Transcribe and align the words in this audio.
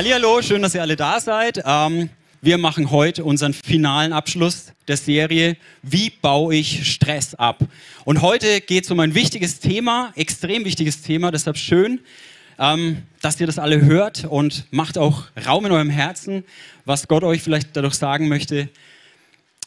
Hallihallo, 0.00 0.40
schön, 0.40 0.62
dass 0.62 0.74
ihr 0.74 0.80
alle 0.80 0.96
da 0.96 1.20
seid. 1.20 1.60
Ähm, 1.62 2.08
wir 2.40 2.56
machen 2.56 2.90
heute 2.90 3.22
unseren 3.22 3.52
finalen 3.52 4.14
Abschluss 4.14 4.72
der 4.88 4.96
Serie 4.96 5.58
Wie 5.82 6.08
baue 6.08 6.54
ich 6.54 6.90
Stress 6.90 7.34
ab? 7.34 7.58
Und 8.06 8.22
heute 8.22 8.62
geht 8.62 8.84
es 8.84 8.90
um 8.90 8.98
ein 8.98 9.14
wichtiges 9.14 9.60
Thema, 9.60 10.10
extrem 10.16 10.64
wichtiges 10.64 11.02
Thema, 11.02 11.30
deshalb 11.30 11.58
schön, 11.58 12.00
ähm, 12.58 13.02
dass 13.20 13.38
ihr 13.42 13.46
das 13.46 13.58
alle 13.58 13.82
hört 13.82 14.24
und 14.24 14.64
macht 14.70 14.96
auch 14.96 15.24
Raum 15.46 15.66
in 15.66 15.72
eurem 15.72 15.90
Herzen, 15.90 16.44
was 16.86 17.06
Gott 17.06 17.22
euch 17.22 17.42
vielleicht 17.42 17.76
dadurch 17.76 17.96
sagen 17.96 18.28
möchte. 18.28 18.70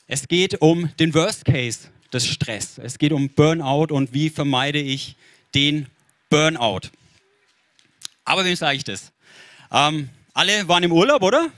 Es 0.08 0.27
geht 0.27 0.59
um 0.63 0.90
den 0.98 1.13
Worst 1.13 1.45
Case 1.45 1.90
des 2.12 2.26
Stress. 2.26 2.80
Es 2.80 2.98
geht 2.98 3.12
um 3.12 3.30
Burnout 3.30 3.94
und 3.94 4.16
wie 4.16 4.31
vermeide 4.31 4.80
ich 4.80 5.16
den 5.54 5.86
Burnout. 6.31 6.90
Aber 8.26 8.44
wem 8.44 8.55
sage 8.55 8.77
ich 8.77 8.84
das? 8.84 9.12
Ähm, 9.72 10.09
alle 10.34 10.68
waren 10.68 10.84
im 10.84 10.92
Urlaub, 10.92 11.22
oder? 11.22 11.50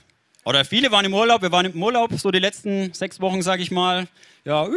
Oder 0.44 0.66
viele 0.66 0.92
waren 0.92 1.06
im 1.06 1.14
Urlaub. 1.14 1.42
Wir 1.42 1.52
waren 1.52 1.66
im 1.66 1.82
Urlaub 1.82 2.12
so 2.20 2.30
die 2.30 2.40
letzten 2.40 2.94
sechs 2.94 3.20
Wochen, 3.20 3.42
sage 3.42 3.64
ich 3.64 3.72
mal. 3.72 4.08
Ja, 4.44 4.68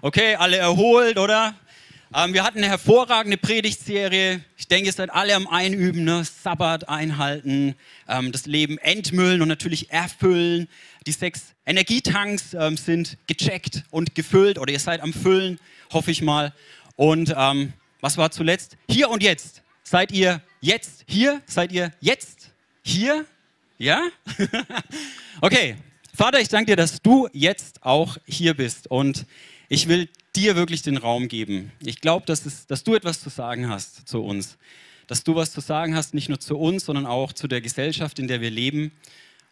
okay, 0.00 0.36
alle 0.36 0.56
erholt, 0.56 1.18
oder? 1.18 1.54
Ähm, 2.14 2.32
wir 2.32 2.44
hatten 2.44 2.58
eine 2.58 2.68
hervorragende 2.68 3.36
Predigtserie. 3.36 4.40
Ich 4.56 4.68
denke, 4.68 4.86
ihr 4.86 4.92
seid 4.92 5.10
alle 5.10 5.34
am 5.34 5.48
Einüben, 5.48 6.04
ne? 6.04 6.24
Sabbat 6.24 6.88
einhalten, 6.88 7.74
ähm, 8.08 8.30
das 8.30 8.46
Leben 8.46 8.78
entmüllen 8.78 9.42
und 9.42 9.48
natürlich 9.48 9.90
erfüllen. 9.90 10.68
Die 11.06 11.12
sechs 11.12 11.52
Energietanks 11.66 12.54
ähm, 12.54 12.76
sind 12.76 13.18
gecheckt 13.26 13.82
und 13.90 14.14
gefüllt 14.14 14.58
oder 14.58 14.72
ihr 14.72 14.78
seid 14.80 15.00
am 15.00 15.12
Füllen, 15.12 15.58
hoffe 15.92 16.10
ich 16.12 16.22
mal. 16.22 16.54
Und 16.94 17.30
was 18.00 18.16
war 18.16 18.30
zuletzt? 18.30 18.78
Hier 18.88 19.10
und 19.10 19.22
jetzt. 19.22 19.62
Seid 19.82 20.12
ihr 20.12 20.40
jetzt 20.60 21.04
hier? 21.06 21.42
Seid 21.44 21.72
ihr 21.72 21.92
jetzt 22.00 22.45
hier? 22.86 23.26
Ja? 23.78 24.02
okay. 25.40 25.76
Vater, 26.14 26.40
ich 26.40 26.48
danke 26.48 26.72
dir, 26.72 26.76
dass 26.76 27.02
du 27.02 27.28
jetzt 27.32 27.82
auch 27.82 28.16
hier 28.24 28.54
bist 28.54 28.90
und 28.90 29.26
ich 29.68 29.86
will 29.88 30.08
dir 30.34 30.56
wirklich 30.56 30.80
den 30.80 30.96
Raum 30.96 31.28
geben. 31.28 31.72
Ich 31.84 32.00
glaube, 32.00 32.24
dass, 32.24 32.66
dass 32.66 32.84
du 32.84 32.94
etwas 32.94 33.20
zu 33.20 33.28
sagen 33.28 33.68
hast 33.68 34.08
zu 34.08 34.22
uns. 34.22 34.56
Dass 35.08 35.24
du 35.24 35.34
was 35.34 35.52
zu 35.52 35.60
sagen 35.60 35.94
hast, 35.94 36.14
nicht 36.14 36.28
nur 36.28 36.40
zu 36.40 36.56
uns, 36.56 36.86
sondern 36.86 37.06
auch 37.06 37.32
zu 37.32 37.48
der 37.48 37.60
Gesellschaft, 37.60 38.18
in 38.18 38.28
der 38.28 38.40
wir 38.40 38.50
leben. 38.50 38.92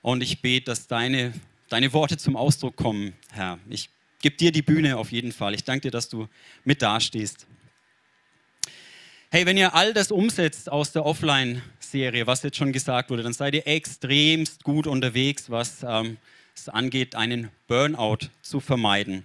Und 0.01 0.23
ich 0.23 0.41
bete, 0.41 0.67
dass 0.67 0.87
deine, 0.87 1.35
deine 1.69 1.93
Worte 1.93 2.17
zum 2.17 2.37
Ausdruck 2.37 2.77
kommen, 2.77 3.13
Herr. 3.31 3.59
Ich 3.69 3.91
gebe 4.21 4.37
dir 4.37 4.53
die 4.53 4.63
Bühne 4.63 4.97
auf 4.97 5.13
jeden 5.13 5.33
Fall. 5.33 5.55
Ich 5.55 5.65
danke 5.65 5.83
dir, 5.83 5.91
dass 5.91 6.09
du 6.09 6.29
mit 6.65 6.81
dastehst. 6.81 7.47
Hey, 9.35 9.47
wenn 9.47 9.57
ihr 9.57 9.75
all 9.75 9.93
das 9.93 10.13
umsetzt 10.13 10.71
aus 10.71 10.93
der 10.93 11.05
Offline-Serie, 11.05 12.25
was 12.29 12.45
jetzt 12.45 12.57
schon 12.57 12.73
gesagt 12.73 13.11
wurde, 13.11 13.25
dann 13.25 13.33
seid 13.33 13.57
ihr 13.57 13.67
extremst 13.67 14.63
gut 14.63 14.87
unterwegs, 14.87 15.51
was 15.51 15.83
ähm, 15.83 16.19
es 16.55 16.69
angeht, 16.69 17.17
einen 17.17 17.51
Burnout 17.67 18.29
zu 18.43 18.61
vermeiden. 18.61 19.25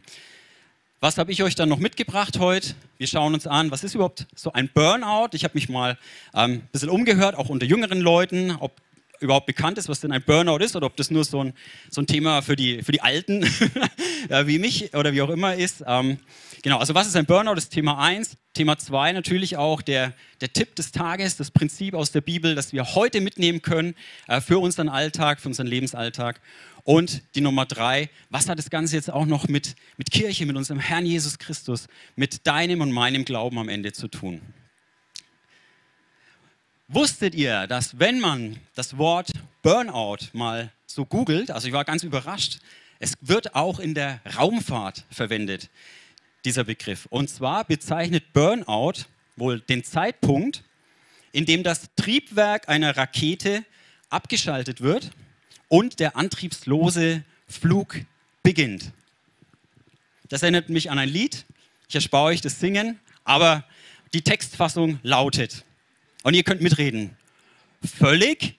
Was 0.99 1.19
habe 1.19 1.31
ich 1.31 1.43
euch 1.43 1.53
dann 1.53 1.69
noch 1.69 1.77
mitgebracht 1.77 2.39
heute? 2.39 2.73
Wir 2.97 3.05
schauen 3.05 3.35
uns 3.35 3.45
an, 3.45 3.69
was 3.69 3.83
ist 3.83 3.93
überhaupt 3.93 4.25
so 4.33 4.51
ein 4.51 4.67
Burnout? 4.73 5.27
Ich 5.33 5.43
habe 5.43 5.53
mich 5.53 5.69
mal 5.69 5.95
ähm, 6.33 6.53
ein 6.53 6.69
bisschen 6.71 6.89
umgehört, 6.89 7.35
auch 7.35 7.49
unter 7.49 7.67
jüngeren 7.67 8.01
Leuten, 8.01 8.49
ob 8.59 8.71
überhaupt 9.19 9.45
bekannt 9.45 9.77
ist, 9.77 9.89
was 9.89 9.99
denn 9.99 10.11
ein 10.11 10.23
Burnout 10.23 10.57
ist 10.57 10.75
oder 10.75 10.87
ob 10.87 10.95
das 10.95 11.11
nur 11.11 11.23
so 11.23 11.43
ein, 11.43 11.53
so 11.91 12.01
ein 12.01 12.07
Thema 12.07 12.41
für 12.41 12.55
die, 12.55 12.81
für 12.81 12.93
die 12.93 13.01
Alten 13.01 13.47
ja, 14.29 14.47
wie 14.47 14.57
mich 14.57 14.91
oder 14.95 15.13
wie 15.13 15.21
auch 15.21 15.29
immer 15.29 15.53
ist. 15.53 15.83
Ähm, 15.85 16.17
Genau, 16.61 16.77
also 16.77 16.93
was 16.93 17.07
ist 17.07 17.15
ein 17.15 17.25
Burnout? 17.25 17.55
Das 17.55 17.65
ist 17.65 17.69
Thema 17.69 17.99
1. 17.99 18.35
Thema 18.53 18.77
2 18.77 19.13
natürlich 19.13 19.55
auch 19.55 19.81
der, 19.81 20.13
der 20.41 20.51
Tipp 20.51 20.75
des 20.75 20.91
Tages, 20.91 21.37
das 21.37 21.51
Prinzip 21.51 21.93
aus 21.93 22.11
der 22.11 22.19
Bibel, 22.19 22.53
das 22.53 22.73
wir 22.73 22.95
heute 22.95 23.21
mitnehmen 23.21 23.61
können 23.61 23.95
äh, 24.27 24.41
für 24.41 24.59
unseren 24.59 24.89
Alltag, 24.89 25.39
für 25.39 25.47
unseren 25.47 25.67
Lebensalltag. 25.67 26.41
Und 26.83 27.21
die 27.35 27.41
Nummer 27.41 27.65
3, 27.65 28.09
was 28.29 28.49
hat 28.49 28.59
das 28.59 28.69
Ganze 28.69 28.95
jetzt 28.97 29.09
auch 29.09 29.25
noch 29.25 29.47
mit, 29.47 29.75
mit 29.95 30.11
Kirche, 30.11 30.45
mit 30.45 30.57
unserem 30.57 30.79
Herrn 30.79 31.05
Jesus 31.05 31.37
Christus, 31.37 31.87
mit 32.17 32.45
deinem 32.45 32.81
und 32.81 32.91
meinem 32.91 33.23
Glauben 33.23 33.57
am 33.57 33.69
Ende 33.69 33.93
zu 33.93 34.09
tun? 34.09 34.41
Wusstet 36.89 37.35
ihr, 37.35 37.67
dass 37.67 37.99
wenn 37.99 38.19
man 38.19 38.59
das 38.75 38.97
Wort 38.97 39.31
Burnout 39.61 40.17
mal 40.33 40.73
so 40.87 41.05
googelt, 41.05 41.51
also 41.51 41.67
ich 41.67 41.73
war 41.73 41.85
ganz 41.85 42.03
überrascht, 42.03 42.59
es 42.97 43.13
wird 43.21 43.55
auch 43.55 43.79
in 43.79 43.93
der 43.93 44.19
Raumfahrt 44.35 45.05
verwendet 45.09 45.69
dieser 46.45 46.63
Begriff. 46.63 47.05
Und 47.09 47.29
zwar 47.29 47.65
bezeichnet 47.65 48.33
Burnout 48.33 49.05
wohl 49.35 49.59
den 49.59 49.83
Zeitpunkt, 49.83 50.63
in 51.31 51.45
dem 51.45 51.63
das 51.63 51.89
Triebwerk 51.95 52.69
einer 52.69 52.97
Rakete 52.97 53.63
abgeschaltet 54.09 54.81
wird 54.81 55.11
und 55.67 55.99
der 55.99 56.17
antriebslose 56.17 57.23
Flug 57.47 58.01
beginnt. 58.43 58.91
Das 60.29 60.43
erinnert 60.43 60.69
mich 60.69 60.91
an 60.91 60.99
ein 60.99 61.09
Lied. 61.09 61.45
Ich 61.87 61.95
erspare 61.95 62.25
euch 62.25 62.41
das 62.41 62.59
Singen, 62.59 62.99
aber 63.23 63.63
die 64.13 64.21
Textfassung 64.21 64.99
lautet, 65.03 65.65
und 66.23 66.33
ihr 66.33 66.43
könnt 66.43 66.61
mitreden, 66.61 67.15
völlig 67.97 68.55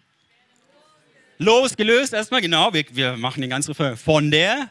losgelöst 1.39 2.13
erstmal, 2.13 2.41
genau, 2.41 2.73
wir, 2.73 2.85
wir 2.93 3.17
machen 3.17 3.41
den 3.41 3.51
ganzen 3.51 3.73
Refrain. 3.73 3.97
Von 3.97 4.31
der 4.31 4.69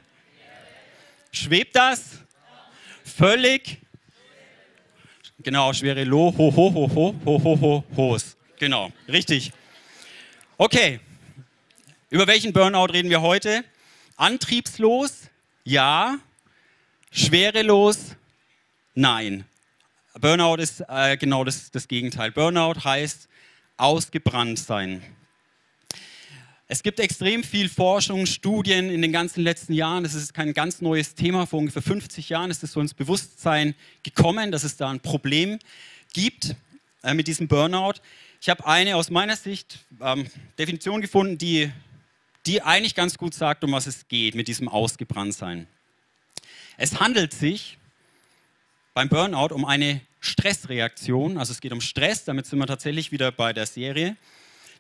schwebt 1.32 1.76
das 1.76 2.20
völlig, 3.10 3.80
genau, 5.40 5.74
schwere 5.74 6.04
Lo, 6.04 6.34
ho, 6.38 6.56
ho, 6.56 6.74
ho, 6.74 6.90
ho, 6.96 7.16
ho, 7.26 7.44
ho, 7.44 7.62
ho, 7.62 7.84
hos. 7.96 8.38
Genau, 8.58 8.92
richtig. 9.08 9.52
Okay, 10.58 11.00
über 12.10 12.28
welchen 12.28 12.54
Burnout 12.54 12.94
reden 12.94 13.10
wir 13.10 13.22
heute? 13.22 13.64
Antriebslos, 14.18 15.30
ja. 15.64 16.20
Schwerelos, 17.12 18.16
nein. 18.94 19.46
Burnout 20.20 20.56
ist 20.58 20.84
äh, 20.88 21.18
genau 21.18 21.44
das, 21.44 21.72
das 21.72 21.88
Gegenteil. 21.88 22.32
Burnout 22.32 22.84
heißt 22.84 23.30
ausgebrannt 23.78 24.60
sein. 24.60 25.02
Es 26.72 26.84
gibt 26.84 27.00
extrem 27.00 27.44
viel 27.44 27.68
Forschung, 27.68 28.28
Studien 28.28 28.92
in 28.92 29.02
den 29.02 29.12
ganzen 29.12 29.42
letzten 29.42 29.74
Jahren. 29.74 30.04
Das 30.04 30.14
ist 30.14 30.36
kein 30.36 30.54
ganz 30.54 30.82
neues 30.82 31.16
Thema. 31.16 31.48
Vor 31.48 31.58
ungefähr 31.58 31.82
50 31.82 32.30
Jahren 32.30 32.52
ist 32.52 32.64
es 32.64 32.74
so 32.74 32.80
ins 32.80 32.94
Bewusstsein 32.94 33.74
gekommen, 34.04 34.52
dass 34.52 34.64
es 34.64 34.78
da 34.78 34.88
ein 34.92 35.00
Problem 35.00 35.58
gibt 36.14 36.56
äh, 37.02 37.16
mit 37.16 37.28
diesem 37.28 37.48
Burnout. 37.48 37.94
Ich 38.40 38.50
habe 38.50 38.68
eine 38.68 38.98
aus 38.98 39.10
meiner 39.10 39.36
Sicht 39.36 39.80
ähm, 40.00 40.28
Definition 40.60 41.02
gefunden, 41.02 41.40
die, 41.40 41.72
die 42.46 42.62
eigentlich 42.62 42.94
ganz 42.94 43.18
gut 43.18 43.34
sagt, 43.34 43.64
um 43.64 43.72
was 43.72 43.88
es 43.88 44.08
geht 44.08 44.36
mit 44.36 44.48
diesem 44.48 44.70
Ausgebranntsein. 44.70 45.66
Es 46.78 47.00
handelt 47.00 47.34
sich 47.34 47.80
beim 48.94 49.10
Burnout 49.10 49.56
um 49.56 49.66
eine 49.66 50.02
Stressreaktion. 50.20 51.40
Also 51.40 51.52
es 51.52 51.62
geht 51.62 51.72
um 51.72 51.82
Stress, 51.82 52.26
damit 52.26 52.46
sind 52.46 52.60
wir 52.60 52.68
tatsächlich 52.68 53.12
wieder 53.12 53.32
bei 53.32 53.54
der 53.54 53.66
Serie 53.66 54.16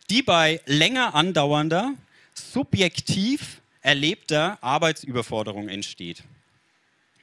die 0.10 0.24
bei 0.24 0.62
länger 0.66 1.16
andauernder, 1.16 1.94
subjektiv 2.34 3.62
erlebter 3.82 4.58
Arbeitsüberforderung 4.62 5.70
entsteht. 5.70 6.24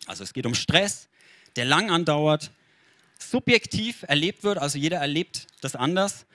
Also 0.06 0.24
es 0.24 0.32
geht 0.32 0.46
um 0.46 0.54
Stress, 0.54 1.08
der 1.56 1.64
lang 1.64 1.90
andauert, 1.90 2.50
subjektiv 3.18 4.04
erlebt 4.06 4.44
wird, 4.44 4.58
also 4.58 4.78
jeder 4.78 4.98
erlebt 4.98 5.46
das 5.60 5.74
anders 5.74 6.26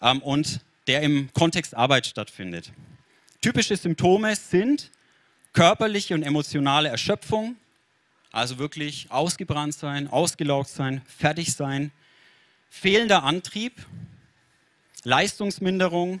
ähm, 0.00 0.22
und 0.22 0.60
der 0.86 1.02
im 1.02 1.32
Kontext 1.32 1.74
Arbeit 1.74 2.06
stattfindet. 2.06 2.72
Typische 3.40 3.76
Symptome 3.76 4.36
sind 4.36 4.90
körperliche 5.52 6.14
und 6.14 6.22
emotionale 6.22 6.88
Erschöpfung, 6.88 7.56
also 8.32 8.58
wirklich 8.58 9.10
ausgebrannt 9.10 9.74
sein, 9.74 10.08
ausgelaugt 10.08 10.70
sein, 10.70 11.02
fertig 11.06 11.52
sein, 11.52 11.90
fehlender 12.70 13.24
Antrieb, 13.24 13.74
Leistungsminderung 15.04 16.20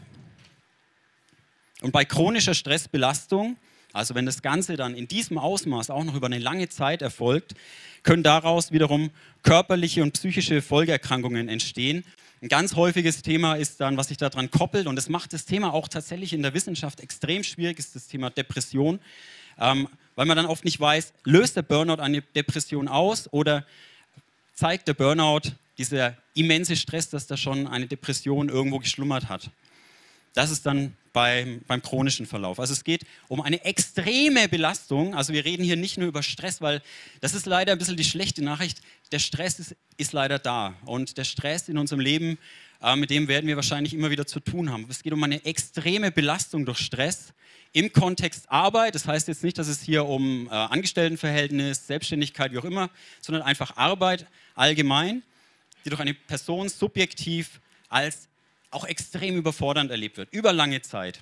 und 1.82 1.92
bei 1.92 2.04
chronischer 2.04 2.54
Stressbelastung, 2.54 3.56
also 3.92 4.14
wenn 4.14 4.26
das 4.26 4.42
Ganze 4.42 4.76
dann 4.76 4.94
in 4.94 5.08
diesem 5.08 5.38
Ausmaß 5.38 5.90
auch 5.90 6.04
noch 6.04 6.14
über 6.14 6.26
eine 6.26 6.38
lange 6.38 6.68
Zeit 6.68 7.02
erfolgt, 7.02 7.54
können 8.02 8.22
daraus 8.22 8.72
wiederum 8.72 9.10
körperliche 9.42 10.02
und 10.02 10.12
psychische 10.12 10.62
Folgeerkrankungen 10.62 11.48
entstehen. 11.48 12.04
Ein 12.42 12.48
ganz 12.48 12.74
häufiges 12.74 13.20
Thema 13.22 13.54
ist 13.54 13.80
dann, 13.80 13.96
was 13.96 14.08
sich 14.08 14.16
daran 14.16 14.50
koppelt, 14.50 14.86
und 14.86 14.96
das 14.96 15.10
macht 15.10 15.32
das 15.34 15.44
Thema 15.44 15.74
auch 15.74 15.88
tatsächlich 15.88 16.32
in 16.32 16.42
der 16.42 16.54
Wissenschaft 16.54 17.00
extrem 17.00 17.42
schwierig, 17.42 17.78
ist 17.78 17.94
das 17.94 18.06
Thema 18.06 18.30
Depression, 18.30 18.98
ähm, 19.58 19.88
weil 20.14 20.26
man 20.26 20.36
dann 20.36 20.46
oft 20.46 20.64
nicht 20.64 20.80
weiß, 20.80 21.12
löst 21.24 21.56
der 21.56 21.62
Burnout 21.62 22.00
eine 22.00 22.22
Depression 22.22 22.88
aus 22.88 23.30
oder 23.32 23.66
zeigt 24.54 24.88
der 24.88 24.94
Burnout 24.94 25.52
dieser 25.80 26.16
immense 26.34 26.76
Stress, 26.76 27.08
dass 27.08 27.26
da 27.26 27.36
schon 27.36 27.66
eine 27.66 27.86
Depression 27.86 28.48
irgendwo 28.48 28.78
geschlummert 28.78 29.28
hat. 29.28 29.50
Das 30.34 30.50
ist 30.50 30.64
dann 30.64 30.96
beim, 31.12 31.62
beim 31.66 31.82
chronischen 31.82 32.26
Verlauf. 32.26 32.60
Also 32.60 32.72
es 32.72 32.84
geht 32.84 33.04
um 33.26 33.40
eine 33.40 33.64
extreme 33.64 34.48
Belastung. 34.48 35.14
Also 35.14 35.32
wir 35.32 35.44
reden 35.44 35.64
hier 35.64 35.76
nicht 35.76 35.98
nur 35.98 36.06
über 36.06 36.22
Stress, 36.22 36.60
weil 36.60 36.82
das 37.20 37.34
ist 37.34 37.46
leider 37.46 37.72
ein 37.72 37.78
bisschen 37.78 37.96
die 37.96 38.04
schlechte 38.04 38.44
Nachricht. 38.44 38.80
Der 39.10 39.18
Stress 39.18 39.58
ist, 39.58 39.76
ist 39.96 40.12
leider 40.12 40.38
da. 40.38 40.74
Und 40.84 41.18
der 41.18 41.24
Stress 41.24 41.68
in 41.68 41.78
unserem 41.78 42.00
Leben 42.00 42.38
äh, 42.82 42.96
mit 42.96 43.10
dem 43.10 43.28
werden 43.28 43.46
wir 43.46 43.56
wahrscheinlich 43.56 43.92
immer 43.92 44.10
wieder 44.10 44.26
zu 44.26 44.40
tun 44.40 44.70
haben. 44.70 44.86
Es 44.88 45.02
geht 45.02 45.12
um 45.12 45.22
eine 45.22 45.44
extreme 45.44 46.10
Belastung 46.10 46.64
durch 46.64 46.78
Stress 46.78 47.32
im 47.72 47.92
Kontext 47.92 48.50
Arbeit. 48.50 48.94
Das 48.94 49.06
heißt 49.06 49.28
jetzt 49.28 49.44
nicht, 49.44 49.58
dass 49.58 49.68
es 49.68 49.82
hier 49.82 50.06
um 50.06 50.46
äh, 50.46 50.50
Angestelltenverhältnis, 50.50 51.86
Selbstständigkeit, 51.86 52.52
wie 52.52 52.58
auch 52.58 52.64
immer, 52.64 52.90
sondern 53.20 53.42
einfach 53.42 53.76
Arbeit 53.76 54.26
allgemein, 54.54 55.22
die 55.84 55.90
durch 55.90 56.00
eine 56.00 56.14
Person 56.14 56.68
subjektiv 56.68 57.60
als 57.88 58.28
auch 58.70 58.84
extrem 58.84 59.36
überfordernd 59.36 59.90
erlebt 59.90 60.16
wird, 60.16 60.32
über 60.32 60.52
lange 60.52 60.80
Zeit. 60.82 61.20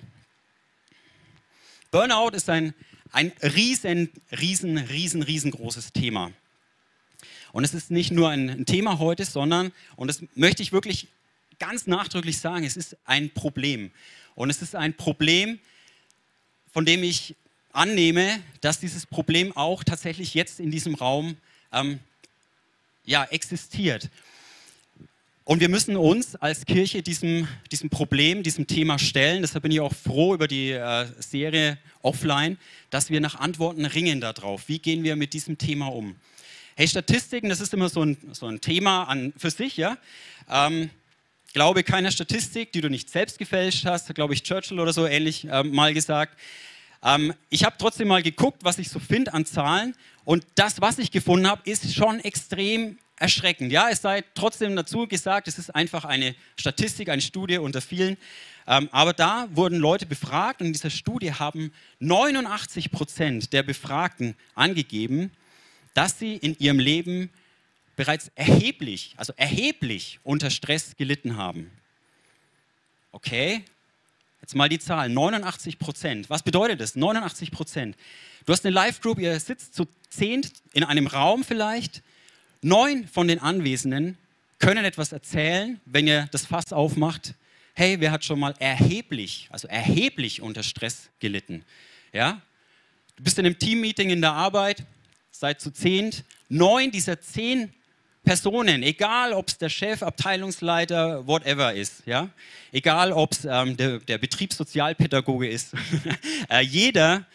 Burnout 1.91 2.35
ist 2.35 2.49
ein, 2.49 2.73
ein 3.11 3.31
riesen, 3.41 4.09
riesen, 4.31 4.77
riesen, 4.77 5.23
riesengroßes 5.23 5.93
Thema. 5.93 6.31
Und 7.51 7.63
es 7.63 7.73
ist 7.73 7.89
nicht 7.89 8.11
nur 8.11 8.29
ein, 8.29 8.65
Thema 8.65 8.99
heute, 8.99 9.25
sondern, 9.25 9.71
und 9.95 10.07
das 10.07 10.21
möchte 10.35 10.61
ich 10.61 10.71
wirklich 10.71 11.07
ganz 11.57 11.87
nachdrücklich 11.87 12.37
sagen, 12.39 12.63
es 12.63 12.77
ist 12.77 12.95
ein 13.05 13.31
Problem. 13.31 13.91
Und 14.35 14.51
es 14.51 14.61
ist 14.61 14.75
ein 14.75 14.93
Problem, 14.95 15.59
von 16.71 16.85
dem 16.85 17.03
ich 17.03 17.35
annehme, 17.73 18.41
dass 18.61 18.79
dieses 18.79 19.05
Problem 19.05 19.55
auch 19.57 19.83
tatsächlich 19.83 20.35
jetzt 20.35 20.59
in 20.59 20.69
diesem 20.69 20.95
Raum 20.95 21.37
ähm, 21.71 21.99
ja, 23.05 23.25
existiert. 23.25 24.09
Und 25.49 25.61
wir 25.61 25.69
müssen 25.69 25.97
uns 25.97 26.35
als 26.35 26.63
Kirche 26.63 27.01
diesem, 27.01 27.47
diesem 27.71 27.89
Problem, 27.89 28.43
diesem 28.43 28.67
Thema 28.67 28.99
stellen. 28.99 29.41
Deshalb 29.41 29.63
bin 29.63 29.71
ich 29.71 29.79
auch 29.79 29.95
froh 29.95 30.35
über 30.35 30.47
die 30.47 30.73
äh, 30.73 31.07
Serie 31.17 31.79
Offline, 32.03 32.59
dass 32.91 33.09
wir 33.09 33.19
nach 33.19 33.33
Antworten 33.33 33.85
ringen 33.85 34.21
darauf. 34.21 34.69
Wie 34.69 34.77
gehen 34.77 35.03
wir 35.03 35.15
mit 35.15 35.33
diesem 35.33 35.57
Thema 35.57 35.87
um? 35.87 36.17
Hey, 36.75 36.87
Statistiken, 36.87 37.49
das 37.49 37.61
ist 37.61 37.73
immer 37.73 37.89
so 37.89 38.03
ein, 38.03 38.15
so 38.31 38.45
ein 38.45 38.61
Thema 38.61 39.05
an, 39.05 39.33
für 39.37 39.49
sich, 39.49 39.75
ja. 39.75 39.97
Ähm, 40.47 40.91
glaube 41.53 41.81
keiner 41.81 42.11
Statistik, 42.11 42.71
die 42.71 42.81
du 42.81 42.91
nicht 42.91 43.09
selbst 43.09 43.39
gefälscht 43.39 43.85
hast, 43.85 44.13
glaube 44.13 44.35
ich 44.35 44.43
Churchill 44.43 44.79
oder 44.79 44.93
so 44.93 45.07
ähnlich 45.07 45.45
äh, 45.45 45.63
mal 45.63 45.95
gesagt. 45.95 46.37
Ähm, 47.03 47.33
ich 47.49 47.63
habe 47.63 47.75
trotzdem 47.79 48.09
mal 48.09 48.21
geguckt, 48.21 48.63
was 48.63 48.77
ich 48.77 48.89
so 48.89 48.99
finde 48.99 49.33
an 49.33 49.47
Zahlen 49.47 49.95
und 50.25 50.45
das, 50.53 50.79
was 50.79 50.99
ich 50.99 51.09
gefunden 51.09 51.47
habe, 51.47 51.67
ist 51.67 51.91
schon 51.91 52.19
extrem 52.19 52.99
erschreckend. 53.19 53.71
Ja, 53.71 53.89
es 53.89 54.01
sei 54.01 54.23
trotzdem 54.33 54.75
dazu 54.75 55.07
gesagt, 55.07 55.47
es 55.47 55.59
ist 55.59 55.73
einfach 55.75 56.05
eine 56.05 56.35
Statistik, 56.57 57.09
eine 57.09 57.21
Studie 57.21 57.57
unter 57.57 57.81
vielen. 57.81 58.17
Ähm, 58.67 58.89
aber 58.91 59.13
da 59.13 59.47
wurden 59.51 59.79
Leute 59.79 60.05
befragt 60.05 60.61
und 60.61 60.67
in 60.67 60.73
dieser 60.73 60.89
Studie 60.89 61.33
haben 61.33 61.71
89 61.99 62.91
Prozent 62.91 63.51
der 63.51 63.63
Befragten 63.63 64.35
angegeben, 64.55 65.31
dass 65.93 66.19
sie 66.19 66.35
in 66.35 66.55
ihrem 66.59 66.79
Leben 66.79 67.29
bereits 67.95 68.31
erheblich, 68.35 69.13
also 69.17 69.33
erheblich 69.35 70.19
unter 70.23 70.49
Stress 70.49 70.95
gelitten 70.95 71.35
haben. 71.35 71.69
Okay, 73.11 73.63
jetzt 74.41 74.55
mal 74.55 74.69
die 74.69 74.79
Zahl, 74.79 75.09
89 75.09 75.79
Prozent. 75.79 76.29
Was 76.29 76.43
bedeutet 76.43 76.79
das? 76.79 76.95
89 76.95 77.51
Prozent. 77.51 77.97
Du 78.45 78.53
hast 78.53 78.65
eine 78.65 78.73
Live-Group, 78.73 79.19
ihr 79.19 79.37
sitzt 79.39 79.73
zu 79.73 79.87
zehnt 80.09 80.53
in 80.73 80.83
einem 80.83 81.07
Raum 81.07 81.43
vielleicht 81.43 82.03
Neun 82.61 83.07
von 83.07 83.27
den 83.27 83.39
Anwesenden 83.39 84.17
können 84.59 84.83
etwas 84.83 85.13
erzählen, 85.13 85.79
wenn 85.85 86.07
ihr 86.07 86.27
das 86.31 86.45
Fass 86.45 86.73
aufmacht. 86.73 87.33
Hey, 87.73 88.01
wer 88.01 88.11
hat 88.11 88.25
schon 88.25 88.39
mal 88.39 88.53
erheblich, 88.59 89.47
also 89.49 89.69
erheblich 89.69 90.41
unter 90.41 90.63
Stress 90.63 91.09
gelitten? 91.19 91.63
Ja? 92.11 92.41
Du 93.15 93.23
bist 93.23 93.39
in 93.39 93.45
einem 93.45 93.57
Teammeeting 93.57 94.09
in 94.09 94.19
der 94.19 94.33
Arbeit, 94.33 94.83
seid 95.31 95.61
zu 95.61 95.71
zehnt. 95.71 96.25
Neun 96.49 96.91
dieser 96.91 97.21
zehn 97.21 97.73
Personen, 98.25 98.83
egal 98.83 99.31
ob 99.31 99.47
es 99.47 99.57
der 99.57 99.69
Chef, 99.69 100.03
Abteilungsleiter, 100.03 101.25
whatever 101.25 101.73
ist, 101.73 102.03
ja, 102.05 102.29
egal 102.73 103.13
ob 103.13 103.31
es 103.31 103.45
ähm, 103.45 103.77
der, 103.77 103.99
der 103.99 104.17
Betriebssozialpädagoge 104.17 105.47
ist, 105.47 105.73
äh, 106.49 106.59
jeder 106.59 107.25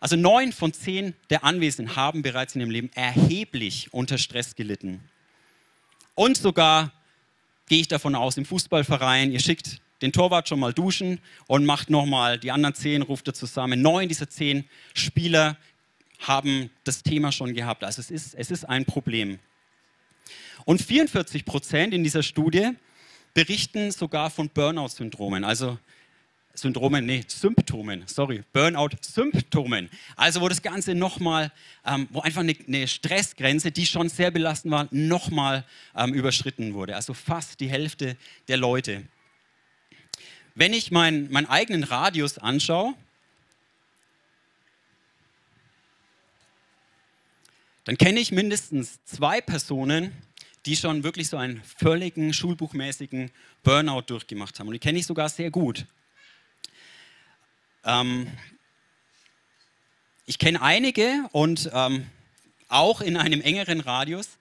also 0.00 0.16
neun 0.16 0.52
von 0.52 0.72
zehn 0.72 1.14
der 1.30 1.44
Anwesenden 1.44 1.96
haben 1.96 2.22
bereits 2.22 2.54
in 2.54 2.60
ihrem 2.60 2.70
Leben 2.70 2.90
erheblich 2.94 3.88
unter 3.92 4.18
Stress 4.18 4.54
gelitten. 4.54 5.00
Und 6.14 6.36
sogar, 6.36 6.92
gehe 7.68 7.80
ich 7.80 7.88
davon 7.88 8.14
aus, 8.14 8.36
im 8.36 8.44
Fußballverein, 8.44 9.32
ihr 9.32 9.40
schickt 9.40 9.80
den 10.02 10.12
Torwart 10.12 10.48
schon 10.48 10.60
mal 10.60 10.72
duschen 10.72 11.20
und 11.46 11.64
macht 11.64 11.90
nochmal 11.90 12.38
die 12.38 12.52
anderen 12.52 12.74
zehn, 12.74 13.02
ruft 13.02 13.26
er 13.26 13.34
zusammen. 13.34 13.82
Neun 13.82 14.08
dieser 14.08 14.28
zehn 14.28 14.68
Spieler 14.94 15.56
haben 16.20 16.70
das 16.84 17.02
Thema 17.02 17.32
schon 17.32 17.54
gehabt. 17.54 17.84
Also 17.84 18.00
es 18.00 18.10
ist, 18.10 18.34
es 18.34 18.50
ist 18.50 18.64
ein 18.64 18.84
Problem. 18.84 19.38
Und 20.64 20.82
44 20.82 21.44
Prozent 21.44 21.94
in 21.94 22.04
dieser 22.04 22.22
Studie 22.22 22.70
berichten 23.34 23.90
sogar 23.90 24.30
von 24.30 24.48
Burnout-Syndromen. 24.48 25.44
Also 25.44 25.78
Syndromen, 26.58 27.06
nee, 27.06 27.24
Symptomen, 27.26 28.02
sorry, 28.06 28.42
Burnout-Symptomen. 28.52 29.88
Also 30.16 30.40
wo 30.40 30.48
das 30.48 30.60
Ganze 30.62 30.94
nochmal, 30.94 31.52
ähm, 31.86 32.08
wo 32.10 32.20
einfach 32.20 32.40
eine, 32.40 32.56
eine, 32.66 32.88
Stressgrenze, 32.88 33.70
die 33.70 33.86
schon 33.86 34.08
sehr 34.08 34.30
belastend 34.30 34.72
war, 34.72 34.88
nochmal 34.90 35.64
ähm, 35.94 36.14
überschritten 36.14 36.74
wurde. 36.74 36.96
Also 36.96 37.14
fast 37.14 37.60
die 37.60 37.68
Hälfte 37.68 38.16
der 38.48 38.56
Leute. 38.56 39.04
Wenn 40.54 40.72
ich 40.72 40.90
mein, 40.90 41.30
meinen 41.30 41.46
eigenen 41.46 41.84
Radius 41.84 42.38
anschaue, 42.38 42.94
dann 47.84 47.96
kenne 47.96 48.20
ich 48.20 48.32
mindestens 48.32 49.02
zwei 49.04 49.40
Personen, 49.40 50.12
die 50.66 50.76
schon 50.76 51.04
wirklich 51.04 51.28
so 51.28 51.36
einen 51.36 51.62
völligen 51.62 52.34
schulbuchmäßigen 52.34 53.30
Burnout 53.62 54.02
durchgemacht 54.02 54.58
haben. 54.58 54.66
Und 54.66 54.74
die 54.74 54.78
kenne 54.78 54.98
ich 54.98 55.06
sogar 55.06 55.28
sehr 55.28 55.50
gut. 55.50 55.86
Ähm, 57.88 58.30
ich 60.26 60.38
kenne 60.38 60.60
einige 60.60 61.24
und 61.32 61.70
ähm, 61.72 62.06
auch 62.68 63.00
in 63.00 63.16
einem 63.16 63.40
engeren 63.40 63.80
Radius, 63.80 64.36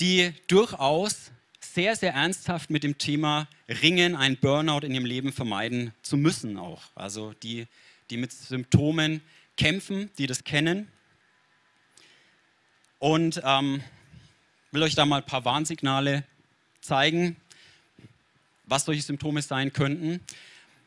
die 0.00 0.32
durchaus 0.46 1.30
sehr, 1.60 1.94
sehr 1.94 2.14
ernsthaft 2.14 2.70
mit 2.70 2.82
dem 2.82 2.96
Thema 2.96 3.48
ringen, 3.68 4.16
ein 4.16 4.38
Burnout 4.38 4.86
in 4.86 4.94
ihrem 4.94 5.04
Leben 5.04 5.30
vermeiden 5.30 5.92
zu 6.00 6.16
müssen 6.16 6.56
auch. 6.56 6.84
Also 6.94 7.34
die, 7.42 7.66
die 8.08 8.16
mit 8.16 8.32
Symptomen 8.32 9.20
kämpfen, 9.58 10.08
die 10.16 10.26
das 10.26 10.42
kennen. 10.44 10.90
Und 12.98 13.42
ähm, 13.44 13.82
will 14.70 14.82
euch 14.82 14.94
da 14.94 15.04
mal 15.04 15.18
ein 15.18 15.26
paar 15.26 15.44
Warnsignale 15.44 16.24
zeigen, 16.80 17.36
was 18.64 18.86
solche 18.86 19.02
Symptome 19.02 19.42
sein 19.42 19.74
könnten. 19.74 20.24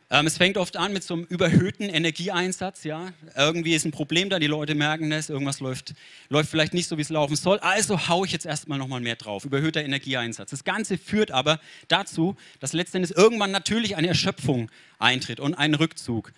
Ähm, 0.10 0.28
es 0.28 0.38
fängt 0.38 0.58
oft 0.58 0.78
an 0.78 0.94
mit 0.94 1.04
so 1.04 1.16
einem 1.16 1.24
überhöhten 1.24 1.90
Energieeinsatz. 1.90 2.84
Ja? 2.84 3.14
Irgendwie 3.36 3.74
ist 3.74 3.86
ein 3.86 3.92
Problem 3.92 4.30
da, 4.30 4.40
die 4.40 4.48
Leute 4.48 4.76
merken 4.76 5.10
das, 5.10 5.30
irgendwas 5.30 5.60
läuft, 5.60 5.94
läuft 6.30 6.50
vielleicht 6.50 6.74
nicht 6.74 6.88
so, 6.88 6.98
wie 6.98 7.02
es 7.02 7.10
laufen 7.10 7.36
soll. 7.36 7.60
Also 7.60 8.08
haue 8.08 8.26
ich 8.26 8.32
jetzt 8.32 8.46
erstmal 8.46 8.78
nochmal 8.78 9.02
mehr 9.02 9.16
drauf. 9.16 9.46
Überhöhter 9.46 9.84
Energieeinsatz. 9.84 10.52
Das 10.52 10.64
Ganze 10.64 10.98
führt 10.98 11.32
aber 11.32 11.60
dazu, 11.88 12.36
dass 12.60 12.74
letztendlich 12.74 13.18
irgendwann 13.18 13.52
natürlich 13.52 13.96
eine 13.96 14.08
Erschöpfung 14.08 14.70
eintritt 15.00 15.40
und 15.40 15.56
ein 15.56 15.74
Rückzug. 15.74 16.32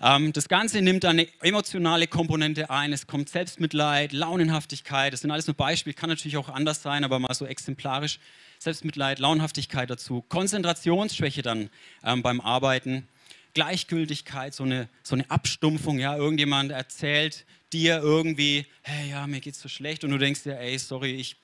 Ähm, 0.00 0.32
das 0.32 0.48
Ganze 0.48 0.80
nimmt 0.80 1.04
eine 1.04 1.28
emotionale 1.42 2.06
Komponente 2.06 2.70
ein. 2.70 2.92
Es 2.92 3.06
kommt 3.06 3.28
Selbstmitleid, 3.28 4.12
Launenhaftigkeit. 4.12 5.12
Das 5.12 5.20
sind 5.20 5.30
alles 5.30 5.46
nur 5.46 5.54
Beispiele, 5.54 5.94
kann 5.94 6.08
natürlich 6.08 6.36
auch 6.36 6.48
anders 6.48 6.82
sein, 6.82 7.04
aber 7.04 7.18
mal 7.18 7.34
so 7.34 7.46
exemplarisch. 7.46 8.18
Selbstmitleid, 8.60 9.20
Launenhaftigkeit 9.20 9.88
dazu. 9.88 10.22
Konzentrationsschwäche 10.28 11.40
dann 11.40 11.70
ähm, 12.04 12.20
beim 12.22 12.42
Arbeiten. 12.42 13.08
Gleichgültigkeit, 13.54 14.52
so 14.52 14.64
eine, 14.64 14.86
so 15.02 15.14
eine 15.14 15.30
Abstumpfung. 15.30 15.98
Ja, 15.98 16.14
irgendjemand 16.14 16.70
erzählt 16.70 17.46
dir 17.72 18.00
irgendwie, 18.00 18.66
hey, 18.82 19.10
ja, 19.12 19.26
mir 19.26 19.40
geht's 19.40 19.62
so 19.62 19.70
schlecht 19.70 20.04
und 20.04 20.10
du 20.10 20.18
denkst 20.18 20.42
dir, 20.42 20.58
ey, 20.58 20.78
sorry, 20.78 21.12
ich, 21.12 21.36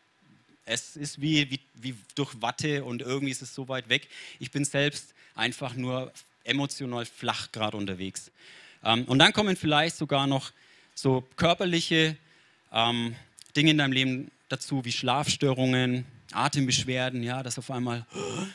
es 0.67 0.95
ist 0.95 1.19
wie, 1.23 1.51
wie, 1.51 1.61
wie 1.73 1.95
durch 2.17 2.43
Watte 2.43 2.85
und 2.85 3.01
irgendwie 3.01 3.31
ist 3.31 3.41
es 3.41 3.55
so 3.55 3.67
weit 3.67 3.89
weg. 3.89 4.09
Ich 4.39 4.51
bin 4.51 4.67
selbst 4.67 5.15
einfach 5.35 5.75
nur 5.75 6.13
emotional 6.45 7.07
flach 7.07 7.51
gerade 7.51 7.79
unterwegs. 7.79 8.31
Ähm, 8.85 9.05
und 9.07 9.19
dann 9.21 9.33
kommen 9.33 9.57
vielleicht 9.57 9.97
sogar 9.97 10.27
noch 10.27 10.53
so 10.95 11.27
körperliche 11.37 12.19
ähm, 12.73 13.17
Dinge 13.57 13.71
in 13.71 13.79
deinem 13.79 13.93
Leben 13.93 14.31
dazu, 14.51 14.85
wie 14.85 14.93
Schlafstörungen, 14.93 16.05
Atembeschwerden, 16.33 17.23
ja, 17.23 17.43
dass 17.43 17.59
auf 17.59 17.71
einmal 17.71 18.07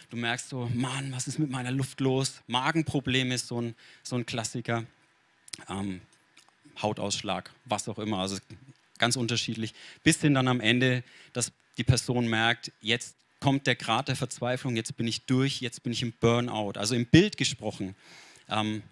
du 0.09 0.17
merkst 0.17 0.49
so, 0.49 0.69
Mann, 0.73 1.11
was 1.11 1.27
ist 1.27 1.39
mit 1.39 1.49
meiner 1.49 1.71
Luft 1.71 1.99
los? 1.99 2.41
Magenproblem 2.47 3.31
ist 3.31 3.47
so 3.47 3.61
ein, 3.61 3.75
so 4.03 4.15
ein 4.15 4.25
Klassiker. 4.25 4.85
Ähm, 5.69 6.01
Hautausschlag, 6.81 7.51
was 7.65 7.87
auch 7.87 7.99
immer, 7.99 8.19
also 8.19 8.37
ganz 8.97 9.15
unterschiedlich. 9.15 9.73
Bis 10.03 10.21
hin 10.21 10.33
dann 10.33 10.47
am 10.47 10.59
Ende, 10.59 11.03
dass 11.33 11.51
die 11.77 11.83
Person 11.83 12.27
merkt, 12.27 12.71
jetzt 12.81 13.15
kommt 13.39 13.67
der 13.67 13.75
Grad 13.75 14.07
der 14.07 14.15
Verzweiflung, 14.15 14.75
jetzt 14.75 14.95
bin 14.97 15.07
ich 15.07 15.25
durch, 15.25 15.61
jetzt 15.61 15.83
bin 15.83 15.91
ich 15.91 16.01
im 16.01 16.13
Burnout. 16.19 16.73
Also 16.77 16.95
im 16.95 17.05
Bild 17.05 17.37
gesprochen, 17.37 17.95
ähm, 18.49 18.83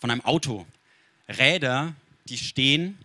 von 0.00 0.10
einem 0.10 0.22
Auto. 0.22 0.66
Räder, 1.28 1.94
die 2.28 2.38
stehen 2.38 2.98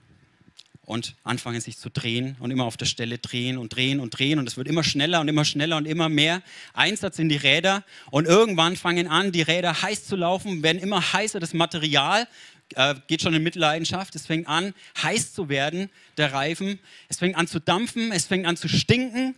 und 0.85 1.15
anfangen 1.23 1.61
sich 1.61 1.77
zu 1.77 1.89
drehen 1.89 2.35
und 2.39 2.51
immer 2.51 2.65
auf 2.65 2.75
der 2.75 2.85
Stelle 2.85 3.17
drehen 3.17 3.57
und 3.57 3.75
drehen 3.75 3.99
und 3.99 4.17
drehen 4.17 4.39
und 4.39 4.47
es 4.47 4.57
wird 4.57 4.67
immer 4.67 4.83
schneller 4.83 5.21
und 5.21 5.27
immer 5.27 5.45
schneller 5.45 5.77
und 5.77 5.85
immer 5.85 6.09
mehr 6.09 6.41
Einsatz 6.73 7.19
in 7.19 7.29
die 7.29 7.37
Räder. 7.37 7.83
Und 8.09 8.25
irgendwann 8.25 8.75
fangen 8.75 9.07
an, 9.07 9.31
die 9.31 9.41
Räder 9.41 9.81
heiß 9.81 10.05
zu 10.05 10.15
laufen, 10.15 10.63
werden 10.63 10.81
immer 10.81 11.13
heißer, 11.13 11.39
das 11.39 11.53
Material 11.53 12.27
äh, 12.75 12.95
geht 13.07 13.21
schon 13.21 13.33
in 13.33 13.43
Mitleidenschaft, 13.43 14.15
es 14.15 14.25
fängt 14.25 14.47
an 14.47 14.73
heiß 15.01 15.33
zu 15.33 15.49
werden, 15.49 15.89
der 16.17 16.33
Reifen, 16.33 16.79
es 17.09 17.19
fängt 17.19 17.37
an 17.37 17.47
zu 17.47 17.59
dampfen, 17.59 18.11
es 18.11 18.25
fängt 18.25 18.45
an 18.45 18.57
zu 18.57 18.67
stinken. 18.67 19.35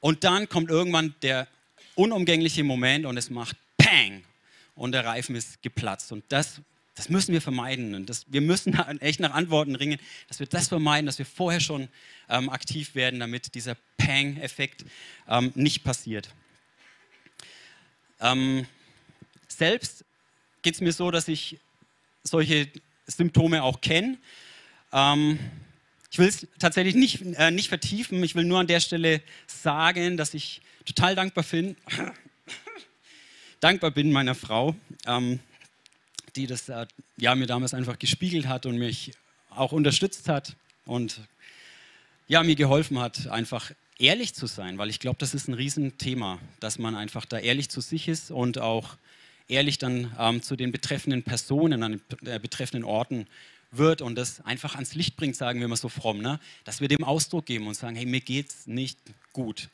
Und 0.00 0.24
dann 0.24 0.48
kommt 0.48 0.68
irgendwann 0.68 1.14
der 1.22 1.46
unumgängliche 1.94 2.64
Moment 2.64 3.06
und 3.06 3.16
es 3.16 3.30
macht 3.30 3.56
Pang 3.76 4.22
und 4.74 4.92
der 4.92 5.04
Reifen 5.04 5.36
ist 5.36 5.62
geplatzt. 5.62 6.12
Und 6.12 6.24
das 6.28 6.60
das 6.94 7.08
müssen 7.08 7.32
wir 7.32 7.40
vermeiden. 7.40 7.94
Und 7.94 8.10
das, 8.10 8.26
wir 8.28 8.40
müssen 8.40 8.74
echt 9.00 9.20
nach 9.20 9.32
Antworten 9.32 9.76
ringen, 9.76 9.98
dass 10.28 10.40
wir 10.40 10.46
das 10.46 10.68
vermeiden, 10.68 11.06
dass 11.06 11.18
wir 11.18 11.26
vorher 11.26 11.60
schon 11.60 11.88
ähm, 12.28 12.50
aktiv 12.50 12.94
werden, 12.94 13.20
damit 13.20 13.54
dieser 13.54 13.76
Pang-Effekt 13.96 14.84
ähm, 15.28 15.52
nicht 15.54 15.84
passiert. 15.84 16.28
Ähm, 18.20 18.66
selbst 19.48 20.04
geht 20.62 20.74
es 20.74 20.80
mir 20.80 20.92
so, 20.92 21.10
dass 21.10 21.28
ich 21.28 21.58
solche 22.22 22.68
Symptome 23.06 23.62
auch 23.62 23.80
kenne. 23.80 24.18
Ähm, 24.92 25.38
ich 26.10 26.18
will 26.18 26.28
es 26.28 26.46
tatsächlich 26.58 26.94
nicht, 26.94 27.22
äh, 27.36 27.50
nicht 27.50 27.68
vertiefen. 27.68 28.22
Ich 28.22 28.34
will 28.34 28.44
nur 28.44 28.60
an 28.60 28.66
der 28.66 28.80
Stelle 28.80 29.22
sagen, 29.46 30.16
dass 30.16 30.34
ich 30.34 30.60
total 30.84 31.14
dankbar 31.14 31.44
bin, 31.50 31.76
dankbar 33.60 33.90
bin 33.90 34.12
meiner 34.12 34.34
Frau. 34.34 34.76
Die 36.36 36.46
das 36.46 36.68
äh, 36.68 36.86
ja, 37.16 37.34
mir 37.34 37.46
damals 37.46 37.74
einfach 37.74 37.98
gespiegelt 37.98 38.46
hat 38.48 38.66
und 38.66 38.78
mich 38.78 39.12
auch 39.50 39.72
unterstützt 39.72 40.28
hat 40.28 40.56
und 40.86 41.20
ja, 42.28 42.42
mir 42.42 42.56
geholfen 42.56 42.98
hat, 42.98 43.26
einfach 43.28 43.72
ehrlich 43.98 44.34
zu 44.34 44.46
sein, 44.46 44.78
weil 44.78 44.90
ich 44.90 45.00
glaube, 45.00 45.18
das 45.18 45.34
ist 45.34 45.48
ein 45.48 45.54
Riesenthema, 45.54 46.38
dass 46.60 46.78
man 46.78 46.94
einfach 46.94 47.24
da 47.24 47.38
ehrlich 47.38 47.68
zu 47.68 47.80
sich 47.80 48.08
ist 48.08 48.30
und 48.30 48.58
auch 48.58 48.96
ehrlich 49.48 49.78
dann 49.78 50.12
ähm, 50.18 50.42
zu 50.42 50.56
den 50.56 50.72
betreffenden 50.72 51.22
Personen, 51.22 51.82
an 51.82 51.92
den 51.92 52.26
äh, 52.28 52.38
betreffenden 52.38 52.84
Orten 52.84 53.26
wird 53.70 54.02
und 54.02 54.16
das 54.16 54.44
einfach 54.44 54.74
ans 54.74 54.94
Licht 54.94 55.16
bringt, 55.16 55.36
sagen 55.36 55.60
wir 55.60 55.68
mal 55.68 55.76
so 55.76 55.88
fromm, 55.88 56.20
ne? 56.20 56.40
dass 56.64 56.80
wir 56.80 56.88
dem 56.88 57.04
Ausdruck 57.04 57.46
geben 57.46 57.66
und 57.66 57.74
sagen, 57.74 57.96
hey, 57.96 58.06
mir 58.06 58.20
geht's 58.20 58.66
nicht 58.66 58.98
gut. 59.32 59.68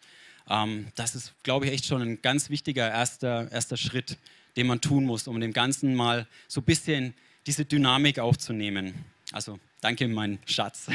Ähm, 0.48 0.88
das 0.94 1.14
ist, 1.14 1.32
glaube 1.42 1.66
ich, 1.66 1.72
echt 1.72 1.86
schon 1.86 2.02
ein 2.02 2.22
ganz 2.22 2.50
wichtiger 2.50 2.88
erster, 2.88 3.50
erster 3.50 3.76
Schritt, 3.76 4.16
den 4.58 4.66
man 4.66 4.80
tun 4.80 5.04
muss, 5.04 5.28
um 5.28 5.40
dem 5.40 5.52
Ganzen 5.52 5.94
mal 5.94 6.26
so 6.48 6.60
ein 6.60 6.64
bisschen 6.64 7.14
diese 7.46 7.64
Dynamik 7.64 8.18
aufzunehmen. 8.18 8.92
Also 9.30 9.60
danke, 9.80 10.08
mein 10.08 10.40
Schatz. 10.46 10.88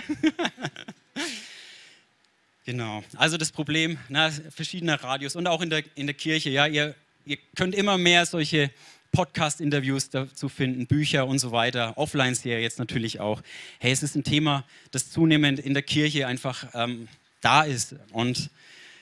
genau. 2.66 3.04
Also 3.16 3.38
das 3.38 3.54
Problem, 3.54 3.98
na, 4.10 4.30
verschiedener 4.32 5.02
Radios 5.02 5.38
und 5.38 5.48
auch 5.48 5.62
in 5.62 5.70
der, 5.70 5.84
in 5.96 6.08
der 6.08 6.14
Kirche. 6.14 6.50
Ja, 6.50 6.68
ihr, 6.68 6.94
ihr 7.26 7.38
könnt 7.56 7.74
immer 7.74 7.98
mehr 7.98 8.26
solche 8.26 8.70
Podcast-Interviews 9.14 10.10
dazu 10.10 10.50
finden, 10.50 10.86
Bücher 10.86 11.26
und 11.26 11.40
so 11.40 11.54
weiter, 11.54 11.98
Offline-Serie 11.98 12.62
jetzt 12.62 12.80
natürlich 12.80 13.22
auch. 13.22 13.42
Hey, 13.80 13.94
es 13.94 14.04
ist 14.04 14.16
ein 14.16 14.26
Thema, 14.26 14.66
das 14.92 15.10
zunehmend 15.10 15.60
in 15.60 15.74
der 15.74 15.84
Kirche 15.84 16.28
einfach 16.28 16.68
ähm, 16.74 17.08
da 17.40 17.62
ist. 17.62 17.96
Und 18.12 18.50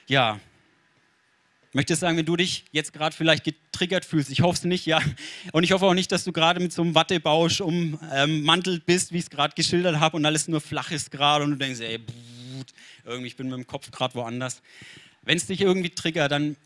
ja, 0.05 0.39
ich 1.71 1.75
möchte 1.75 1.95
sagen, 1.95 2.17
wenn 2.17 2.25
du 2.25 2.35
dich 2.35 2.65
jetzt 2.73 2.91
gerade 2.91 3.15
vielleicht 3.15 3.45
getriggert 3.45 4.03
fühlst, 4.03 4.29
ich 4.29 4.41
hoffe 4.41 4.57
es 4.57 4.63
nicht, 4.65 4.85
ja. 4.85 5.01
Und 5.53 5.63
ich 5.63 5.71
hoffe 5.71 5.85
auch 5.85 5.93
nicht, 5.93 6.11
dass 6.11 6.25
du 6.25 6.33
gerade 6.33 6.59
mit 6.59 6.73
so 6.73 6.81
einem 6.81 6.95
Wattebausch 6.95 7.61
ummantelt 7.61 8.85
bist, 8.85 9.13
wie 9.13 9.19
ich 9.19 9.23
es 9.23 9.29
gerade 9.29 9.55
geschildert 9.55 10.01
habe 10.01 10.17
und 10.17 10.25
alles 10.25 10.49
nur 10.49 10.59
flach 10.59 10.91
ist 10.91 11.11
gerade 11.11 11.45
und 11.45 11.51
du 11.51 11.55
denkst, 11.55 11.79
ey, 11.79 11.99
irgendwie, 13.05 13.27
ich 13.27 13.37
bin 13.37 13.47
mit 13.47 13.55
dem 13.55 13.67
Kopf 13.67 13.89
gerade 13.89 14.15
woanders. 14.15 14.61
Wenn 15.21 15.37
es 15.37 15.45
dich 15.45 15.61
irgendwie 15.61 15.91
triggert, 15.91 16.33
dann, 16.33 16.57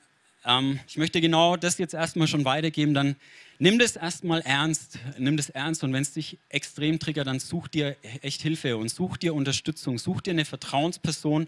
ähm, 0.43 0.79
ich 0.87 0.97
möchte 0.97 1.21
genau 1.21 1.55
das 1.55 1.77
jetzt 1.77 1.93
erstmal 1.93 2.27
schon 2.27 2.43
weitergeben, 2.43 2.95
dann 2.95 3.15
nimm 3.59 3.77
das 3.77 3.97
erstmal 3.97 4.41
ernst, 4.41 4.97
nimm 5.19 5.37
das 5.37 5.51
ernst 5.51 5.83
und 5.83 5.93
wenn 5.93 6.01
es 6.01 6.13
dich 6.13 6.39
extrem 6.49 6.97
triggert, 6.97 7.27
dann 7.27 7.39
such 7.39 7.67
dir 7.67 7.95
echt 8.23 8.41
Hilfe 8.41 8.75
und 8.75 8.89
such 8.89 9.17
dir 9.17 9.35
Unterstützung, 9.35 9.99
such 9.99 10.21
dir 10.21 10.31
eine 10.31 10.45
Vertrauensperson, 10.45 11.45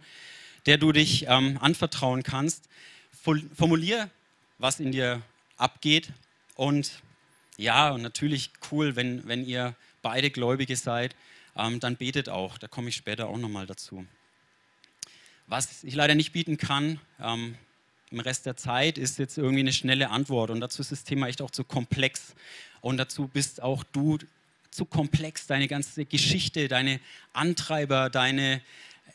der 0.67 0.77
du 0.77 0.91
dich 0.91 1.25
ähm, 1.27 1.57
anvertrauen 1.59 2.21
kannst 2.21 2.69
formulier, 3.55 4.09
was 4.57 4.79
in 4.79 4.91
dir 4.91 5.21
abgeht. 5.57 6.11
Und 6.55 6.91
ja, 7.57 7.97
natürlich 7.97 8.51
cool, 8.71 8.95
wenn, 8.95 9.27
wenn 9.27 9.45
ihr 9.45 9.75
beide 10.01 10.29
Gläubige 10.29 10.75
seid, 10.75 11.15
ähm, 11.55 11.79
dann 11.79 11.97
betet 11.97 12.29
auch. 12.29 12.57
Da 12.57 12.67
komme 12.67 12.89
ich 12.89 12.95
später 12.95 13.27
auch 13.27 13.37
nochmal 13.37 13.65
dazu. 13.65 14.05
Was 15.47 15.83
ich 15.83 15.95
leider 15.95 16.15
nicht 16.15 16.33
bieten 16.33 16.57
kann 16.57 16.99
ähm, 17.19 17.55
im 18.11 18.19
Rest 18.19 18.45
der 18.45 18.57
Zeit, 18.57 18.97
ist 18.97 19.17
jetzt 19.17 19.37
irgendwie 19.37 19.61
eine 19.61 19.73
schnelle 19.73 20.09
Antwort. 20.09 20.49
Und 20.49 20.61
dazu 20.61 20.81
ist 20.81 20.91
das 20.91 21.03
Thema 21.03 21.27
echt 21.27 21.41
auch 21.41 21.51
zu 21.51 21.63
komplex. 21.63 22.35
Und 22.81 22.97
dazu 22.97 23.27
bist 23.27 23.61
auch 23.61 23.83
du 23.83 24.17
zu 24.71 24.85
komplex, 24.85 25.47
deine 25.47 25.67
ganze 25.67 26.05
Geschichte, 26.05 26.67
deine 26.67 26.99
Antreiber, 27.33 28.09
deine 28.09 28.61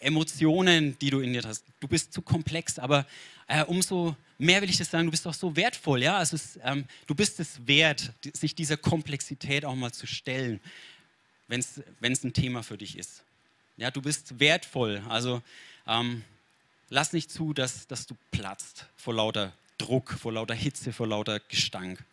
Emotionen, 0.00 0.98
die 0.98 1.10
du 1.10 1.20
in 1.20 1.32
dir 1.32 1.42
hast. 1.44 1.64
Du 1.80 1.86
bist 1.86 2.12
zu 2.12 2.22
komplex, 2.22 2.78
aber 2.78 3.06
äh, 3.46 3.64
umso 3.64 4.16
mehr 4.38 4.60
will 4.60 4.70
ich 4.70 4.78
das 4.78 4.90
sagen, 4.90 5.06
du 5.06 5.10
bist 5.10 5.26
auch 5.26 5.34
so 5.34 5.54
wertvoll. 5.56 6.02
Ja? 6.02 6.18
Also 6.18 6.36
es, 6.36 6.58
ähm, 6.62 6.84
du 7.06 7.14
bist 7.14 7.40
es 7.40 7.66
wert, 7.66 8.12
sich 8.32 8.54
dieser 8.54 8.76
Komplexität 8.76 9.64
auch 9.64 9.74
mal 9.74 9.92
zu 9.92 10.06
stellen, 10.06 10.60
wenn 11.48 11.60
es 11.60 12.24
ein 12.24 12.32
Thema 12.32 12.62
für 12.62 12.76
dich 12.76 12.98
ist. 12.98 13.22
Ja, 13.76 13.90
du 13.90 14.02
bist 14.02 14.38
wertvoll. 14.38 15.02
Also 15.08 15.42
ähm, 15.86 16.24
lass 16.88 17.12
nicht 17.12 17.30
zu, 17.30 17.52
dass, 17.52 17.86
dass 17.86 18.06
du 18.06 18.16
platzt 18.30 18.86
vor 18.96 19.14
lauter 19.14 19.52
Druck, 19.78 20.12
vor 20.12 20.32
lauter 20.32 20.54
Hitze, 20.54 20.92
vor 20.92 21.06
lauter 21.06 21.40
Gestank. 21.40 22.04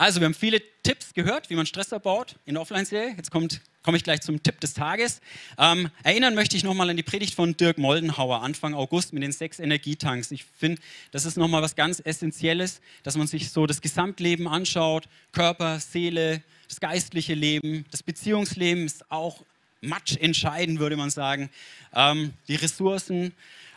Also, 0.00 0.18
wir 0.18 0.24
haben 0.24 0.34
viele 0.34 0.62
Tipps 0.82 1.12
gehört, 1.12 1.50
wie 1.50 1.56
man 1.56 1.66
Stress 1.66 1.92
abbaut 1.92 2.36
in 2.46 2.54
der 2.54 2.62
Offline-Serie. 2.62 3.12
Jetzt 3.18 3.30
kommt 3.30 3.60
komme 3.82 3.98
ich 3.98 4.02
gleich 4.02 4.22
zum 4.22 4.42
Tipp 4.42 4.58
des 4.58 4.72
Tages. 4.72 5.20
Ähm, 5.58 5.90
erinnern 6.02 6.34
möchte 6.34 6.56
ich 6.56 6.64
nochmal 6.64 6.88
an 6.88 6.96
die 6.96 7.02
Predigt 7.02 7.34
von 7.34 7.54
Dirk 7.54 7.76
Moldenhauer 7.76 8.40
Anfang 8.40 8.72
August 8.72 9.12
mit 9.12 9.22
den 9.22 9.32
sechs 9.32 9.58
Energietanks. 9.58 10.30
Ich 10.30 10.46
finde, 10.56 10.80
das 11.10 11.26
ist 11.26 11.36
nochmal 11.36 11.60
was 11.60 11.76
ganz 11.76 12.00
Essentielles, 12.02 12.80
dass 13.02 13.18
man 13.18 13.26
sich 13.26 13.50
so 13.50 13.66
das 13.66 13.82
Gesamtleben 13.82 14.48
anschaut. 14.48 15.06
Körper, 15.32 15.80
Seele, 15.80 16.42
das 16.66 16.80
geistliche 16.80 17.34
Leben, 17.34 17.84
das 17.90 18.02
Beziehungsleben 18.02 18.86
ist 18.86 19.10
auch 19.10 19.44
match 19.82 20.16
entscheidend, 20.16 20.78
würde 20.78 20.96
man 20.96 21.10
sagen. 21.10 21.50
Ähm, 21.92 22.32
die 22.48 22.56
Ressourcen 22.56 23.34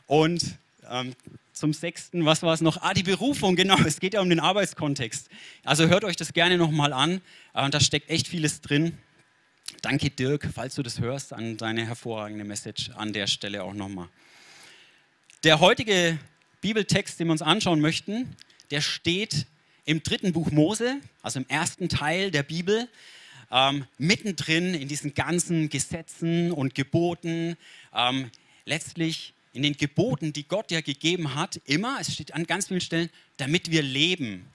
und 0.07 0.55
ähm, 0.89 1.15
zum 1.53 1.71
sechsten, 1.71 2.25
was 2.25 2.41
war 2.41 2.53
es 2.53 2.61
noch? 2.61 2.81
Ah, 2.81 2.93
die 2.93 3.03
Berufung, 3.03 3.55
genau. 3.55 3.77
Es 3.85 3.99
geht 3.99 4.15
ja 4.15 4.21
um 4.21 4.29
den 4.29 4.39
Arbeitskontext. 4.39 5.29
Also 5.63 5.87
hört 5.87 6.03
euch 6.03 6.15
das 6.15 6.33
gerne 6.33 6.57
nochmal 6.57 6.93
an. 6.93 7.21
Äh, 7.53 7.69
da 7.69 7.79
steckt 7.79 8.09
echt 8.09 8.27
vieles 8.27 8.61
drin. 8.61 8.97
Danke 9.81 10.09
Dirk, 10.09 10.49
falls 10.53 10.75
du 10.75 10.83
das 10.83 10.99
hörst, 10.99 11.33
an 11.33 11.57
deine 11.57 11.85
hervorragende 11.85 12.43
Message 12.43 12.89
an 12.91 13.13
der 13.13 13.27
Stelle 13.27 13.63
auch 13.63 13.73
nochmal. 13.73 14.09
Der 15.43 15.59
heutige 15.59 16.17
Bibeltext, 16.61 17.19
den 17.19 17.27
wir 17.27 17.33
uns 17.33 17.41
anschauen 17.41 17.81
möchten, 17.81 18.35
der 18.71 18.81
steht 18.81 19.45
im 19.85 20.01
dritten 20.01 20.33
Buch 20.33 20.51
Mose, 20.51 20.97
also 21.21 21.39
im 21.39 21.45
ersten 21.49 21.89
Teil 21.89 22.31
der 22.31 22.43
Bibel, 22.43 22.87
ähm, 23.51 23.85
mittendrin 23.97 24.73
in 24.73 24.87
diesen 24.87 25.13
ganzen 25.13 25.69
Gesetzen 25.69 26.51
und 26.51 26.73
Geboten, 26.75 27.57
ähm, 27.93 28.31
letztlich 28.65 29.33
in 29.53 29.63
den 29.63 29.77
Geboten, 29.77 30.33
die 30.33 30.47
Gott 30.47 30.71
ja 30.71 30.81
gegeben 30.81 31.35
hat, 31.35 31.61
immer, 31.65 31.97
es 32.01 32.11
steht 32.13 32.33
an 32.33 32.45
ganz 32.45 32.67
vielen 32.67 32.81
Stellen, 32.81 33.09
damit 33.37 33.71
wir 33.71 33.81
leben. 33.81 34.47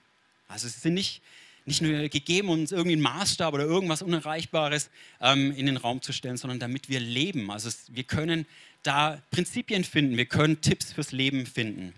Also 0.47 0.67
es 0.67 0.81
sind 0.81 0.93
nicht 0.93 1.21
nicht 1.69 1.81
nur 1.81 2.09
gegeben, 2.09 2.49
uns 2.49 2.71
irgendwie 2.71 2.93
einen 2.93 3.01
Maßstab 3.01 3.53
oder 3.53 3.63
irgendwas 3.63 4.01
Unerreichbares 4.01 4.89
ähm, 5.21 5.53
in 5.55 5.67
den 5.67 5.77
Raum 5.77 6.01
zu 6.01 6.11
stellen, 6.11 6.35
sondern 6.35 6.59
damit 6.59 6.89
wir 6.89 6.99
leben. 6.99 7.51
Also 7.51 7.69
es, 7.69 7.85
wir 7.89 8.03
können 8.03 8.45
da 8.83 9.21
Prinzipien 9.31 9.83
finden, 9.83 10.17
wir 10.17 10.25
können 10.25 10.61
Tipps 10.61 10.91
fürs 10.91 11.11
Leben 11.11 11.45
finden. 11.45 11.93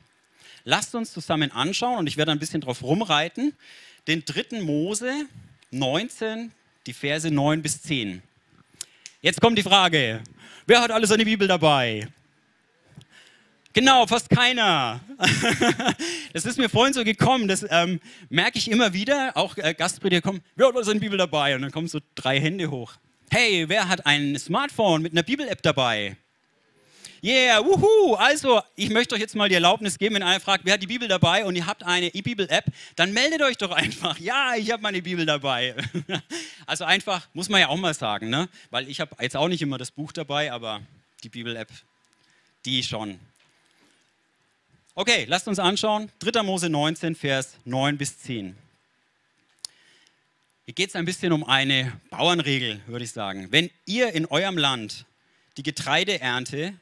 Lasst 0.64 0.94
uns 0.94 1.12
zusammen 1.12 1.52
anschauen 1.52 2.00
und 2.00 2.08
ich 2.08 2.18
werde 2.18 2.32
ein 2.32 2.40
bisschen 2.40 2.62
drauf 2.62 2.84
rumreiten. 2.84 3.54
Den 4.08 4.26
dritten 4.26 4.62
Mose 4.62 5.26
19, 5.72 6.52
die 6.86 6.94
Verse 6.94 7.32
9 7.32 7.62
bis 7.62 7.82
10. 7.82 8.22
Jetzt 9.22 9.42
kommt 9.42 9.58
die 9.58 9.64
Frage, 9.64 10.22
wer 10.68 10.82
hat 10.82 10.92
alles 10.92 11.10
seine 11.10 11.26
Bibel 11.26 11.48
dabei? 11.48 12.08
Genau, 13.74 14.06
fast 14.06 14.30
keiner. 14.30 15.00
das 16.34 16.46
ist 16.46 16.58
mir 16.58 16.68
vorhin 16.68 16.94
so 16.94 17.06
gekommen, 17.06 17.48
das 17.48 17.66
ähm, 17.70 18.02
merke 18.30 18.58
ich 18.58 18.70
immer 18.70 18.92
wieder. 18.92 19.32
Auch 19.36 19.56
äh, 19.58 19.74
Gastprediger 19.74 20.22
kommen, 20.22 20.42
wer 20.56 20.68
hat 20.68 20.86
seine 20.86 21.00
Bibel 21.00 21.18
dabei? 21.18 21.56
Und 21.56 21.62
dann 21.62 21.72
kommen 21.72 21.88
so 21.88 22.00
drei 22.16 22.40
Hände 22.40 22.70
hoch. 22.70 22.94
Hey, 23.30 23.70
wer 23.70 23.88
hat 23.88 24.06
ein 24.06 24.38
Smartphone 24.38 25.02
mit 25.02 25.14
einer 25.14 25.24
Bibel-App 25.24 25.62
dabei? 25.62 26.18
Yeah, 27.24 27.64
wuhu! 27.64 28.16
Also, 28.16 28.62
ich 28.76 28.90
möchte 28.90 29.16
euch 29.16 29.22
jetzt 29.22 29.36
mal 29.36 29.48
die 29.48 29.56
Erlaubnis 29.56 29.98
geben, 29.98 30.16
wenn 30.16 30.24
einer 30.24 30.40
fragt, 30.42 30.66
wer 30.66 30.74
hat 30.74 30.82
die 30.82 30.88
Bibel 30.88 31.08
dabei 31.08 31.46
und 31.46 31.56
ihr 31.56 31.66
habt 31.66 31.84
eine 31.84 32.08
E-Bibel-App, 32.08 32.66
dann 32.98 33.14
meldet 33.14 33.42
euch 33.42 33.58
doch 33.58 33.72
einfach. 33.72 34.20
Ja, 34.20 34.56
ich 34.58 34.72
habe 34.72 34.84
meine 34.84 35.02
Bibel 35.02 35.26
dabei. 35.26 35.76
Also 36.68 36.86
einfach, 36.86 37.28
muss 37.34 37.50
man 37.50 37.60
ja 37.60 37.68
auch 37.68 37.76
mal 37.76 37.94
sagen, 37.94 38.30
ne? 38.30 38.48
weil 38.70 38.88
ich 38.88 39.02
habe 39.02 39.14
jetzt 39.22 39.36
auch 39.36 39.50
nicht 39.50 39.62
immer 39.62 39.78
das 39.78 39.92
Buch 39.92 40.14
dabei, 40.14 40.54
aber 40.54 40.80
die 41.22 41.28
Bibel-App, 41.28 41.68
die 42.64 42.82
schon. 42.82 43.20
Okay, 44.94 45.24
lasst 45.30 45.48
uns 45.48 45.58
anschauen. 45.58 46.12
3. 46.20 46.44
Mose 46.44 46.70
19, 46.70 47.16
Vers 47.16 47.56
9 47.64 47.98
bis 47.98 48.20
10. 48.20 48.58
Hier 50.66 50.74
geht 50.74 50.90
es 50.90 50.98
ein 50.98 51.06
bisschen 51.06 51.32
um 51.32 51.46
eine 51.46 51.94
Bauernregel, 52.10 52.82
würde 52.88 53.06
ich 53.06 53.14
sagen. 53.14 53.48
Wenn 53.52 53.70
ihr 53.86 54.12
in 54.12 54.26
eurem 54.26 54.58
Land 54.58 55.06
die 55.56 55.64
Getreideernte 55.64 56.74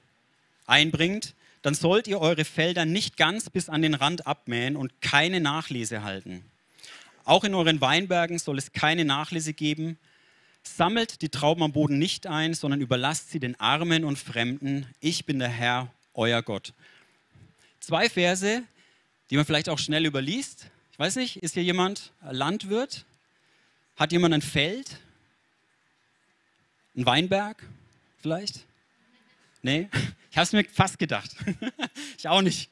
einbringt, 0.66 1.36
dann 1.62 1.76
sollt 1.76 2.08
ihr 2.08 2.20
eure 2.20 2.46
Felder 2.46 2.86
nicht 2.86 3.16
ganz 3.16 3.52
bis 3.52 3.70
an 3.70 3.84
den 3.84 3.94
Rand 3.94 4.26
abmähen 4.26 4.76
und 4.76 5.04
keine 5.04 5.40
Nachlese 5.40 6.02
halten. 6.02 6.44
Auch 7.26 7.44
in 7.44 7.54
euren 7.54 7.80
Weinbergen 7.80 8.40
soll 8.40 8.58
es 8.58 8.74
keine 8.74 9.06
Nachlese 9.06 9.54
geben. 9.54 10.00
Sammelt 10.64 11.22
die 11.22 11.30
Trauben 11.30 11.62
am 11.62 11.74
Boden 11.74 12.00
nicht 12.00 12.26
ein, 12.26 12.56
sondern 12.56 12.82
überlasst 12.82 13.30
sie 13.30 13.40
den 13.40 13.60
Armen 13.60 14.04
und 14.04 14.18
Fremden. 14.18 14.88
Ich 15.00 15.26
bin 15.26 15.38
der 15.38 15.50
Herr, 15.50 15.94
euer 16.16 16.42
Gott. 16.42 16.74
Zwei 17.80 18.10
Verse, 18.10 18.64
die 19.30 19.36
man 19.36 19.46
vielleicht 19.46 19.70
auch 19.70 19.80
schnell 19.80 20.06
überliest. 20.06 20.68
Ich 20.92 21.00
weiß 21.00 21.16
nicht, 21.16 21.38
ist 21.38 21.54
hier 21.54 21.64
jemand 21.64 22.12
Landwirt? 22.30 23.06
Hat 23.96 24.12
jemand 24.12 24.34
ein 24.34 24.42
Feld? 24.42 24.98
Ein 26.96 27.06
Weinberg 27.06 27.64
vielleicht? 28.22 28.66
Nee? 29.62 29.90
Ich 30.32 30.38
habe 30.38 30.44
es 30.44 30.54
mir 30.54 30.64
fast 30.66 31.00
gedacht. 31.00 31.36
ich 32.18 32.28
auch 32.28 32.42
nicht. 32.42 32.70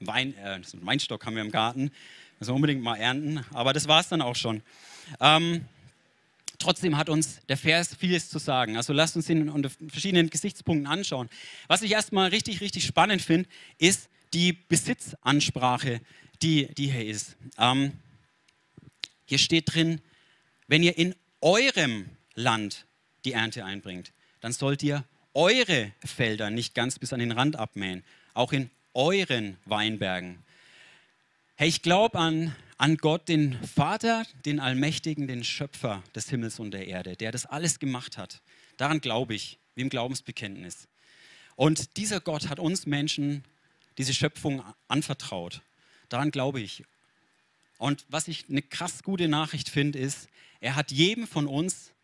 Wein, 0.00 0.36
äh, 0.38 0.60
Weinstock 0.82 1.24
haben 1.26 1.36
wir 1.36 1.42
im 1.42 1.50
Garten. 1.50 1.90
Müssen 2.38 2.50
wir 2.50 2.54
unbedingt 2.54 2.82
mal 2.82 2.96
ernten. 2.96 3.44
Aber 3.52 3.72
das 3.72 3.88
war 3.88 4.00
es 4.00 4.08
dann 4.08 4.22
auch 4.22 4.36
schon. 4.36 4.62
Ähm, 5.20 5.64
trotzdem 6.58 6.96
hat 6.96 7.08
uns 7.08 7.40
der 7.48 7.56
Vers 7.56 7.94
vieles 7.94 8.28
zu 8.28 8.38
sagen. 8.38 8.76
Also 8.76 8.92
lasst 8.92 9.16
uns 9.16 9.28
ihn 9.28 9.48
unter 9.48 9.70
verschiedenen 9.88 10.30
Gesichtspunkten 10.30 10.86
anschauen. 10.86 11.28
Was 11.66 11.82
ich 11.82 11.92
erstmal 11.92 12.30
richtig, 12.30 12.60
richtig 12.60 12.84
spannend 12.84 13.22
finde, 13.22 13.48
ist 13.78 14.08
die 14.34 14.52
Besitzansprache, 14.52 16.00
die, 16.42 16.66
die 16.74 16.90
hier 16.90 17.06
ist. 17.06 17.36
Ähm, 17.58 17.92
hier 19.24 19.38
steht 19.38 19.74
drin, 19.74 20.00
wenn 20.66 20.82
ihr 20.82 20.98
in 20.98 21.14
eurem 21.40 22.06
Land 22.34 22.86
die 23.24 23.32
Ernte 23.32 23.64
einbringt, 23.64 24.12
dann 24.40 24.52
sollt 24.52 24.82
ihr 24.82 25.04
eure 25.32 25.92
Felder 26.04 26.50
nicht 26.50 26.74
ganz 26.74 26.98
bis 26.98 27.12
an 27.12 27.20
den 27.20 27.32
Rand 27.32 27.56
abmähen, 27.56 28.04
auch 28.34 28.52
in 28.52 28.70
euren 28.92 29.56
Weinbergen. 29.64 30.44
Hey, 31.56 31.68
ich 31.68 31.82
glaube 31.82 32.18
an, 32.18 32.54
an 32.76 32.96
Gott, 32.96 33.28
den 33.28 33.56
Vater, 33.64 34.26
den 34.44 34.60
Allmächtigen, 34.60 35.28
den 35.28 35.44
Schöpfer 35.44 36.02
des 36.14 36.28
Himmels 36.28 36.58
und 36.58 36.72
der 36.72 36.86
Erde, 36.88 37.16
der 37.16 37.32
das 37.32 37.46
alles 37.46 37.78
gemacht 37.78 38.18
hat. 38.18 38.42
Daran 38.76 39.00
glaube 39.00 39.34
ich, 39.34 39.58
wie 39.74 39.82
im 39.82 39.88
Glaubensbekenntnis. 39.88 40.88
Und 41.56 41.96
dieser 41.96 42.20
Gott 42.20 42.48
hat 42.48 42.58
uns 42.58 42.86
Menschen 42.86 43.44
diese 43.98 44.14
Schöpfung 44.14 44.62
anvertraut. 44.88 45.62
Daran 46.08 46.30
glaube 46.30 46.60
ich. 46.60 46.84
Und 47.78 48.04
was 48.08 48.28
ich 48.28 48.48
eine 48.48 48.62
krass 48.62 49.02
gute 49.02 49.28
Nachricht 49.28 49.68
finde, 49.68 49.98
ist, 49.98 50.28
er 50.60 50.76
hat 50.76 50.90
jedem 50.90 51.26
von 51.26 51.46
uns 51.46 51.94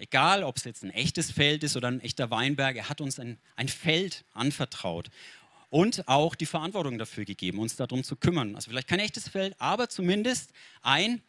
Egal, 0.00 0.44
ob 0.44 0.56
es 0.56 0.64
jetzt 0.64 0.82
ein 0.82 0.90
echtes 0.92 1.30
Feld 1.30 1.62
ist 1.62 1.76
oder 1.76 1.88
ein 1.88 2.00
echter 2.00 2.30
Weinberg, 2.30 2.74
er 2.74 2.88
hat 2.88 3.02
uns 3.02 3.20
ein, 3.20 3.36
ein 3.54 3.68
Feld 3.68 4.24
anvertraut 4.32 5.10
und 5.68 6.08
auch 6.08 6.34
die 6.34 6.46
Verantwortung 6.46 6.96
dafür 6.96 7.26
gegeben, 7.26 7.58
uns 7.58 7.76
darum 7.76 8.02
zu 8.02 8.16
kümmern. 8.16 8.54
Also 8.56 8.70
vielleicht 8.70 8.88
kein 8.88 8.98
echtes 8.98 9.28
Feld, 9.28 9.54
aber 9.58 9.90
zumindest 9.90 10.52
ein 10.80 11.20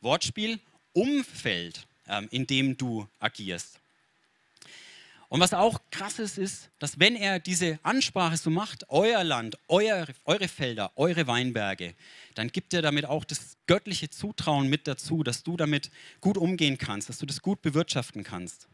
Wortspiel, 0.00 0.60
Umfeld, 0.92 1.88
ähm, 2.06 2.28
in 2.30 2.46
dem 2.46 2.76
du 2.76 3.08
agierst. 3.18 3.80
Und 5.32 5.40
was 5.40 5.54
auch 5.54 5.80
krass 5.90 6.18
ist, 6.18 6.36
ist, 6.36 6.68
dass 6.78 7.00
wenn 7.00 7.16
er 7.16 7.38
diese 7.38 7.78
Ansprache 7.82 8.36
so 8.36 8.50
macht, 8.50 8.90
euer 8.90 9.24
Land, 9.24 9.56
euer, 9.66 10.06
eure 10.26 10.46
Felder, 10.46 10.92
eure 10.94 11.26
Weinberge, 11.26 11.94
dann 12.34 12.48
gibt 12.48 12.74
er 12.74 12.82
damit 12.82 13.06
auch 13.06 13.24
das 13.24 13.56
göttliche 13.66 14.10
Zutrauen 14.10 14.68
mit 14.68 14.86
dazu, 14.86 15.22
dass 15.22 15.42
du 15.42 15.56
damit 15.56 15.90
gut 16.20 16.36
umgehen 16.36 16.76
kannst, 16.76 17.08
dass 17.08 17.16
du 17.16 17.24
das 17.24 17.40
gut 17.40 17.62
bewirtschaften 17.62 18.24
kannst. 18.24 18.68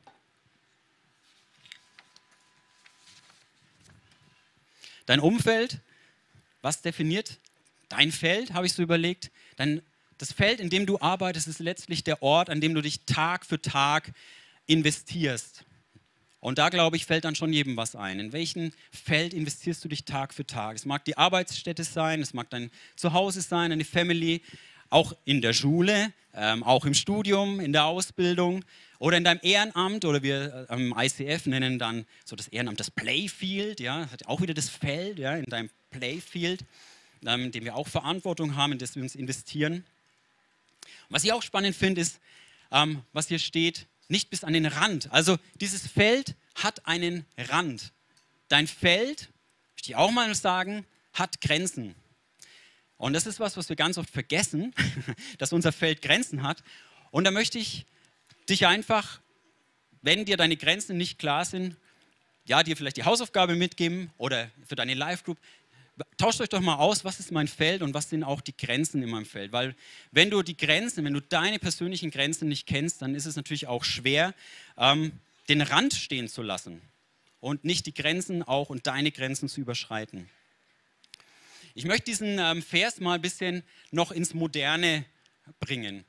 Dein 5.06 5.20
Umfeld, 5.20 5.78
was 6.60 6.82
definiert 6.82 7.38
dein 7.88 8.10
Feld, 8.10 8.52
habe 8.52 8.66
ich 8.66 8.72
so 8.72 8.82
überlegt. 8.82 9.30
Dein, 9.54 9.80
das 10.18 10.32
Feld, 10.32 10.58
in 10.58 10.70
dem 10.70 10.86
du 10.86 11.00
arbeitest, 11.00 11.46
ist 11.46 11.60
letztlich 11.60 12.02
der 12.02 12.20
Ort, 12.20 12.50
an 12.50 12.60
dem 12.60 12.74
du 12.74 12.80
dich 12.80 13.04
Tag 13.06 13.46
für 13.46 13.62
Tag 13.62 14.10
investierst. 14.66 15.64
Und 16.40 16.58
da, 16.58 16.68
glaube 16.68 16.96
ich, 16.96 17.04
fällt 17.04 17.24
dann 17.24 17.34
schon 17.34 17.52
jedem 17.52 17.76
was 17.76 17.96
ein. 17.96 18.20
In 18.20 18.32
welchem 18.32 18.70
Feld 18.92 19.34
investierst 19.34 19.84
du 19.84 19.88
dich 19.88 20.04
Tag 20.04 20.32
für 20.32 20.46
Tag? 20.46 20.76
Es 20.76 20.84
mag 20.84 21.04
die 21.04 21.16
Arbeitsstätte 21.16 21.82
sein, 21.82 22.22
es 22.22 22.32
mag 22.32 22.48
dein 22.50 22.70
Zuhause 22.94 23.40
sein, 23.40 23.72
eine 23.72 23.84
Family, 23.84 24.42
auch 24.90 25.14
in 25.24 25.42
der 25.42 25.52
Schule, 25.52 26.12
ähm, 26.34 26.62
auch 26.62 26.84
im 26.84 26.94
Studium, 26.94 27.60
in 27.60 27.72
der 27.72 27.84
Ausbildung 27.84 28.64
oder 28.98 29.16
in 29.16 29.24
deinem 29.24 29.40
Ehrenamt 29.42 30.04
oder 30.04 30.22
wir 30.22 30.66
äh, 30.68 30.72
am 30.72 30.94
ICF 30.96 31.46
nennen 31.46 31.78
dann 31.78 32.06
so 32.24 32.36
das 32.36 32.48
Ehrenamt 32.48 32.80
das 32.80 32.90
Playfield, 32.90 33.80
ja, 33.80 34.10
hat 34.10 34.26
auch 34.26 34.40
wieder 34.40 34.54
das 34.54 34.68
Feld, 34.68 35.18
ja, 35.18 35.36
in 35.36 35.44
deinem 35.44 35.70
Playfield, 35.90 36.64
ähm, 37.26 37.46
in 37.46 37.52
dem 37.52 37.64
wir 37.64 37.76
auch 37.76 37.88
Verantwortung 37.88 38.56
haben, 38.56 38.72
in 38.72 38.78
das 38.78 38.94
wir 38.94 39.02
uns 39.02 39.14
investieren. 39.14 39.84
Was 41.10 41.24
ich 41.24 41.32
auch 41.32 41.42
spannend 41.42 41.76
finde, 41.76 42.00
ist, 42.00 42.20
ähm, 42.70 43.02
was 43.12 43.28
hier 43.28 43.38
steht, 43.38 43.86
nicht 44.08 44.30
bis 44.30 44.44
an 44.44 44.52
den 44.52 44.66
Rand. 44.66 45.12
Also 45.12 45.38
dieses 45.60 45.86
Feld 45.86 46.34
hat 46.54 46.86
einen 46.86 47.24
Rand. 47.36 47.92
Dein 48.48 48.66
Feld, 48.66 49.28
möchte 49.74 49.90
ich 49.90 49.96
auch 49.96 50.10
mal 50.10 50.34
sagen, 50.34 50.86
hat 51.12 51.40
Grenzen. 51.40 51.94
Und 52.96 53.12
das 53.12 53.26
ist 53.26 53.38
was, 53.38 53.56
was 53.56 53.68
wir 53.68 53.76
ganz 53.76 53.96
oft 53.98 54.10
vergessen, 54.10 54.74
dass 55.38 55.52
unser 55.52 55.72
Feld 55.72 56.02
Grenzen 56.02 56.42
hat. 56.42 56.62
Und 57.10 57.24
da 57.24 57.30
möchte 57.30 57.58
ich 57.58 57.86
dich 58.48 58.66
einfach, 58.66 59.20
wenn 60.02 60.24
dir 60.24 60.36
deine 60.36 60.56
Grenzen 60.56 60.96
nicht 60.96 61.18
klar 61.18 61.44
sind, 61.44 61.76
ja, 62.44 62.62
dir 62.62 62.76
vielleicht 62.76 62.96
die 62.96 63.04
Hausaufgabe 63.04 63.56
mitgeben 63.56 64.10
oder 64.16 64.50
für 64.66 64.74
deine 64.74 64.94
Live-Group, 64.94 65.38
tauscht 66.16 66.40
euch 66.40 66.48
doch 66.48 66.60
mal 66.60 66.76
aus, 66.76 67.04
was 67.04 67.20
ist 67.20 67.32
mein 67.32 67.48
Feld 67.48 67.82
und 67.82 67.94
was 67.94 68.10
sind 68.10 68.24
auch 68.24 68.40
die 68.40 68.56
Grenzen 68.56 69.02
in 69.02 69.10
meinem 69.10 69.26
Feld. 69.26 69.52
Weil 69.52 69.74
wenn 70.10 70.30
du 70.30 70.42
die 70.42 70.56
Grenzen, 70.56 71.04
wenn 71.04 71.14
du 71.14 71.20
deine 71.20 71.58
persönlichen 71.58 72.10
Grenzen 72.10 72.48
nicht 72.48 72.66
kennst, 72.66 73.02
dann 73.02 73.14
ist 73.14 73.26
es 73.26 73.36
natürlich 73.36 73.66
auch 73.66 73.84
schwer, 73.84 74.34
ähm, 74.76 75.12
den 75.48 75.62
Rand 75.62 75.94
stehen 75.94 76.28
zu 76.28 76.42
lassen 76.42 76.80
und 77.40 77.64
nicht 77.64 77.86
die 77.86 77.94
Grenzen 77.94 78.42
auch 78.42 78.70
und 78.70 78.86
deine 78.86 79.10
Grenzen 79.10 79.48
zu 79.48 79.60
überschreiten. 79.60 80.28
Ich 81.74 81.84
möchte 81.84 82.06
diesen 82.06 82.38
ähm, 82.38 82.62
Vers 82.62 83.00
mal 83.00 83.14
ein 83.14 83.22
bisschen 83.22 83.62
noch 83.90 84.10
ins 84.10 84.34
Moderne 84.34 85.04
bringen. 85.60 86.04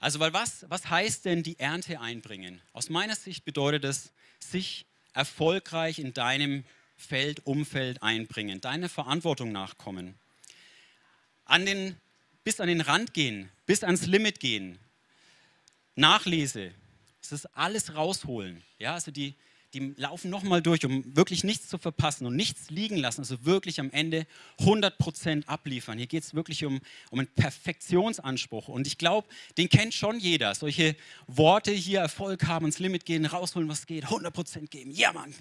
Also, 0.00 0.20
weil 0.20 0.32
was, 0.32 0.64
was 0.68 0.88
heißt 0.88 1.24
denn 1.24 1.42
die 1.42 1.58
Ernte 1.58 2.00
einbringen? 2.00 2.60
Aus 2.72 2.88
meiner 2.88 3.16
Sicht 3.16 3.44
bedeutet 3.44 3.84
es, 3.84 4.12
sich 4.38 4.86
erfolgreich 5.12 5.98
in 5.98 6.14
deinem 6.14 6.64
Feld, 6.98 7.46
Umfeld 7.46 8.02
einbringen, 8.02 8.60
deiner 8.60 8.88
Verantwortung 8.88 9.52
nachkommen. 9.52 10.14
An 11.44 11.64
den, 11.64 11.96
bis 12.44 12.60
an 12.60 12.68
den 12.68 12.82
Rand 12.82 13.14
gehen, 13.14 13.48
bis 13.64 13.84
ans 13.84 14.06
Limit 14.06 14.40
gehen. 14.40 14.78
Nachlese, 15.94 16.72
das 17.22 17.32
ist 17.32 17.46
alles 17.56 17.94
rausholen. 17.94 18.62
Ja, 18.78 18.94
also 18.94 19.10
die, 19.10 19.34
die 19.74 19.94
laufen 19.96 20.30
nochmal 20.30 20.60
durch, 20.60 20.84
um 20.84 21.04
wirklich 21.16 21.44
nichts 21.44 21.68
zu 21.68 21.78
verpassen 21.78 22.26
und 22.26 22.34
nichts 22.34 22.70
liegen 22.70 22.96
lassen, 22.96 23.20
also 23.20 23.44
wirklich 23.44 23.80
am 23.80 23.90
Ende 23.90 24.26
100% 24.60 25.46
abliefern. 25.46 25.98
Hier 25.98 26.06
geht 26.06 26.24
es 26.24 26.34
wirklich 26.34 26.64
um, 26.64 26.80
um 27.10 27.20
einen 27.20 27.28
Perfektionsanspruch 27.28 28.68
und 28.68 28.86
ich 28.86 28.98
glaube, 28.98 29.28
den 29.56 29.68
kennt 29.68 29.94
schon 29.94 30.18
jeder. 30.18 30.54
Solche 30.54 30.96
Worte 31.26 31.70
hier, 31.70 32.00
Erfolg 32.00 32.46
haben, 32.46 32.66
ins 32.66 32.78
Limit 32.78 33.04
gehen, 33.04 33.24
rausholen, 33.24 33.68
was 33.68 33.86
geht, 33.86 34.06
100% 34.06 34.68
geben, 34.68 34.90
ja 34.90 35.12
Mann, 35.12 35.34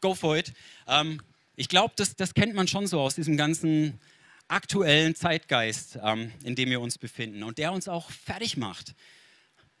go 0.00 0.14
for 0.14 0.36
it. 0.36 0.52
Ähm, 0.86 1.20
ich 1.56 1.68
glaube, 1.68 1.94
das, 1.96 2.16
das 2.16 2.34
kennt 2.34 2.54
man 2.54 2.68
schon 2.68 2.86
so 2.86 3.00
aus 3.00 3.14
diesem 3.14 3.36
ganzen 3.36 4.00
aktuellen 4.48 5.14
Zeitgeist, 5.14 5.98
ähm, 6.02 6.32
in 6.44 6.54
dem 6.54 6.70
wir 6.70 6.80
uns 6.80 6.98
befinden 6.98 7.42
und 7.42 7.58
der 7.58 7.72
uns 7.72 7.88
auch 7.88 8.10
fertig 8.10 8.56
macht. 8.56 8.94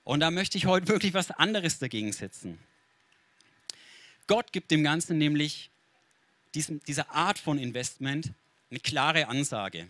Und 0.04 0.20
da 0.20 0.30
möchte 0.30 0.58
ich 0.58 0.66
heute 0.66 0.88
wirklich 0.88 1.14
was 1.14 1.30
anderes 1.30 1.78
dagegen 1.78 2.12
setzen. 2.12 2.58
Gott 4.26 4.52
gibt 4.52 4.70
dem 4.70 4.84
Ganzen 4.84 5.18
nämlich 5.18 5.70
diesem, 6.54 6.82
dieser 6.84 7.10
Art 7.10 7.38
von 7.38 7.58
Investment 7.58 8.32
eine 8.70 8.80
klare 8.80 9.28
Ansage. 9.28 9.86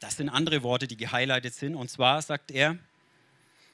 Das 0.00 0.16
sind 0.16 0.28
andere 0.28 0.62
Worte, 0.62 0.86
die 0.86 0.96
gehighlightet 0.96 1.54
sind. 1.54 1.74
Und 1.74 1.90
zwar 1.90 2.20
sagt 2.22 2.50
er, 2.50 2.78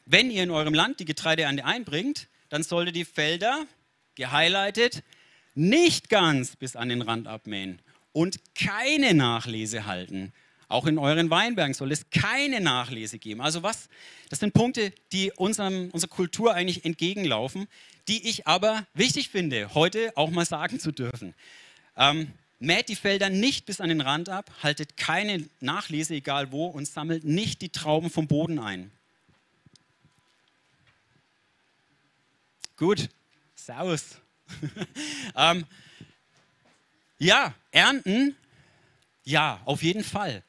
wenn 0.07 0.31
ihr 0.31 0.42
in 0.42 0.50
eurem 0.50 0.74
Land 0.74 1.00
die 1.00 1.05
Getreideernte 1.05 1.64
einbringt, 1.64 2.29
dann 2.48 2.62
solltet 2.62 2.94
die 2.94 3.05
Felder, 3.05 3.66
gehighlightet, 4.14 5.03
nicht 5.55 6.09
ganz 6.09 6.57
bis 6.57 6.77
an 6.77 6.88
den 6.88 7.03
Rand 7.03 7.27
abmähen 7.27 7.81
und 8.12 8.38
keine 8.55 9.14
Nachlese 9.14 9.87
halten. 9.87 10.33
Auch 10.69 10.87
in 10.87 10.99
euren 10.99 11.31
Weinbergen 11.31 11.75
soll 11.75 11.93
es 11.93 12.11
keine 12.11 12.61
Nachlese 12.61 13.19
geben. 13.19 13.40
Also 13.40 13.62
was? 13.62 13.88
Das 14.31 14.40
sind 14.40 14.55
Punkte, 14.55 14.93
die 15.12 15.31
unserem, 15.33 15.90
unserer 15.90 16.11
Kultur 16.11 16.55
eigentlich 16.55 16.85
entgegenlaufen, 16.85 17.69
die 18.09 18.29
ich 18.29 18.47
aber 18.47 18.87
wichtig 18.95 19.29
finde, 19.29 19.75
heute 19.75 20.12
auch 20.17 20.31
mal 20.31 20.47
sagen 20.47 20.81
zu 20.81 20.90
dürfen. 20.90 21.35
Ähm, 21.97 22.33
mäht 22.59 22.88
die 22.88 22.97
Felder 22.97 23.31
nicht 23.31 23.67
bis 23.67 23.81
an 23.81 23.88
den 23.88 24.01
Rand 24.01 24.29
ab, 24.29 24.51
haltet 24.62 24.97
keine 24.97 25.49
Nachlese, 25.61 26.14
egal 26.14 26.51
wo, 26.51 26.67
und 26.67 26.88
sammelt 26.88 27.25
nicht 27.25 27.62
die 27.62 27.69
Trauben 27.69 28.11
vom 28.11 28.27
Boden 28.27 28.59
ein. 28.59 28.90
Gut, 32.77 33.09
Servus. 33.55 34.17
ähm, 35.37 35.64
ja, 37.19 37.55
ernten, 37.71 38.37
ja, 39.25 39.61
auf 39.64 39.83
jeden 39.83 40.05
Fall. 40.05 40.43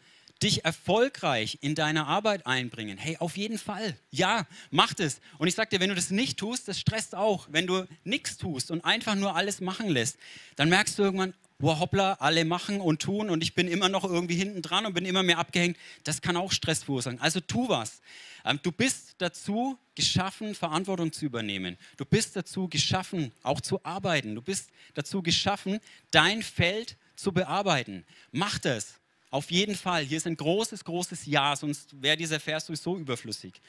Dich 0.44 0.65
erfolgreich 0.65 1.60
in 1.62 1.76
deine 1.76 2.08
Arbeit 2.08 2.46
einbringen, 2.46 2.98
hey, 2.98 3.18
auf 3.18 3.38
jeden 3.38 3.58
Fall. 3.58 3.98
Ja, 4.12 4.46
mach 4.70 4.94
das. 4.94 5.22
Und 5.38 5.48
ich 5.48 5.56
sag 5.56 5.70
dir, 5.70 5.80
wenn 5.80 5.89
du 5.89 5.96
das 5.96 6.10
nicht 6.10 6.38
tust, 6.38 6.68
das 6.68 6.80
stresst 6.80 7.15
auch. 7.15 7.48
Wenn 7.50 7.68
du 7.68 7.88
nichts 8.04 8.38
tust 8.38 8.70
und 8.72 8.84
einfach 8.84 9.15
nur 9.15 9.36
alles 9.36 9.62
machen 9.62 9.88
lässt, 9.89 10.18
dann 10.58 10.68
merkst 10.70 11.00
du 11.00 11.04
irgendwann, 11.04 11.34
wow, 11.60 11.80
hoppla, 11.80 12.13
alle 12.20 12.46
machen 12.46 12.82
und 12.82 13.02
tun 13.02 13.30
und 13.30 13.41
ich 13.41 13.54
bin 13.54 13.68
immer 13.68 13.89
noch 13.89 14.04
irgendwie 14.04 14.36
hinten 14.36 14.62
dran 14.62 14.86
und 14.86 14.94
bin 14.94 15.06
immer 15.06 15.24
mehr 15.24 15.38
abgehängt. 15.38 15.78
Das 16.04 16.22
kann 16.22 16.36
auch 16.36 16.52
Stress 16.52 16.84
verursachen. 16.84 17.20
Also 17.22 17.39
tu 17.39 17.70
was. 17.70 18.02
Ähm, 18.44 18.60
du 18.62 18.72
bist 18.72 19.15
dazu 19.18 19.78
geschaffen, 19.96 20.54
Verantwortung 20.54 21.12
zu 21.13 21.26
übernehmen. 21.26 21.78
Du 21.98 22.06
bist 22.06 22.36
dazu 22.36 22.68
geschaffen, 22.68 23.32
auch 23.41 23.62
zu 23.62 23.84
arbeiten. 23.84 24.36
Du 24.36 24.41
bist 24.41 24.70
dazu 24.94 25.22
geschaffen, 25.22 25.80
dein 26.12 26.44
Feld 26.44 26.98
zu 27.15 27.32
bearbeiten. 27.32 28.06
Mach 28.32 28.60
das. 28.60 29.00
Auf 29.32 29.50
jeden 29.52 29.76
Fall. 29.76 30.04
Hier 30.04 30.18
ist 30.18 30.28
ein 30.28 30.38
großes, 30.38 30.84
großes 30.84 31.26
Ja, 31.26 31.56
sonst 31.56 32.02
wäre 32.02 32.18
dieser 32.18 32.39
Vers 32.39 32.68
sowieso 32.68 32.98
überflüssig. 32.98 33.62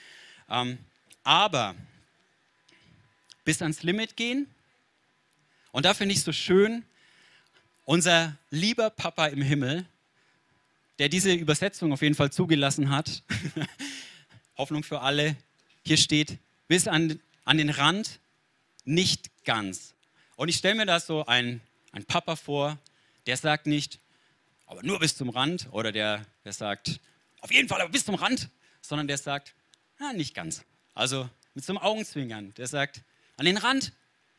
Ähm, 0.48 0.78
aber 1.22 1.74
bis 3.44 3.62
ans 3.62 3.82
Limit 3.82 4.16
gehen. 4.16 4.46
Und 5.72 5.84
da 5.84 5.94
finde 5.94 6.12
ich 6.12 6.18
es 6.18 6.24
so 6.24 6.32
schön, 6.32 6.84
unser 7.86 8.36
lieber 8.50 8.90
Papa 8.90 9.26
im 9.26 9.40
Himmel, 9.40 9.86
der 10.98 11.08
diese 11.08 11.32
Übersetzung 11.32 11.92
auf 11.92 12.02
jeden 12.02 12.14
Fall 12.14 12.30
zugelassen 12.30 12.90
hat, 12.90 13.22
Hoffnung 14.58 14.82
für 14.82 15.00
alle, 15.00 15.36
hier 15.84 15.96
steht, 15.96 16.36
bis 16.68 16.88
an, 16.88 17.20
an 17.44 17.56
den 17.58 17.70
Rand, 17.70 18.18
nicht 18.84 19.30
ganz. 19.44 19.94
Und 20.34 20.48
ich 20.48 20.56
stelle 20.56 20.74
mir 20.74 20.86
da 20.86 21.00
so 21.00 21.24
einen, 21.26 21.60
einen 21.92 22.04
Papa 22.04 22.36
vor, 22.36 22.76
der 23.26 23.36
sagt 23.36 23.66
nicht, 23.66 24.00
aber 24.66 24.82
nur 24.82 24.98
bis 24.98 25.16
zum 25.16 25.30
Rand, 25.30 25.68
oder 25.70 25.92
der, 25.92 26.26
der 26.44 26.52
sagt, 26.52 27.00
auf 27.40 27.52
jeden 27.52 27.68
Fall 27.68 27.80
aber 27.80 27.90
bis 27.90 28.04
zum 28.04 28.16
Rand, 28.16 28.48
sondern 28.80 29.06
der 29.06 29.18
sagt, 29.18 29.54
na, 29.98 30.12
nicht 30.12 30.34
ganz. 30.34 30.64
Also 30.94 31.28
mit 31.54 31.64
so 31.64 31.72
einem 31.72 31.78
Augenzwinkern, 31.78 32.52
der 32.54 32.66
sagt, 32.66 33.02
an 33.36 33.46
den 33.46 33.56
Rand, 33.56 33.92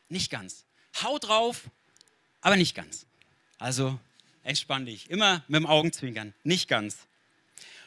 nicht 0.09 0.29
ganz. 0.29 0.65
Hau 1.01 1.17
drauf, 1.17 1.69
aber 2.41 2.57
nicht 2.57 2.75
ganz. 2.75 3.06
Also 3.57 3.99
entspann 4.43 4.85
dich, 4.85 5.09
immer 5.09 5.43
mit 5.47 5.59
dem 5.59 5.65
Augenzwinkern, 5.65 6.33
nicht 6.43 6.67
ganz. 6.67 6.97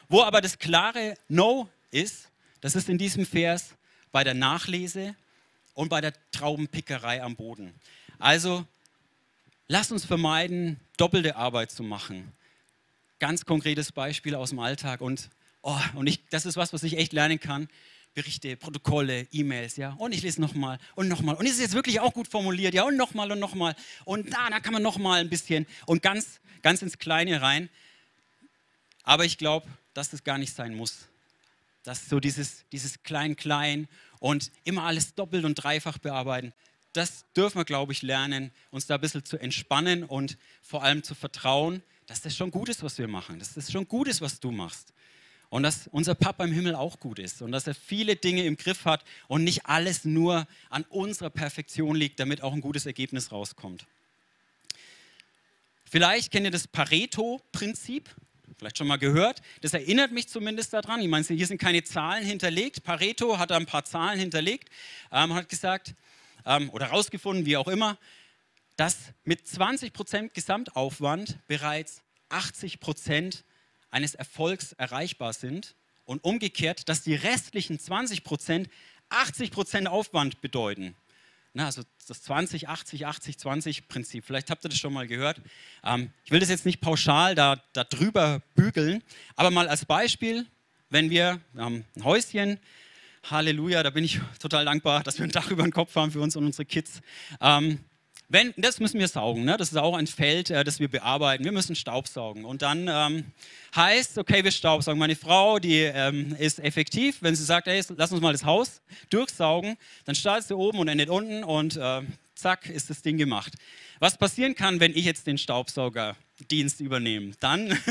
Wo 0.09 0.21
aber 0.23 0.41
das 0.41 0.59
klare 0.59 1.15
No 1.29 1.69
ist, 1.91 2.29
das 2.59 2.75
ist 2.75 2.89
in 2.89 2.97
diesem 2.97 3.25
Vers 3.25 3.75
bei 4.11 4.23
der 4.23 4.33
Nachlese 4.33 5.15
und 5.73 5.89
bei 5.89 6.01
der 6.01 6.13
Traubenpickerei 6.31 7.23
am 7.23 7.35
Boden. 7.35 7.73
Also 8.19 8.65
lass 9.67 9.91
uns 9.91 10.05
vermeiden, 10.05 10.79
doppelte 10.97 11.35
Arbeit 11.35 11.71
zu 11.71 11.83
machen. 11.83 12.31
Ganz 13.19 13.45
konkretes 13.45 13.91
Beispiel 13.91 14.35
aus 14.35 14.49
dem 14.49 14.59
Alltag 14.59 15.01
und, 15.01 15.29
oh, 15.61 15.79
und 15.95 16.07
ich, 16.07 16.19
das 16.29 16.45
ist 16.45 16.57
was, 16.57 16.73
was 16.73 16.83
ich 16.83 16.97
echt 16.97 17.13
lernen 17.13 17.39
kann. 17.39 17.69
Berichte, 18.13 18.57
Protokolle, 18.57 19.27
E-Mails, 19.31 19.77
ja, 19.77 19.93
und 19.93 20.13
ich 20.13 20.21
lese 20.21 20.41
nochmal 20.41 20.79
und 20.95 21.07
nochmal. 21.07 21.35
Und 21.35 21.45
ist 21.45 21.53
es 21.53 21.59
jetzt 21.59 21.73
wirklich 21.73 21.99
auch 21.99 22.13
gut 22.13 22.27
formuliert, 22.27 22.73
ja, 22.73 22.83
und 22.83 22.97
nochmal 22.97 23.31
und 23.31 23.39
nochmal. 23.39 23.75
Und 24.03 24.33
da, 24.33 24.49
da 24.49 24.59
kann 24.59 24.73
man 24.73 24.83
nochmal 24.83 25.21
ein 25.21 25.29
bisschen 25.29 25.65
und 25.85 26.01
ganz, 26.01 26.39
ganz 26.61 26.81
ins 26.81 26.97
Kleine 26.97 27.41
rein. 27.41 27.69
Aber 29.03 29.25
ich 29.25 29.37
glaube, 29.37 29.67
dass 29.93 30.09
das 30.09 30.23
gar 30.23 30.37
nicht 30.37 30.53
sein 30.53 30.75
muss. 30.75 31.07
Dass 31.83 32.09
so 32.09 32.19
dieses, 32.19 32.65
dieses 32.71 33.01
Klein-Klein 33.03 33.87
und 34.19 34.51
immer 34.65 34.83
alles 34.83 35.15
doppelt 35.15 35.45
und 35.45 35.55
dreifach 35.55 35.97
bearbeiten, 35.97 36.53
das 36.93 37.25
dürfen 37.35 37.59
wir, 37.59 37.65
glaube 37.65 37.93
ich, 37.93 38.01
lernen, 38.01 38.51
uns 38.69 38.85
da 38.85 38.95
ein 38.95 39.01
bisschen 39.01 39.23
zu 39.23 39.37
entspannen 39.37 40.03
und 40.03 40.37
vor 40.61 40.83
allem 40.83 41.03
zu 41.03 41.15
vertrauen, 41.15 41.81
dass 42.07 42.21
das 42.21 42.35
schon 42.35 42.51
gut 42.51 42.67
ist, 42.67 42.83
was 42.83 42.97
wir 42.97 43.07
machen, 43.07 43.39
dass 43.39 43.53
das 43.53 43.71
schon 43.71 43.87
gut 43.87 44.09
ist, 44.09 44.19
was 44.19 44.39
du 44.39 44.51
machst. 44.51 44.93
Und 45.51 45.63
dass 45.63 45.87
unser 45.87 46.15
Papa 46.15 46.45
im 46.45 46.53
Himmel 46.53 46.75
auch 46.75 46.99
gut 46.99 47.19
ist 47.19 47.41
und 47.41 47.51
dass 47.51 47.67
er 47.67 47.75
viele 47.75 48.15
Dinge 48.15 48.45
im 48.45 48.55
Griff 48.55 48.85
hat 48.85 49.03
und 49.27 49.43
nicht 49.43 49.65
alles 49.65 50.05
nur 50.05 50.47
an 50.69 50.85
unserer 50.85 51.29
Perfektion 51.29 51.95
liegt, 51.95 52.21
damit 52.21 52.41
auch 52.41 52.53
ein 52.53 52.61
gutes 52.61 52.85
Ergebnis 52.85 53.33
rauskommt. 53.33 53.85
Vielleicht 55.83 56.31
kennt 56.31 56.45
ihr 56.45 56.51
das 56.51 56.69
Pareto-Prinzip 56.69 58.09
vielleicht 58.57 58.77
schon 58.77 58.87
mal 58.87 58.97
gehört. 58.97 59.41
Das 59.61 59.73
erinnert 59.73 60.11
mich 60.11 60.29
zumindest 60.29 60.71
daran. 60.71 61.01
Ich 61.01 61.07
meine, 61.07 61.25
hier 61.25 61.47
sind 61.47 61.59
keine 61.59 61.83
Zahlen 61.83 62.23
hinterlegt. 62.23 62.83
Pareto 62.83 63.39
hat 63.39 63.49
da 63.49 63.57
ein 63.57 63.65
paar 63.65 63.83
Zahlen 63.83 64.19
hinterlegt, 64.19 64.69
ähm, 65.11 65.33
hat 65.33 65.49
gesagt 65.49 65.95
ähm, 66.45 66.69
oder 66.69 66.85
herausgefunden, 66.85 67.45
wie 67.45 67.57
auch 67.57 67.67
immer, 67.67 67.97
dass 68.77 69.13
mit 69.25 69.41
20% 69.47 70.29
Gesamtaufwand 70.29 71.39
bereits 71.47 72.03
80% 72.29 73.43
eines 73.91 74.15
Erfolgs 74.15 74.73
erreichbar 74.73 75.33
sind 75.33 75.75
und 76.05 76.23
umgekehrt, 76.23 76.89
dass 76.89 77.03
die 77.03 77.15
restlichen 77.15 77.77
20% 77.77 78.67
80% 79.11 79.87
Aufwand 79.87 80.41
bedeuten. 80.41 80.95
Na, 81.53 81.65
also 81.65 81.83
das 82.07 82.23
20, 82.23 82.69
80, 82.69 83.05
80, 83.05 83.37
20 83.37 83.87
Prinzip. 83.89 84.25
Vielleicht 84.25 84.49
habt 84.49 84.63
ihr 84.63 84.69
das 84.69 84.79
schon 84.79 84.93
mal 84.93 85.05
gehört. 85.05 85.41
Ähm, 85.83 86.11
ich 86.23 86.31
will 86.31 86.39
das 86.39 86.49
jetzt 86.49 86.65
nicht 86.65 86.79
pauschal 86.79 87.35
da, 87.35 87.61
da 87.73 87.83
drüber 87.83 88.41
bügeln, 88.55 89.03
aber 89.35 89.51
mal 89.51 89.67
als 89.67 89.83
Beispiel, 89.85 90.45
wenn 90.89 91.09
wir, 91.09 91.41
wir 91.53 91.65
ein 91.65 91.85
Häuschen, 92.03 92.57
Halleluja, 93.29 93.83
da 93.83 93.89
bin 93.89 94.03
ich 94.03 94.19
total 94.39 94.65
dankbar, 94.65 95.03
dass 95.03 95.19
wir 95.19 95.25
ein 95.25 95.31
Dach 95.31 95.51
über 95.51 95.63
den 95.63 95.73
Kopf 95.73 95.95
haben 95.95 96.11
für 96.11 96.21
uns 96.21 96.35
und 96.37 96.45
unsere 96.45 96.65
Kids. 96.65 97.01
Ähm, 97.41 97.79
wenn, 98.31 98.53
das 98.55 98.79
müssen 98.79 98.99
wir 98.99 99.07
saugen. 99.09 99.43
Ne? 99.43 99.57
Das 99.57 99.71
ist 99.71 99.77
auch 99.77 99.95
ein 99.95 100.07
Feld, 100.07 100.49
äh, 100.49 100.63
das 100.63 100.79
wir 100.79 100.89
bearbeiten. 100.89 101.43
Wir 101.43 101.51
müssen 101.51 101.75
Staubsaugen. 101.75 102.45
Und 102.45 102.61
dann 102.61 102.87
ähm, 102.89 103.25
heißt, 103.75 104.17
okay, 104.17 104.43
wir 104.43 104.51
staubsaugen. 104.51 104.97
Meine 104.97 105.17
Frau, 105.17 105.59
die 105.59 105.79
ähm, 105.79 106.35
ist 106.39 106.59
effektiv. 106.59 107.17
Wenn 107.21 107.35
sie 107.35 107.43
sagt, 107.43 107.67
hey, 107.67 107.83
lass 107.97 108.11
uns 108.11 108.21
mal 108.21 108.31
das 108.31 108.45
Haus 108.45 108.81
durchsaugen, 109.09 109.75
dann 110.05 110.15
startet 110.15 110.47
sie 110.47 110.55
oben 110.55 110.79
und 110.79 110.87
endet 110.87 111.09
unten 111.09 111.43
und 111.43 111.75
äh, 111.75 112.01
zack, 112.41 112.69
ist 112.69 112.89
das 112.89 113.01
Ding 113.01 113.17
gemacht. 113.17 113.53
Was 113.99 114.17
passieren 114.17 114.55
kann, 114.55 114.79
wenn 114.79 114.95
ich 114.95 115.05
jetzt 115.05 115.27
den 115.27 115.37
Staubsaugerdienst 115.37 116.81
übernehme? 116.81 117.33
Dann, 117.39 117.69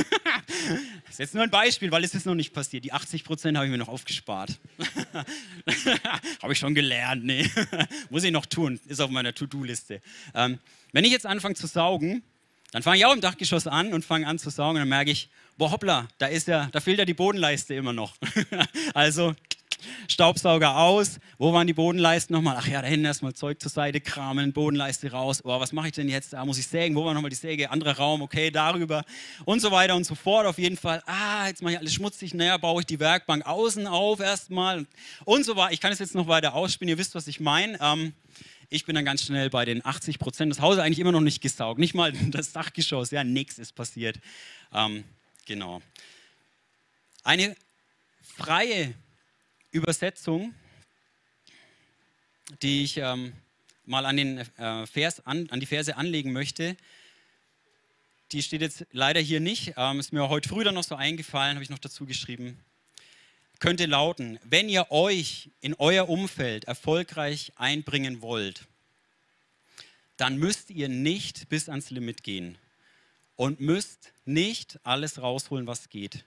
das 1.07 1.11
ist 1.11 1.19
jetzt 1.19 1.35
nur 1.35 1.45
ein 1.45 1.51
Beispiel, 1.51 1.91
weil 1.91 2.05
es 2.05 2.15
ist 2.15 2.27
noch 2.27 2.35
nicht 2.35 2.53
passiert. 2.53 2.85
Die 2.85 2.93
80 2.93 3.25
Prozent 3.25 3.57
habe 3.57 3.67
ich 3.67 3.73
mir 3.73 3.79
noch 3.79 3.89
aufgespart. 3.89 4.59
habe 6.43 6.53
ich 6.53 6.59
schon 6.59 6.75
gelernt, 6.75 7.25
nee. 7.25 7.49
Muss 8.11 8.25
ich 8.25 8.33
noch 8.33 8.47
tun, 8.47 8.81
ist 8.87 9.01
auf 9.01 9.11
meiner 9.11 9.33
To-Do-Liste. 9.33 10.03
Ähm, 10.35 10.59
wenn 10.93 11.05
ich 11.05 11.13
jetzt 11.13 11.27
anfange 11.27 11.55
zu 11.55 11.67
saugen, 11.67 12.23
dann 12.73 12.83
fange 12.83 12.99
ich 12.99 13.07
auch 13.07 13.15
im 13.15 13.21
Dachgeschoss 13.21 13.67
an 13.67 13.93
und 13.93 14.05
fange 14.05 14.27
an 14.27 14.39
zu 14.39 14.51
saugen 14.51 14.79
dann 14.79 14.89
merke 14.89 15.11
ich, 15.11 15.29
boah, 15.57 15.71
hoppla, 15.71 16.09
da 16.19 16.27
ist 16.27 16.49
ja, 16.49 16.69
da 16.73 16.81
fehlt 16.81 16.99
ja 16.99 17.05
die 17.05 17.15
Bodenleiste 17.15 17.75
immer 17.75 17.93
noch. 17.93 18.17
also 18.95 19.35
Staubsauger 20.09 20.77
aus. 20.77 21.21
Wo 21.39 21.53
waren 21.53 21.67
die 21.67 21.73
Bodenleisten 21.73 22.35
nochmal? 22.35 22.57
Ach 22.59 22.67
ja, 22.67 22.83
da 22.83 22.89
hinten 22.89 23.07
erstmal 23.07 23.35
Zeug 23.35 23.61
zur 23.61 23.71
Seite 23.71 24.01
kramen, 24.01 24.53
Bodenleiste 24.53 25.11
raus. 25.11 25.43
Oh, 25.45 25.61
was 25.61 25.73
mache 25.73 25.89
ich 25.89 25.93
denn 25.93 26.09
jetzt? 26.09 26.33
Da 26.33 26.45
muss 26.45 26.59
ich 26.59 26.67
sägen. 26.67 26.95
Wo 26.95 27.05
war 27.05 27.15
nochmal 27.15 27.31
die 27.31 27.37
Säge? 27.37 27.71
Anderer 27.71 27.97
Raum, 27.97 28.23
okay, 28.23 28.51
darüber 28.51 29.05
und 29.45 29.61
so 29.61 29.71
weiter 29.71 29.97
und 29.97 30.05
so 30.05 30.15
fort. 30.15 30.47
Auf 30.47 30.59
jeden 30.59 30.77
Fall, 30.77 31.03
ah, 31.07 31.47
jetzt 31.47 31.63
mache 31.63 31.75
ich 31.75 31.79
alles 31.79 31.95
schmutzig. 31.95 32.35
Naja, 32.35 32.57
baue 32.57 32.83
ich 32.83 32.87
die 32.87 33.01
Werkbank 33.01 33.47
außen 33.47 33.87
auf 33.87 34.21
erstmal 34.21 34.87
und 35.25 35.45
so 35.45 35.57
weiter. 35.57 35.73
Ich 35.73 35.81
kann 35.81 35.93
es 35.93 35.99
jetzt 35.99 36.15
noch 36.15 36.29
weiter 36.29 36.55
ausspielen. 36.55 36.89
Ihr 36.89 36.99
wisst, 36.99 37.15
was 37.15 37.27
ich 37.27 37.41
meine. 37.41 37.79
Ähm, 37.81 38.13
ich 38.73 38.85
bin 38.85 38.95
dann 38.95 39.05
ganz 39.05 39.25
schnell 39.25 39.51
bei 39.51 39.65
den 39.65 39.85
80 39.85 40.21
Prozent. 40.21 40.53
Das 40.53 40.61
Haus 40.61 40.77
ist 40.77 40.81
eigentlich 40.81 41.01
immer 41.01 41.13
noch 41.13 41.21
nicht 41.21 41.41
gesaugt. 41.41 41.81
Nicht 41.81 41.95
mal 41.95 42.13
das 42.31 42.53
Dachgeschoss. 42.53 43.11
Ja, 43.11 43.25
nichts 43.25 43.59
ist 43.59 43.75
passiert. 43.75 44.19
Ähm, 44.73 45.05
genau. 45.47 45.83
Eine 47.25 47.57
freie 48.23 48.95
Übersetzung, 49.71 50.55
die 52.63 52.85
ich 52.85 52.97
ähm, 52.97 53.33
mal 53.87 54.07
an, 54.07 54.17
den, 54.17 54.39
äh, 54.39 54.87
Vers 54.87 55.25
an, 55.27 55.49
an 55.51 55.61
die 55.61 55.67
Verse 55.67 55.97
anlegen 55.97 56.33
möchte. 56.33 56.77
Die 58.33 58.43
steht 58.43 58.61
jetzt 58.61 58.87
leider 58.93 59.21
hier 59.21 59.41
nicht, 59.41 59.75
ähm, 59.77 60.01
ist 60.01 60.13
mir 60.13 60.29
heute 60.29 60.49
früh 60.49 60.65
dann 60.65 60.75
noch 60.75 60.85
so 60.85 60.95
eingefallen, 60.95 61.57
habe 61.57 61.65
ich 61.65 61.71
noch 61.71 61.79
dazu 61.79 62.07
geschrieben. 62.07 62.59
Könnte 63.59 63.87
lauten, 63.87 64.39
wenn 64.43 64.69
ihr 64.69 64.91
euch 64.91 65.51
in 65.61 65.75
euer 65.75 66.09
Umfeld 66.09 66.65
erfolgreich 66.65 67.53
einbringen 67.57 68.23
wollt, 68.23 68.67
dann 70.17 70.37
müsst 70.37 70.71
ihr 70.71 70.89
nicht 70.89 71.49
bis 71.49 71.69
ans 71.69 71.91
Limit 71.91 72.23
gehen 72.23 72.59
und 73.37 73.61
müsst 73.61 74.13
nicht 74.25 74.79
alles 74.83 75.21
rausholen, 75.21 75.67
was 75.67 75.89
geht. 75.89 76.25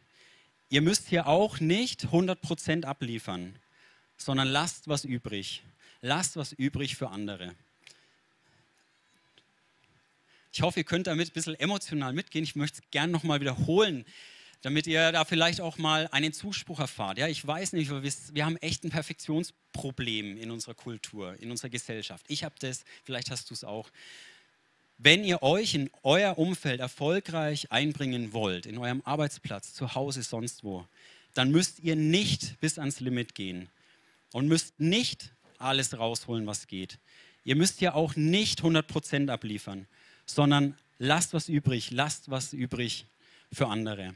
Ihr 0.73 0.81
müsst 0.81 1.07
hier 1.07 1.27
auch 1.27 1.59
nicht 1.59 2.05
100% 2.07 2.85
abliefern, 2.85 3.59
sondern 4.17 4.47
lasst 4.47 4.87
was 4.87 5.05
übrig. 5.05 5.61
Lasst 6.01 6.35
was 6.35 6.51
übrig 6.51 6.95
für 6.95 7.09
andere. 7.09 7.53
Ich 10.51 10.63
hoffe, 10.63 10.79
ihr 10.79 10.83
könnt 10.83 11.05
damit 11.05 11.29
ein 11.29 11.33
bisschen 11.33 11.53
emotional 11.59 12.11
mitgehen. 12.13 12.43
Ich 12.43 12.55
möchte 12.55 12.81
es 12.81 12.89
gerne 12.89 13.13
nochmal 13.13 13.39
wiederholen, 13.39 14.03
damit 14.63 14.87
ihr 14.87 15.11
da 15.11 15.25
vielleicht 15.25 15.61
auch 15.61 15.77
mal 15.77 16.09
einen 16.11 16.33
Zuspruch 16.33 16.79
erfahrt. 16.79 17.19
Ja, 17.19 17.27
ich 17.27 17.45
weiß 17.45 17.73
nicht, 17.73 17.91
wir, 17.91 18.43
haben 18.43 18.57
echt 18.57 18.83
ein 18.83 18.89
Perfektionsproblem 18.89 20.37
in 20.37 20.49
unserer 20.49 20.73
Kultur, 20.73 21.39
in 21.39 21.51
unserer 21.51 21.69
Gesellschaft. 21.69 22.25
Ich 22.29 22.43
habe 22.43 22.55
das, 22.57 22.83
vielleicht 23.03 23.29
hast 23.29 23.51
du 23.51 23.53
es 23.53 23.63
auch. 23.63 23.91
Wenn 24.97 25.23
ihr 25.23 25.43
euch 25.43 25.73
in 25.75 25.89
euer 26.03 26.37
Umfeld 26.37 26.79
erfolgreich 26.79 27.71
einbringen 27.71 28.33
wollt, 28.33 28.65
in 28.65 28.77
eurem 28.77 29.01
Arbeitsplatz, 29.05 29.73
zu 29.73 29.95
Hause, 29.95 30.23
sonst 30.23 30.63
wo, 30.63 30.85
dann 31.33 31.51
müsst 31.51 31.79
ihr 31.79 31.95
nicht 31.95 32.59
bis 32.61 32.79
ans 32.79 32.99
Limit 32.99 33.35
gehen 33.35 33.69
und 34.31 34.47
müsst 34.47 34.79
nicht 34.79 35.31
alles 35.57 35.97
rausholen, 35.97 36.47
was 36.47 36.67
geht. 36.67 36.99
Ihr 37.43 37.55
müsst 37.55 37.81
ja 37.81 37.93
auch 37.93 38.15
nicht 38.15 38.61
100% 38.61 39.29
abliefern 39.29 39.87
sondern 40.25 40.77
lasst 40.99 41.33
was 41.33 41.49
übrig, 41.49 41.91
lasst 41.91 42.29
was 42.29 42.53
übrig 42.53 43.05
für 43.51 43.67
andere. 43.67 44.15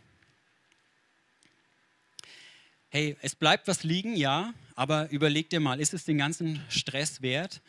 Hey, 2.89 3.17
es 3.21 3.35
bleibt 3.35 3.67
was 3.67 3.83
liegen, 3.83 4.15
ja, 4.15 4.53
aber 4.75 5.09
überleg 5.09 5.49
dir 5.49 5.59
mal, 5.59 5.79
ist 5.79 5.93
es 5.93 6.05
den 6.05 6.17
ganzen 6.17 6.63
Stress 6.69 7.21
wert? 7.21 7.61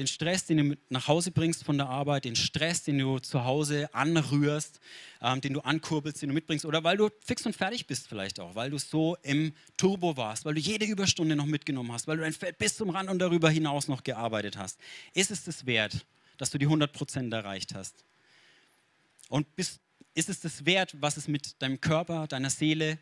Den 0.00 0.08
Stress, 0.08 0.46
den 0.46 0.56
du 0.70 0.76
nach 0.88 1.06
Hause 1.06 1.30
bringst 1.30 1.62
von 1.62 1.78
der 1.78 1.88
Arbeit, 1.88 2.24
den 2.24 2.34
Stress, 2.34 2.82
den 2.82 2.98
du 2.98 3.20
zu 3.20 3.44
Hause 3.44 3.88
anrührst, 3.94 4.80
ähm, 5.22 5.40
den 5.40 5.52
du 5.52 5.60
ankurbelst, 5.60 6.22
den 6.22 6.30
du 6.30 6.34
mitbringst, 6.34 6.64
oder 6.64 6.82
weil 6.82 6.96
du 6.96 7.10
fix 7.24 7.46
und 7.46 7.54
fertig 7.54 7.86
bist 7.86 8.08
vielleicht 8.08 8.40
auch, 8.40 8.54
weil 8.56 8.70
du 8.70 8.78
so 8.78 9.16
im 9.22 9.52
Turbo 9.76 10.16
warst, 10.16 10.44
weil 10.44 10.54
du 10.54 10.60
jede 10.60 10.86
Überstunde 10.86 11.36
noch 11.36 11.46
mitgenommen 11.46 11.92
hast, 11.92 12.08
weil 12.08 12.16
du 12.16 12.24
dein 12.24 12.32
Feld 12.32 12.58
bis 12.58 12.76
zum 12.76 12.90
Rand 12.90 13.08
und 13.08 13.20
darüber 13.20 13.50
hinaus 13.50 13.86
noch 13.86 14.02
gearbeitet 14.02 14.56
hast. 14.56 14.80
Ist 15.14 15.30
es 15.30 15.44
das 15.44 15.66
wert? 15.66 16.04
dass 16.40 16.48
du 16.48 16.56
die 16.56 16.66
100% 16.66 17.34
erreicht 17.34 17.74
hast? 17.74 18.02
Und 19.28 19.54
bist, 19.56 19.78
ist 20.14 20.30
es 20.30 20.40
das 20.40 20.64
wert, 20.64 20.96
was 20.98 21.18
es 21.18 21.28
mit 21.28 21.60
deinem 21.60 21.82
Körper, 21.82 22.26
deiner 22.26 22.48
Seele, 22.48 22.98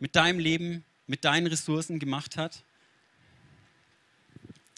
mit 0.00 0.16
deinem 0.16 0.40
Leben, 0.40 0.84
mit 1.06 1.24
deinen 1.24 1.46
Ressourcen 1.46 2.00
gemacht 2.00 2.36
hat? 2.36 2.64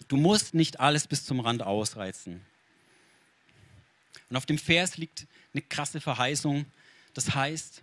Du 0.09 0.17
musst 0.17 0.55
nicht 0.55 0.81
alles 0.81 1.07
bis 1.07 1.25
zum 1.25 1.41
Rand 1.41 1.63
ausreizen. 1.63 2.45
Und 4.31 4.37
auf 4.37 4.47
dem 4.47 4.59
Vers 4.59 4.97
liegt 4.97 5.27
eine 5.53 5.63
krasse 5.63 6.01
Verheißung. 6.01 6.67
Das 7.15 7.35
heißt, 7.35 7.83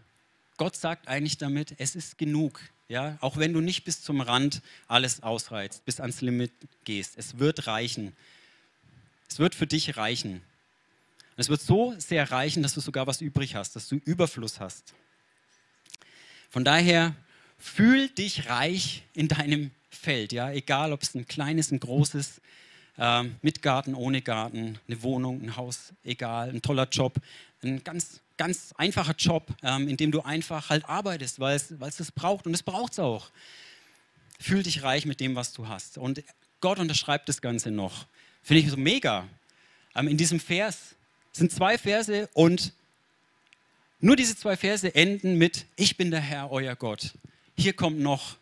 Gott 0.57 0.75
sagt 0.75 1.07
eigentlich 1.07 1.38
damit, 1.38 1.75
es 1.77 1.95
ist 1.95 2.17
genug. 2.17 2.60
Ja? 2.88 3.17
Auch 3.21 3.38
wenn 3.38 3.53
du 3.53 3.62
nicht 3.62 3.84
bis 3.84 4.01
zum 4.01 4.21
Rand 4.21 4.62
alles 4.88 5.23
ausreizt, 5.23 5.86
bis 5.86 5.99
ans 5.99 6.21
Limit 6.21 6.51
gehst. 6.84 7.13
Es 7.17 7.39
wird 7.39 7.67
reichen. 7.67 8.15
Es 9.29 9.39
wird 9.39 9.55
für 9.55 9.67
dich 9.67 9.97
reichen. 9.97 10.34
Und 10.34 11.38
es 11.38 11.49
wird 11.49 11.62
so 11.62 11.95
sehr 11.97 12.29
reichen, 12.31 12.62
dass 12.62 12.73
du 12.73 12.81
sogar 12.81 13.07
was 13.07 13.21
übrig 13.21 13.55
hast, 13.55 13.75
dass 13.75 13.88
du 13.88 13.95
Überfluss 13.95 14.60
hast. 14.60 14.93
Von 16.49 16.65
daher 16.65 17.15
fühl 17.57 18.10
dich 18.10 18.49
reich 18.49 19.03
in 19.13 19.29
deinem 19.29 19.71
Feld, 19.91 20.32
ja, 20.32 20.51
egal 20.51 20.93
ob 20.93 21.04
es 21.04 21.13
ein 21.13 21.27
kleines, 21.27 21.71
ein 21.71 21.80
großes, 21.80 22.41
äh, 22.97 23.23
mit 23.41 23.62
Garten, 23.62 23.93
ohne 23.93 24.21
Garten, 24.21 24.80
eine 24.88 25.04
Wohnung, 25.04 25.41
ein 25.41 25.56
Haus, 25.58 25.93
egal, 26.04 26.49
ein 26.49 26.62
toller 26.62 26.88
Job, 26.89 27.15
ein 27.63 27.84
ganz, 27.84 28.21
ganz 28.38 28.73
einfacher 28.77 29.15
Job, 29.17 29.47
ähm, 29.62 29.88
in 29.88 29.97
dem 29.97 30.12
du 30.12 30.21
einfach 30.21 30.69
halt 30.69 30.86
arbeitest, 30.86 31.39
weil 31.39 31.56
es, 31.56 31.71
es 31.99 32.12
braucht 32.12 32.47
und 32.47 32.54
es 32.54 32.63
braucht 32.63 32.93
es 32.93 32.99
auch. 32.99 33.30
Fühl 34.39 34.63
dich 34.63 34.82
reich 34.82 35.06
mit 35.06 35.19
dem, 35.19 35.36
was 35.36 35.54
du 35.54 35.67
hast. 35.67 35.97
Und 35.97 36.23
Gott 36.62 36.80
unterschreibt 36.80 37.30
das 37.30 37.41
Ganze 37.41 37.69
noch. 37.69 38.08
Finde 38.41 38.62
ich 38.62 38.69
so 38.69 38.77
mega. 38.77 39.27
Ähm, 39.95 40.08
in 40.08 40.17
diesem 40.17 40.39
Vers 40.39 40.95
sind 41.32 41.51
zwei 41.51 41.77
Verse 41.77 42.30
und 42.34 42.73
nur 43.99 44.15
diese 44.15 44.36
zwei 44.36 44.58
Verse 44.58 44.93
enden 44.95 45.38
mit, 45.38 45.65
ich 45.75 45.95
bin 45.95 46.10
der 46.10 46.21
Herr, 46.21 46.51
euer 46.51 46.75
Gott. 46.75 47.13
Hier 47.56 47.73
kommt 47.73 47.99
noch 47.99 48.38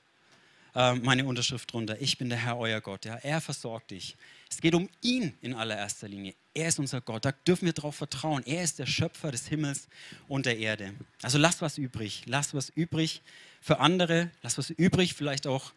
äh, 0.75 0.95
meine 0.95 1.25
Unterschrift 1.25 1.71
drunter, 1.71 1.99
ich 2.01 2.17
bin 2.17 2.29
der 2.29 2.37
Herr, 2.37 2.57
euer 2.57 2.81
Gott. 2.81 3.05
Ja, 3.05 3.15
er 3.15 3.41
versorgt 3.41 3.91
dich. 3.91 4.15
Es 4.49 4.61
geht 4.61 4.75
um 4.75 4.89
ihn 5.01 5.33
in 5.41 5.53
allererster 5.53 6.07
Linie. 6.07 6.33
Er 6.53 6.69
ist 6.69 6.79
unser 6.79 7.01
Gott, 7.01 7.25
da 7.25 7.31
dürfen 7.31 7.65
wir 7.65 7.73
darauf 7.73 7.95
vertrauen. 7.95 8.43
Er 8.45 8.63
ist 8.63 8.79
der 8.79 8.85
Schöpfer 8.85 9.31
des 9.31 9.47
Himmels 9.47 9.87
und 10.27 10.45
der 10.45 10.57
Erde. 10.57 10.93
Also 11.21 11.37
lass 11.37 11.61
was 11.61 11.77
übrig, 11.77 12.23
lass 12.25 12.53
was 12.53 12.69
übrig 12.69 13.21
für 13.61 13.79
andere, 13.79 14.31
lass 14.41 14.57
was 14.57 14.69
übrig, 14.69 15.13
vielleicht 15.13 15.47
auch 15.47 15.71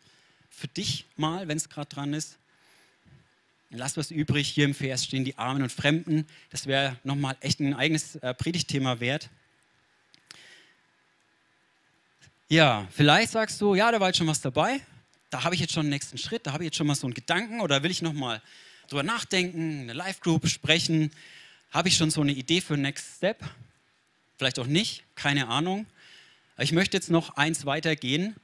für 0.51 0.69
dich 0.69 1.07
mal, 1.17 1.49
wenn 1.49 1.57
es 1.57 1.69
gerade 1.69 1.89
dran 1.89 2.15
ist. 2.15 2.39
Lass 3.71 3.97
was 3.97 4.11
übrig. 4.11 4.49
Hier 4.49 4.67
im 4.67 4.75
Vers 4.75 5.05
stehen 5.05 5.25
die 5.25 5.39
Armen 5.39 5.63
und 5.63 5.73
Fremden. 5.73 6.27
Das 6.51 6.67
wäre 6.67 6.99
nochmal 7.05 7.37
echt 7.41 7.59
ein 7.61 7.73
eigenes 7.73 8.17
äh, 8.17 8.35
Predigtthema 8.35 9.01
wert. 9.01 9.31
Ja, 12.53 12.87
vielleicht 12.91 13.33
sagst 13.33 13.59
du, 13.63 13.75
ja, 13.75 13.91
da 13.91 13.99
war 13.99 14.09
jetzt 14.09 14.19
schon 14.19 14.27
was 14.27 14.43
dabei. 14.43 14.83
Da 15.31 15.43
habe 15.43 15.55
ich 15.55 15.61
jetzt 15.63 15.73
schon 15.73 15.85
einen 15.85 15.89
nächsten 15.89 16.19
Schritt. 16.19 16.47
Da 16.47 16.53
habe 16.53 16.65
ich 16.65 16.67
jetzt 16.67 16.77
schon 16.77 16.87
mal 16.87 16.95
so 16.95 17.07
einen 17.07 17.15
Gedanken 17.15 17.63
oder 17.63 17.83
will 17.83 17.91
ich 17.91 18.03
nochmal 18.03 18.43
drüber 18.89 19.03
nachdenken, 19.03 19.81
eine 19.81 19.95
Live-Group 19.95 20.47
sprechen. 20.47 21.13
Habe 21.71 21.89
ich 21.89 21.97
schon 21.97 22.11
so 22.11 22.21
eine 22.21 22.33
Idee 22.33 22.61
für 22.61 22.77
Next 22.77 23.17
Step? 23.17 23.43
Vielleicht 24.37 24.59
auch 24.59 24.67
nicht, 24.67 25.03
keine 25.15 25.49
Ahnung. 25.49 25.87
ich 26.59 26.73
möchte 26.73 26.95
jetzt 26.95 27.09
noch 27.09 27.39
eins 27.39 27.65
weitergehen 27.65 28.37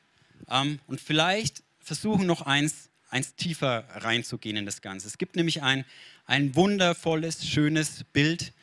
ähm, 0.49 0.79
und 0.87 1.03
vielleicht 1.03 1.63
versuchen, 1.79 2.25
noch 2.25 2.41
eins 2.41 2.89
eins 3.11 3.35
tiefer 3.35 3.85
reinzugehen 3.91 4.57
in 4.57 4.65
das 4.65 4.81
Ganze. 4.81 5.07
Es 5.07 5.19
gibt 5.19 5.37
nämlich 5.37 5.61
ein, 5.63 5.85
ein 6.25 6.55
wundervolles, 6.55 7.47
schönes 7.47 8.05
Bild, 8.15 8.55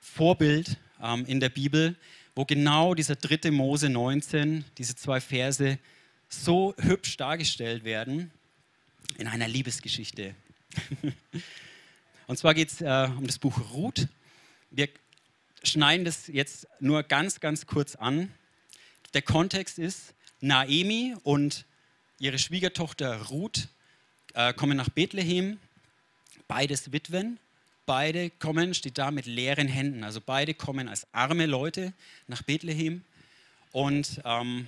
Vorbild 0.00 0.76
ähm, 1.00 1.24
in 1.26 1.38
der 1.38 1.50
Bibel, 1.50 1.94
wo 2.34 2.44
genau 2.44 2.94
dieser 2.94 3.16
dritte 3.16 3.50
Mose 3.50 3.88
19, 3.88 4.64
diese 4.78 4.96
zwei 4.96 5.20
Verse, 5.20 5.78
so 6.28 6.74
hübsch 6.78 7.16
dargestellt 7.16 7.84
werden 7.84 8.30
in 9.18 9.26
einer 9.26 9.48
Liebesgeschichte. 9.48 10.34
Und 12.26 12.38
zwar 12.38 12.54
geht 12.54 12.70
es 12.70 12.80
äh, 12.80 13.10
um 13.16 13.26
das 13.26 13.38
Buch 13.38 13.60
Ruth. 13.72 14.08
Wir 14.70 14.88
schneiden 15.62 16.04
das 16.04 16.28
jetzt 16.28 16.66
nur 16.80 17.02
ganz, 17.02 17.40
ganz 17.40 17.66
kurz 17.66 17.94
an. 17.94 18.32
Der 19.12 19.22
Kontext 19.22 19.78
ist, 19.78 20.14
Naemi 20.40 21.14
und 21.22 21.66
ihre 22.18 22.38
Schwiegertochter 22.38 23.22
Ruth 23.28 23.68
äh, 24.34 24.54
kommen 24.54 24.76
nach 24.76 24.88
Bethlehem, 24.88 25.58
beides 26.48 26.92
Witwen, 26.92 27.38
beide 27.92 28.30
kommen, 28.30 28.72
steht 28.72 28.96
da 28.96 29.10
mit 29.10 29.26
leeren 29.26 29.68
Händen, 29.68 30.02
also 30.02 30.22
beide 30.24 30.54
kommen 30.54 30.88
als 30.88 31.06
arme 31.12 31.44
Leute 31.44 31.92
nach 32.26 32.40
Bethlehem 32.40 33.04
und 33.70 34.22
ähm, 34.24 34.66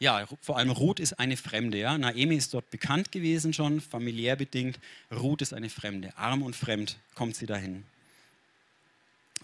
ja, 0.00 0.26
vor 0.40 0.58
allem 0.58 0.70
Ruth 0.70 0.98
ist 0.98 1.20
eine 1.20 1.36
Fremde. 1.36 1.78
Ja? 1.78 1.96
Naemi 1.96 2.34
ist 2.34 2.52
dort 2.52 2.68
bekannt 2.70 3.12
gewesen 3.12 3.52
schon, 3.52 3.80
familiär 3.80 4.34
bedingt. 4.34 4.80
Ruth 5.12 5.40
ist 5.40 5.54
eine 5.54 5.70
Fremde. 5.70 6.18
Arm 6.18 6.42
und 6.42 6.56
fremd 6.56 6.98
kommt 7.14 7.36
sie 7.36 7.46
dahin. 7.46 7.84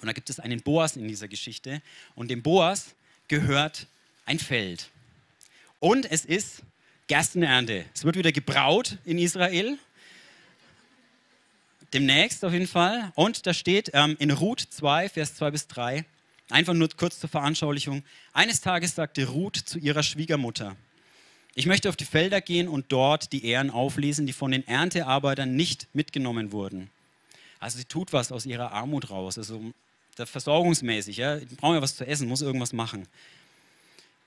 Und 0.00 0.08
da 0.08 0.12
gibt 0.12 0.28
es 0.28 0.40
einen 0.40 0.60
Boas 0.60 0.96
in 0.96 1.06
dieser 1.06 1.28
Geschichte. 1.28 1.80
Und 2.16 2.32
dem 2.32 2.42
Boas 2.42 2.96
gehört 3.28 3.86
ein 4.26 4.40
Feld. 4.40 4.90
Und 5.78 6.10
es 6.10 6.24
ist 6.24 6.64
Gerstenernte. 7.06 7.84
Es 7.94 8.02
wird 8.02 8.16
wieder 8.16 8.32
gebraut 8.32 8.98
in 9.04 9.18
Israel. 9.18 9.78
Demnächst 11.92 12.44
auf 12.44 12.52
jeden 12.52 12.66
Fall. 12.66 13.12
Und 13.14 13.46
da 13.46 13.54
steht 13.54 13.90
ähm, 13.94 14.16
in 14.18 14.30
Ruth 14.30 14.60
2, 14.60 15.08
Vers 15.08 15.34
2 15.36 15.50
bis 15.50 15.68
3, 15.68 16.04
einfach 16.50 16.74
nur 16.74 16.88
kurz 16.96 17.18
zur 17.18 17.30
Veranschaulichung. 17.30 18.02
Eines 18.32 18.60
Tages 18.60 18.94
sagte 18.94 19.26
Ruth 19.28 19.56
zu 19.56 19.78
ihrer 19.78 20.02
Schwiegermutter, 20.02 20.76
ich 21.54 21.66
möchte 21.66 21.88
auf 21.88 21.96
die 21.96 22.04
Felder 22.04 22.40
gehen 22.40 22.68
und 22.68 22.92
dort 22.92 23.32
die 23.32 23.44
Ähren 23.44 23.70
auflesen, 23.70 24.26
die 24.26 24.32
von 24.32 24.52
den 24.52 24.66
Erntearbeitern 24.68 25.56
nicht 25.56 25.88
mitgenommen 25.92 26.52
wurden. 26.52 26.88
Also 27.58 27.78
sie 27.78 27.84
tut 27.84 28.12
was 28.12 28.30
aus 28.30 28.46
ihrer 28.46 28.70
Armut 28.70 29.10
raus, 29.10 29.38
also 29.38 29.60
versorgungsmäßig. 30.14 31.16
Ja, 31.16 31.36
die 31.36 31.54
brauchen 31.56 31.74
ja 31.74 31.82
was 31.82 31.96
zu 31.96 32.06
essen, 32.06 32.28
muss 32.28 32.42
irgendwas 32.42 32.72
machen. 32.72 33.08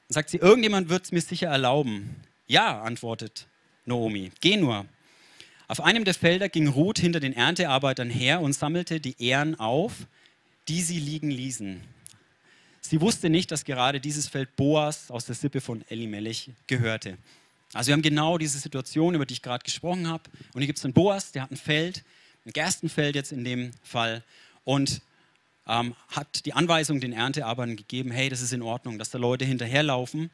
Dann 0.08 0.14
sagt 0.14 0.30
sie, 0.30 0.38
irgendjemand 0.38 0.90
wird 0.90 1.06
es 1.06 1.12
mir 1.12 1.22
sicher 1.22 1.48
erlauben. 1.48 2.16
Ja, 2.48 2.82
antwortet 2.82 3.48
Naomi, 3.86 4.32
geh 4.42 4.58
nur. 4.58 4.86
Auf 5.72 5.80
einem 5.80 6.04
der 6.04 6.14
Felder 6.14 6.50
ging 6.50 6.68
Ruth 6.68 7.00
hinter 7.00 7.22
den 7.22 7.32
Erntearbeitern 7.32 8.10
her 8.10 8.42
und 8.42 8.52
sammelte 8.52 9.00
die 9.00 9.16
Ähren 9.24 9.58
auf, 9.58 9.94
die 10.68 10.82
sie 10.82 11.00
liegen 11.00 11.32
ließen. 11.32 11.80
Sie 12.82 13.00
wusste 13.00 13.30
nicht, 13.30 13.52
dass 13.52 13.64
gerade 13.64 14.02
dieses 14.02 14.28
Feld 14.28 14.54
Boas 14.58 15.10
aus 15.10 15.28
der 15.28 15.36
Sippe 15.36 15.62
von 15.62 15.86
Elimelech 15.88 16.50
gehörte. 16.68 17.18
Also 17.72 17.88
wir 17.88 17.94
haben 17.94 18.02
genau 18.02 18.38
diese 18.38 18.60
Situation, 18.60 19.16
über 19.16 19.26
die 19.26 19.36
ich 19.36 19.42
gerade 19.42 19.64
gesprochen 19.64 20.10
habe. 20.10 20.24
Und 20.54 20.60
hier 20.60 20.68
gibt 20.68 20.80
es 20.80 20.84
einen 20.84 20.94
Boas, 20.94 21.32
der 21.32 21.44
hat 21.44 21.52
ein 21.52 21.56
Feld 21.56 22.04
ein 22.46 22.52
Gerstenfeld 22.52 23.16
jetzt 23.16 23.32
in 23.32 23.46
dem 23.46 23.72
Fall, 23.82 24.26
und 24.66 25.02
ähm, 25.70 25.96
hat 26.10 26.46
die 26.46 26.52
Anweisung 26.52 27.00
den 27.00 27.14
Erntearbeitern 27.14 27.78
gegeben, 27.78 28.12
hey, 28.12 28.28
das 28.28 28.42
ist 28.42 28.52
in 28.52 28.62
Ordnung, 28.62 29.00
dass 29.00 29.10
da 29.10 29.18
Leute 29.18 29.46
hinterherlaufen. 29.46 30.32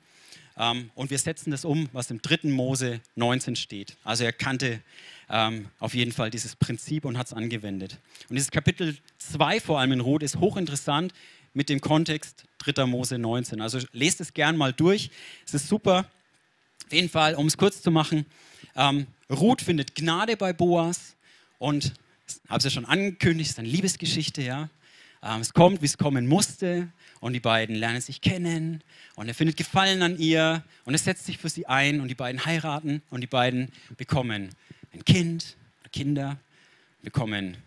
Ähm, 0.57 0.89
und 0.95 1.11
wir 1.11 1.19
setzen 1.19 1.51
das 1.51 1.63
um, 1.63 1.89
was 1.93 2.09
im 2.09 2.23
3. 2.23 2.49
Mose 2.49 3.01
19 3.15 3.55
steht. 3.55 3.95
Also 4.03 4.23
er 4.23 4.33
kannte 4.33 4.81
ähm, 5.29 5.67
auf 5.79 5.93
jeden 5.93 6.11
Fall 6.11 6.29
dieses 6.29 6.55
Prinzip 6.55 7.05
und 7.05 7.17
hat 7.17 7.27
es 7.27 7.33
angewendet. 7.33 7.99
Und 8.29 8.35
dieses 8.35 8.51
Kapitel 8.51 8.97
2 9.19 9.59
vor 9.59 9.79
allem 9.79 9.91
in 9.91 9.99
Rot 9.99 10.23
ist 10.23 10.37
hochinteressant 10.37 11.13
mit 11.53 11.69
dem 11.69 11.81
Kontext 11.81 12.45
3. 12.59 12.85
Mose 12.85 13.17
19. 13.17 13.61
Also 13.61 13.79
lest 13.91 14.21
es 14.21 14.33
gern 14.33 14.57
mal 14.57 14.73
durch. 14.73 15.09
Es 15.45 15.53
ist 15.53 15.67
super. 15.67 16.05
Auf 16.85 16.93
jeden 16.93 17.09
Fall, 17.09 17.35
um 17.35 17.47
es 17.47 17.57
kurz 17.57 17.81
zu 17.81 17.91
machen, 17.91 18.25
ähm, 18.75 19.07
Ruth 19.29 19.61
findet 19.61 19.95
Gnade 19.95 20.37
bei 20.37 20.53
Boas 20.53 21.15
und 21.57 21.93
habe 22.47 22.59
es 22.59 22.63
ja 22.63 22.69
schon 22.69 22.85
angekündigt, 22.85 23.49
ist 23.49 23.59
eine 23.59 23.67
Liebesgeschichte, 23.67 24.41
ja. 24.41 24.69
Ähm, 25.23 25.41
es 25.41 25.53
kommt, 25.53 25.81
wie 25.81 25.85
es 25.85 25.97
kommen 25.97 26.27
musste 26.27 26.89
und 27.19 27.33
die 27.33 27.39
beiden 27.39 27.75
lernen 27.75 28.01
sich 28.01 28.21
kennen 28.21 28.83
und 29.15 29.27
er 29.27 29.33
findet 29.33 29.57
Gefallen 29.57 30.03
an 30.03 30.17
ihr 30.17 30.63
und 30.85 30.93
er 30.93 30.99
setzt 30.99 31.25
sich 31.25 31.37
für 31.37 31.49
sie 31.49 31.65
ein 31.65 31.99
und 31.99 32.07
die 32.07 32.15
beiden 32.15 32.45
heiraten 32.45 33.01
und 33.09 33.21
die 33.21 33.27
beiden 33.27 33.71
bekommen 33.97 34.49
ein 34.97 35.05
Kind, 35.05 35.55
Kinder, 35.91 36.37
bekommen 37.03 37.57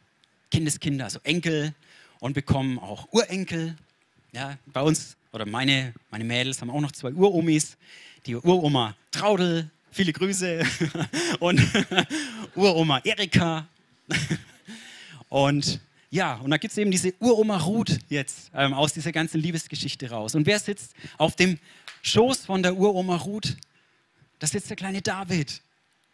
Kindeskinder, 0.50 1.04
also 1.04 1.20
Enkel 1.22 1.74
und 2.18 2.34
bekommen 2.34 2.78
auch 2.78 3.08
Urenkel. 3.12 3.76
Ja, 4.32 4.58
bei 4.66 4.82
uns 4.82 5.16
oder 5.32 5.46
meine, 5.46 5.94
meine 6.10 6.24
Mädels 6.24 6.60
haben 6.60 6.70
auch 6.70 6.80
noch 6.80 6.92
zwei 6.92 7.12
Uromis. 7.12 7.76
Die 8.26 8.34
Uroma 8.34 8.96
Traudel, 9.12 9.70
viele 9.92 10.12
Grüße 10.12 10.62
und 11.40 11.60
Uroma 12.54 12.98
Erika 13.04 13.66
und 15.28 15.80
ja, 16.10 16.34
und 16.34 16.50
da 16.50 16.56
gibt 16.56 16.72
es 16.72 16.78
eben 16.78 16.90
diese 16.90 17.14
Uroma 17.20 17.58
Ruth 17.58 18.00
jetzt 18.08 18.50
ähm, 18.52 18.74
aus 18.74 18.92
dieser 18.92 19.12
ganzen 19.12 19.40
Liebesgeschichte 19.40 20.10
raus. 20.10 20.34
Und 20.34 20.44
wer 20.44 20.58
sitzt 20.58 20.92
auf 21.18 21.36
dem 21.36 21.60
Schoß 22.02 22.46
von 22.46 22.64
der 22.64 22.76
Uroma 22.76 23.14
Ruth? 23.14 23.56
Das 24.40 24.50
sitzt 24.50 24.68
der 24.70 24.76
kleine 24.76 25.00
David. 25.00 25.62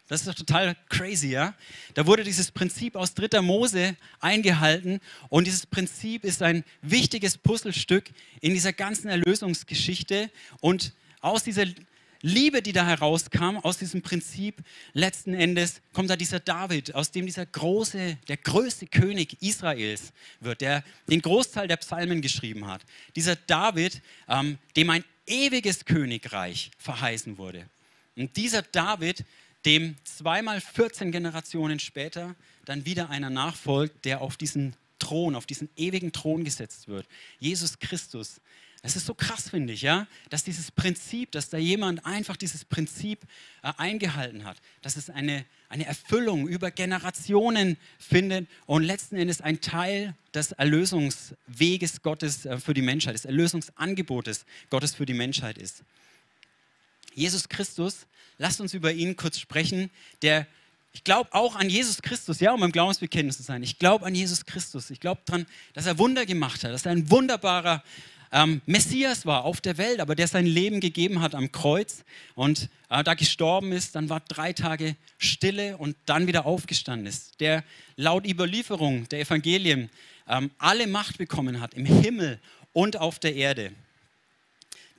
Das 0.07 0.21
ist 0.21 0.27
doch 0.27 0.35
total 0.35 0.75
crazy, 0.89 1.29
ja? 1.29 1.53
Da 1.93 2.05
wurde 2.05 2.23
dieses 2.23 2.51
Prinzip 2.51 2.95
aus 2.95 3.13
dritter 3.13 3.41
Mose 3.41 3.97
eingehalten 4.21 5.01
und 5.29 5.47
dieses 5.47 5.65
Prinzip 5.65 6.23
ist 6.23 6.41
ein 6.41 6.63
wichtiges 6.81 7.37
Puzzlestück 7.37 8.05
in 8.39 8.53
dieser 8.53 8.71
ganzen 8.71 9.09
Erlösungsgeschichte 9.09 10.29
und 10.61 10.93
aus 11.19 11.43
dieser 11.43 11.65
Liebe, 12.21 12.61
die 12.61 12.71
da 12.71 12.85
herauskam, 12.85 13.57
aus 13.57 13.77
diesem 13.77 14.01
Prinzip, 14.01 14.63
letzten 14.93 15.33
Endes 15.33 15.81
kommt 15.93 16.09
da 16.09 16.15
dieser 16.15 16.39
David, 16.39 16.95
aus 16.95 17.11
dem 17.11 17.25
dieser 17.25 17.45
große, 17.45 18.17
der 18.27 18.37
größte 18.37 18.87
König 18.87 19.41
Israels 19.41 20.13
wird, 20.39 20.61
der 20.61 20.83
den 21.09 21.21
Großteil 21.21 21.67
der 21.67 21.77
Psalmen 21.77 22.21
geschrieben 22.21 22.65
hat. 22.65 22.81
Dieser 23.15 23.35
David, 23.35 24.01
ähm, 24.27 24.57
dem 24.75 24.89
ein 24.89 25.03
ewiges 25.27 25.85
Königreich 25.85 26.71
verheißen 26.79 27.37
wurde. 27.37 27.67
Und 28.15 28.35
dieser 28.35 28.63
David, 28.63 29.23
dem 29.67 29.97
zweimal 30.05 30.61
14 30.61 31.11
Generationen 31.11 31.79
später 31.79 32.35
dann 32.63 32.85
wieder 32.85 33.09
einer 33.09 33.29
nachfolgt, 33.29 34.05
der 34.05 34.21
auf 34.21 34.37
diesen 34.37 34.77
Thron, 34.97 35.35
auf 35.35 35.45
diesen 35.45 35.69
ewigen 35.75 36.13
Thron 36.13 36.45
gesetzt 36.45 36.87
wird. 36.87 37.05
Jesus 37.39 37.77
Christus, 37.77 38.39
es 38.81 38.95
ist 38.95 39.05
so 39.05 39.13
krass, 39.13 39.49
finde 39.49 39.73
ich, 39.73 39.81
ja, 39.81 40.07
dass 40.29 40.45
dieses 40.45 40.71
Prinzip, 40.71 41.31
dass 41.33 41.49
da 41.49 41.57
jemand 41.57 42.05
einfach 42.05 42.37
dieses 42.37 42.63
Prinzip 42.63 43.23
äh, 43.61 43.73
eingehalten 43.75 44.45
hat, 44.45 44.57
dass 44.81 44.95
es 44.95 45.09
eine, 45.09 45.45
eine 45.67 45.85
Erfüllung 45.85 46.47
über 46.47 46.71
Generationen 46.71 47.75
findet 47.99 48.47
und 48.67 48.83
letzten 48.83 49.17
Endes 49.17 49.41
ein 49.41 49.59
Teil 49.59 50.15
des 50.33 50.53
Erlösungsweges 50.53 52.01
Gottes 52.03 52.45
äh, 52.45 52.57
für 52.57 52.73
die 52.73 52.81
Menschheit, 52.81 53.15
des 53.15 53.25
Erlösungsangebotes 53.25 54.45
Gottes 54.69 54.95
für 54.95 55.05
die 55.05 55.13
Menschheit 55.13 55.57
ist. 55.57 55.83
Jesus 57.17 57.49
Christus, 57.49 58.05
lasst 58.37 58.61
uns 58.61 58.73
über 58.73 58.93
ihn 58.93 59.15
kurz 59.15 59.39
sprechen, 59.39 59.89
der 60.21 60.45
ich 60.93 61.03
glaube 61.03 61.31
auch 61.33 61.55
an 61.55 61.69
Jesus 61.69 62.01
Christus, 62.01 62.39
ja, 62.39 62.53
um 62.53 62.63
im 62.63 62.71
Glaubensbekenntnis 62.71 63.37
zu 63.37 63.43
sein. 63.43 63.61
Ich 63.61 63.77
glaube 63.77 64.05
an 64.05 64.15
Jesus 64.15 64.45
Christus. 64.45 64.89
Ich 64.89 64.99
glaube 64.99 65.21
daran, 65.25 65.45
dass 65.73 65.85
er 65.85 65.99
Wunder 65.99 66.25
gemacht 66.25 66.63
hat, 66.63 66.71
dass 66.71 66.85
er 66.85 66.91
ein 66.91 67.11
wunderbarer 67.11 67.83
ähm, 68.31 68.61
Messias 68.65 69.25
war 69.25 69.45
auf 69.45 69.61
der 69.61 69.77
Welt, 69.77 69.99
aber 69.99 70.15
der 70.15 70.27
sein 70.27 70.45
Leben 70.45 70.79
gegeben 70.79 71.21
hat 71.21 71.35
am 71.35 71.51
Kreuz 71.51 72.03
und 72.35 72.69
äh, 72.89 73.03
da 73.03 73.13
gestorben 73.13 73.71
ist, 73.71 73.95
dann 73.95 74.09
war 74.09 74.21
drei 74.21 74.53
Tage 74.53 74.95
Stille 75.17 75.77
und 75.77 75.95
dann 76.05 76.27
wieder 76.27 76.45
aufgestanden 76.45 77.07
ist. 77.07 77.39
Der 77.39 77.63
laut 77.95 78.27
Überlieferung 78.27 79.07
der 79.09 79.21
Evangelien 79.21 79.89
ähm, 80.27 80.51
alle 80.57 80.87
Macht 80.87 81.17
bekommen 81.17 81.61
hat 81.61 81.73
im 81.73 81.85
Himmel 81.85 82.39
und 82.73 82.97
auf 82.97 83.19
der 83.19 83.35
Erde. 83.35 83.71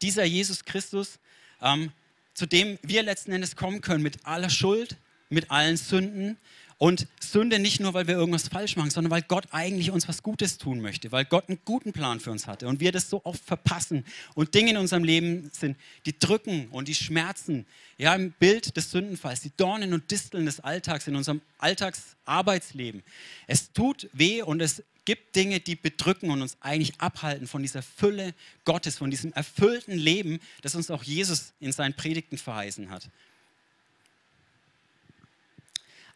Dieser 0.00 0.24
Jesus 0.24 0.64
Christus, 0.64 1.18
ähm, 1.60 1.92
zu 2.38 2.46
dem 2.46 2.78
wir 2.82 3.02
letzten 3.02 3.32
Endes 3.32 3.56
kommen 3.56 3.80
können 3.80 4.00
mit 4.00 4.24
aller 4.24 4.48
Schuld, 4.48 4.96
mit 5.28 5.50
allen 5.50 5.76
Sünden, 5.76 6.38
und 6.80 7.08
Sünde 7.20 7.58
nicht 7.58 7.80
nur, 7.80 7.92
weil 7.92 8.06
wir 8.06 8.14
irgendwas 8.14 8.46
falsch 8.46 8.76
machen, 8.76 8.90
sondern 8.90 9.10
weil 9.10 9.22
Gott 9.22 9.48
eigentlich 9.50 9.90
uns 9.90 10.06
was 10.06 10.22
Gutes 10.22 10.58
tun 10.58 10.80
möchte, 10.80 11.10
weil 11.10 11.24
Gott 11.24 11.48
einen 11.48 11.58
guten 11.64 11.92
Plan 11.92 12.20
für 12.20 12.30
uns 12.30 12.46
hatte 12.46 12.68
und 12.68 12.78
wir 12.78 12.92
das 12.92 13.10
so 13.10 13.20
oft 13.24 13.44
verpassen 13.44 14.04
und 14.36 14.54
Dinge 14.54 14.70
in 14.70 14.76
unserem 14.76 15.02
Leben 15.02 15.50
sind, 15.52 15.76
die 16.06 16.16
drücken 16.16 16.68
und 16.68 16.86
die 16.86 16.94
schmerzen. 16.94 17.66
Ja, 17.96 18.14
im 18.14 18.30
Bild 18.30 18.76
des 18.76 18.92
Sündenfalls, 18.92 19.40
die 19.40 19.50
Dornen 19.56 19.92
und 19.92 20.08
Disteln 20.12 20.46
des 20.46 20.60
Alltags 20.60 21.08
in 21.08 21.16
unserem 21.16 21.40
Alltagsarbeitsleben. 21.58 23.02
Es 23.48 23.72
tut 23.72 24.08
weh 24.12 24.42
und 24.42 24.62
es 24.62 24.84
gibt 25.08 25.36
Dinge, 25.36 25.58
die 25.58 25.74
bedrücken 25.74 26.30
und 26.30 26.42
uns 26.42 26.58
eigentlich 26.60 27.00
abhalten 27.00 27.46
von 27.46 27.62
dieser 27.62 27.80
Fülle 27.80 28.34
Gottes, 28.66 28.98
von 28.98 29.10
diesem 29.10 29.32
erfüllten 29.32 29.96
Leben, 29.96 30.38
das 30.60 30.74
uns 30.74 30.90
auch 30.90 31.02
Jesus 31.02 31.54
in 31.60 31.72
seinen 31.72 31.94
Predigten 31.94 32.36
verheißen 32.36 32.90
hat. 32.90 33.08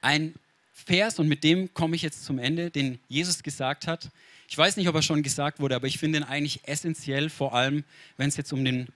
Ein 0.03 0.35
Vers, 0.75 1.19
und 1.19 1.27
mit 1.27 1.43
dem 1.43 1.73
komme 1.73 1.97
ich 1.97 2.03
jetzt 2.03 2.27
zum 2.27 2.39
Ende, 2.39 2.71
den 2.71 2.99
Jesus 3.09 3.43
gesagt 3.43 3.87
hat. 3.87 4.11
Ich 4.47 4.59
weiß 4.59 4.77
nicht, 4.77 4.89
ob 4.89 4.95
er 4.95 5.01
schon 5.01 5.23
gesagt 5.23 5.59
wurde, 5.59 5.75
aber 5.75 5.87
ich 5.87 5.97
finde 5.99 6.19
ihn 6.19 6.25
eigentlich 6.25 6.61
essentiell, 6.65 7.31
vor 7.31 7.55
allem 7.55 7.85
wenn 8.19 8.29
es 8.29 8.37
jetzt 8.37 8.53
um 8.53 8.63
den 8.63 8.89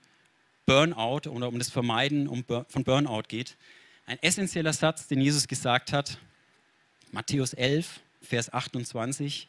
Burnout 0.67 1.27
oder 1.27 1.47
um 1.47 1.57
das 1.57 1.71
Vermeiden 1.71 2.45
von 2.69 2.83
Burnout 2.83 3.23
geht. 3.29 3.57
Ein 4.05 4.21
essentieller 4.21 4.73
Satz, 4.73 5.07
den 5.07 5.21
Jesus 5.21 5.47
gesagt 5.47 5.91
hat, 5.91 6.19
Matthäus 7.11 7.53
11, 7.53 7.99
Vers 8.21 8.53
28. 8.53 9.47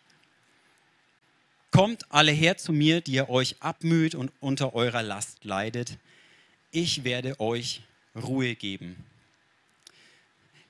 Kommt 1.71 2.11
alle 2.11 2.33
her 2.33 2.57
zu 2.57 2.73
mir, 2.73 3.01
die 3.01 3.13
ihr 3.13 3.29
euch 3.29 3.57
abmüht 3.61 4.15
und 4.15 4.33
unter 4.41 4.75
eurer 4.75 5.03
Last 5.03 5.45
leidet. 5.45 5.99
Ich 6.71 7.05
werde 7.05 7.39
euch 7.41 7.83
Ruhe 8.17 8.55
geben. 8.55 8.97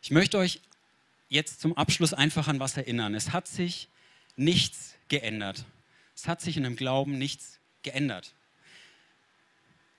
Ich 0.03 0.11
möchte 0.11 0.39
euch 0.39 0.61
jetzt 1.29 1.61
zum 1.61 1.77
Abschluss 1.77 2.15
einfach 2.15 2.49
an 2.49 2.61
was 2.61 2.77
erinnern. 2.77 3.15
Es 3.15 3.33
hat 3.33 3.47
sich 3.47 3.89
nichts 4.37 4.95
geändert. 5.09 5.65
Es 6.15 6.27
hat 6.27 6.41
sich 6.41 6.57
in 6.57 6.65
dem 6.65 6.77
Glauben 6.77 7.19
nichts 7.19 7.59
geändert. 7.83 8.35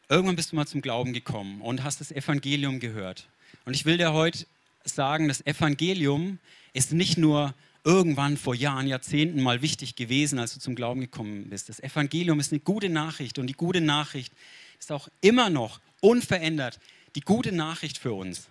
Irgendwann 0.10 0.36
bist 0.36 0.52
du 0.52 0.56
mal 0.56 0.66
zum 0.66 0.82
Glauben 0.82 1.14
gekommen 1.14 1.62
und 1.62 1.84
hast 1.84 2.02
das 2.02 2.12
Evangelium 2.12 2.80
gehört. 2.80 3.28
Und 3.66 3.76
ich 3.76 3.86
will 3.86 3.98
dir 3.98 4.14
heute 4.14 4.46
sagen, 4.84 5.28
das 5.28 5.46
Evangelium 5.46 6.40
ist 6.74 6.92
nicht 6.94 7.18
nur 7.18 7.54
irgendwann 7.90 8.38
vor 8.38 8.54
Jahren, 8.54 8.86
Jahrzehnten 8.86 9.42
mal 9.42 9.64
wichtig 9.64 9.96
gewesen, 9.96 10.38
als 10.38 10.54
du 10.54 10.60
zum 10.60 10.76
Glauben 10.76 11.02
gekommen 11.02 11.50
bist. 11.50 11.70
Das 11.70 11.80
Evangelium 11.80 12.40
ist 12.40 12.52
eine 12.52 12.60
gute 12.60 12.88
Nachricht 12.88 13.40
und 13.40 13.48
die 13.48 13.54
gute 13.54 13.82
Nachricht 13.82 14.32
ist 14.80 14.92
auch 14.92 15.10
immer 15.22 15.50
noch 15.50 15.80
unverändert 16.00 16.80
die 17.16 17.22
gute 17.22 17.52
Nachricht 17.52 17.98
für 17.98 18.14
uns. 18.14 18.48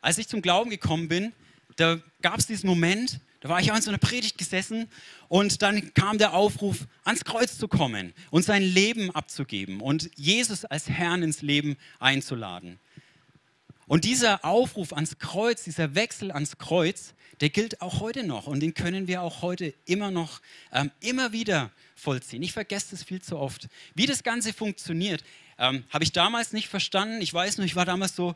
Als 0.00 0.16
ich 0.16 0.26
zum 0.26 0.40
Glauben 0.40 0.70
gekommen 0.70 1.06
bin, 1.06 1.34
da 1.76 2.00
gab 2.22 2.38
es 2.38 2.46
diesen 2.46 2.66
Moment, 2.66 3.20
da 3.40 3.50
war 3.50 3.60
ich 3.60 3.70
auch 3.70 3.76
in 3.76 3.82
so 3.82 3.90
einer 3.90 3.98
Predigt 3.98 4.38
gesessen 4.38 4.88
und 5.28 5.60
dann 5.60 5.92
kam 5.92 6.16
der 6.16 6.32
Aufruf, 6.32 6.86
ans 7.04 7.24
Kreuz 7.24 7.58
zu 7.58 7.68
kommen 7.68 8.14
und 8.30 8.42
sein 8.42 8.62
Leben 8.62 9.10
abzugeben 9.10 9.82
und 9.82 10.10
Jesus 10.16 10.64
als 10.64 10.88
Herrn 10.88 11.22
ins 11.22 11.42
Leben 11.42 11.76
einzuladen. 11.98 12.78
Und 13.86 14.04
dieser 14.04 14.44
Aufruf 14.44 14.92
ans 14.92 15.18
Kreuz, 15.18 15.64
dieser 15.64 15.94
Wechsel 15.94 16.32
ans 16.32 16.58
Kreuz, 16.58 17.14
der 17.40 17.50
gilt 17.50 17.82
auch 17.82 18.00
heute 18.00 18.24
noch 18.24 18.46
und 18.46 18.60
den 18.60 18.74
können 18.74 19.06
wir 19.06 19.22
auch 19.22 19.42
heute 19.42 19.74
immer 19.84 20.10
noch, 20.10 20.40
ähm, 20.72 20.90
immer 21.00 21.32
wieder 21.32 21.70
vollziehen. 21.94 22.42
Ich 22.42 22.52
vergesse 22.52 22.92
das 22.92 23.04
viel 23.04 23.22
zu 23.22 23.38
oft. 23.38 23.68
Wie 23.94 24.06
das 24.06 24.22
Ganze 24.22 24.52
funktioniert, 24.52 25.22
ähm, 25.58 25.84
habe 25.90 26.02
ich 26.02 26.12
damals 26.12 26.52
nicht 26.52 26.68
verstanden. 26.68 27.20
Ich 27.20 27.32
weiß 27.32 27.58
nur, 27.58 27.66
ich 27.66 27.76
war 27.76 27.84
damals 27.84 28.16
so 28.16 28.34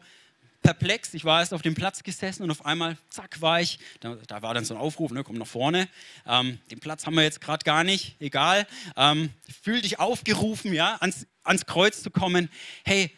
perplex. 0.63 1.15
Ich 1.15 1.25
war 1.25 1.41
erst 1.41 1.55
auf 1.55 1.63
dem 1.63 1.75
Platz 1.75 2.03
gesessen 2.03 2.43
und 2.43 2.51
auf 2.51 2.65
einmal, 2.65 2.97
zack, 3.09 3.41
war 3.41 3.61
ich. 3.61 3.79
Da, 4.01 4.17
da 4.27 4.43
war 4.43 4.55
dann 4.55 4.65
so 4.65 4.75
ein 4.75 4.81
Aufruf, 4.81 5.11
ne, 5.11 5.25
komm 5.25 5.37
nach 5.37 5.47
vorne. 5.47 5.89
Ähm, 6.27 6.59
den 6.71 6.81
Platz 6.81 7.07
haben 7.07 7.15
wir 7.15 7.23
jetzt 7.23 7.41
gerade 7.41 7.65
gar 7.65 7.85
nicht, 7.85 8.17
egal. 8.21 8.67
Ähm, 8.97 9.31
fühl 9.63 9.81
dich 9.81 9.99
aufgerufen, 9.99 10.73
ja, 10.73 10.97
ans, 11.01 11.27
ans 11.43 11.67
Kreuz 11.67 12.03
zu 12.03 12.11
kommen. 12.11 12.51
Hey, 12.85 13.11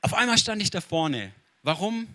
auf 0.00 0.14
einmal 0.14 0.38
stand 0.38 0.62
ich 0.62 0.70
da 0.70 0.80
vorne. 0.80 1.32
Warum? 1.62 2.08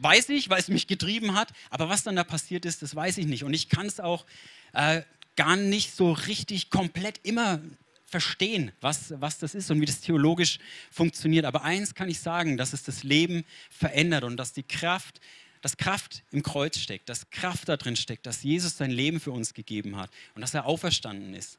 weiß 0.00 0.28
ich, 0.30 0.48
weil 0.48 0.60
es 0.60 0.68
mich 0.68 0.86
getrieben 0.86 1.34
hat. 1.34 1.52
Aber 1.70 1.88
was 1.88 2.02
dann 2.02 2.16
da 2.16 2.24
passiert 2.24 2.64
ist, 2.64 2.82
das 2.82 2.94
weiß 2.94 3.18
ich 3.18 3.26
nicht. 3.26 3.44
Und 3.44 3.54
ich 3.54 3.68
kann 3.68 3.86
es 3.86 4.00
auch 4.00 4.24
äh, 4.72 5.02
gar 5.36 5.56
nicht 5.56 5.94
so 5.94 6.12
richtig 6.12 6.70
komplett 6.70 7.20
immer 7.22 7.60
verstehen, 8.06 8.72
was, 8.80 9.14
was 9.20 9.38
das 9.38 9.54
ist 9.54 9.70
und 9.70 9.80
wie 9.80 9.86
das 9.86 10.00
theologisch 10.00 10.58
funktioniert. 10.90 11.44
Aber 11.44 11.62
eins 11.62 11.94
kann 11.94 12.08
ich 12.08 12.20
sagen, 12.20 12.56
dass 12.56 12.72
es 12.72 12.82
das 12.82 13.02
Leben 13.02 13.44
verändert 13.70 14.24
und 14.24 14.36
dass 14.36 14.52
die 14.52 14.62
Kraft, 14.62 15.20
dass 15.60 15.76
Kraft 15.76 16.22
im 16.30 16.42
Kreuz 16.42 16.78
steckt, 16.78 17.08
dass 17.08 17.28
Kraft 17.30 17.68
da 17.68 17.76
drin 17.76 17.96
steckt, 17.96 18.24
dass 18.24 18.42
Jesus 18.42 18.78
sein 18.78 18.90
Leben 18.90 19.20
für 19.20 19.32
uns 19.32 19.52
gegeben 19.52 19.96
hat 19.96 20.10
und 20.34 20.40
dass 20.40 20.54
er 20.54 20.64
auferstanden 20.64 21.34
ist. 21.34 21.58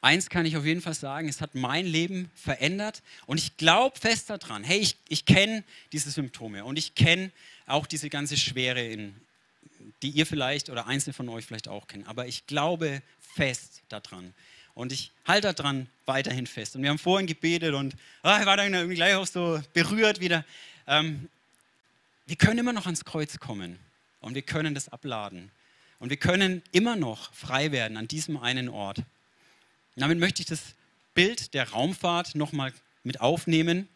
Eins 0.00 0.30
kann 0.30 0.46
ich 0.46 0.56
auf 0.56 0.64
jeden 0.64 0.80
Fall 0.80 0.94
sagen, 0.94 1.28
es 1.28 1.40
hat 1.40 1.54
mein 1.54 1.84
Leben 1.84 2.30
verändert 2.36 3.02
und 3.26 3.38
ich 3.38 3.56
glaube 3.56 3.98
fest 3.98 4.30
daran, 4.30 4.62
hey, 4.62 4.78
ich, 4.78 4.96
ich 5.08 5.24
kenne 5.24 5.64
diese 5.92 6.10
Symptome 6.10 6.64
und 6.64 6.78
ich 6.78 6.94
kenne 6.94 7.32
auch 7.66 7.86
diese 7.86 8.08
ganze 8.08 8.36
Schwere, 8.36 8.80
in, 8.80 9.14
die 10.02 10.10
ihr 10.10 10.24
vielleicht 10.24 10.70
oder 10.70 10.86
einzelne 10.86 11.14
von 11.14 11.28
euch 11.28 11.46
vielleicht 11.46 11.66
auch 11.66 11.88
kennen. 11.88 12.06
Aber 12.06 12.26
ich 12.26 12.46
glaube 12.46 13.02
fest 13.34 13.82
daran 13.88 14.34
und 14.74 14.92
ich 14.92 15.10
halte 15.26 15.52
daran 15.52 15.88
weiterhin 16.06 16.46
fest. 16.46 16.76
Und 16.76 16.82
wir 16.82 16.90
haben 16.90 16.98
vorhin 16.98 17.26
gebetet 17.26 17.74
und 17.74 17.96
ah, 18.22 18.38
ich 18.38 18.46
war 18.46 18.56
dann 18.56 18.72
irgendwie 18.72 18.94
gleich 18.94 19.16
auch 19.16 19.26
so 19.26 19.60
berührt 19.74 20.20
wieder. 20.20 20.44
Ähm, 20.86 21.28
wir 22.26 22.36
können 22.36 22.58
immer 22.58 22.72
noch 22.72 22.86
ans 22.86 23.04
Kreuz 23.04 23.40
kommen 23.40 23.80
und 24.20 24.36
wir 24.36 24.42
können 24.42 24.74
das 24.74 24.88
abladen. 24.88 25.50
Und 25.98 26.10
wir 26.10 26.16
können 26.16 26.62
immer 26.70 26.94
noch 26.94 27.32
frei 27.34 27.72
werden 27.72 27.96
an 27.96 28.06
diesem 28.06 28.36
einen 28.36 28.68
Ort. 28.68 28.98
Damit 29.98 30.18
möchte 30.18 30.42
ich 30.42 30.46
das 30.46 30.60
Bild 31.14 31.54
der 31.54 31.70
Raumfahrt 31.70 32.36
nochmal 32.36 32.72
mit 33.02 33.20
aufnehmen. 33.20 33.88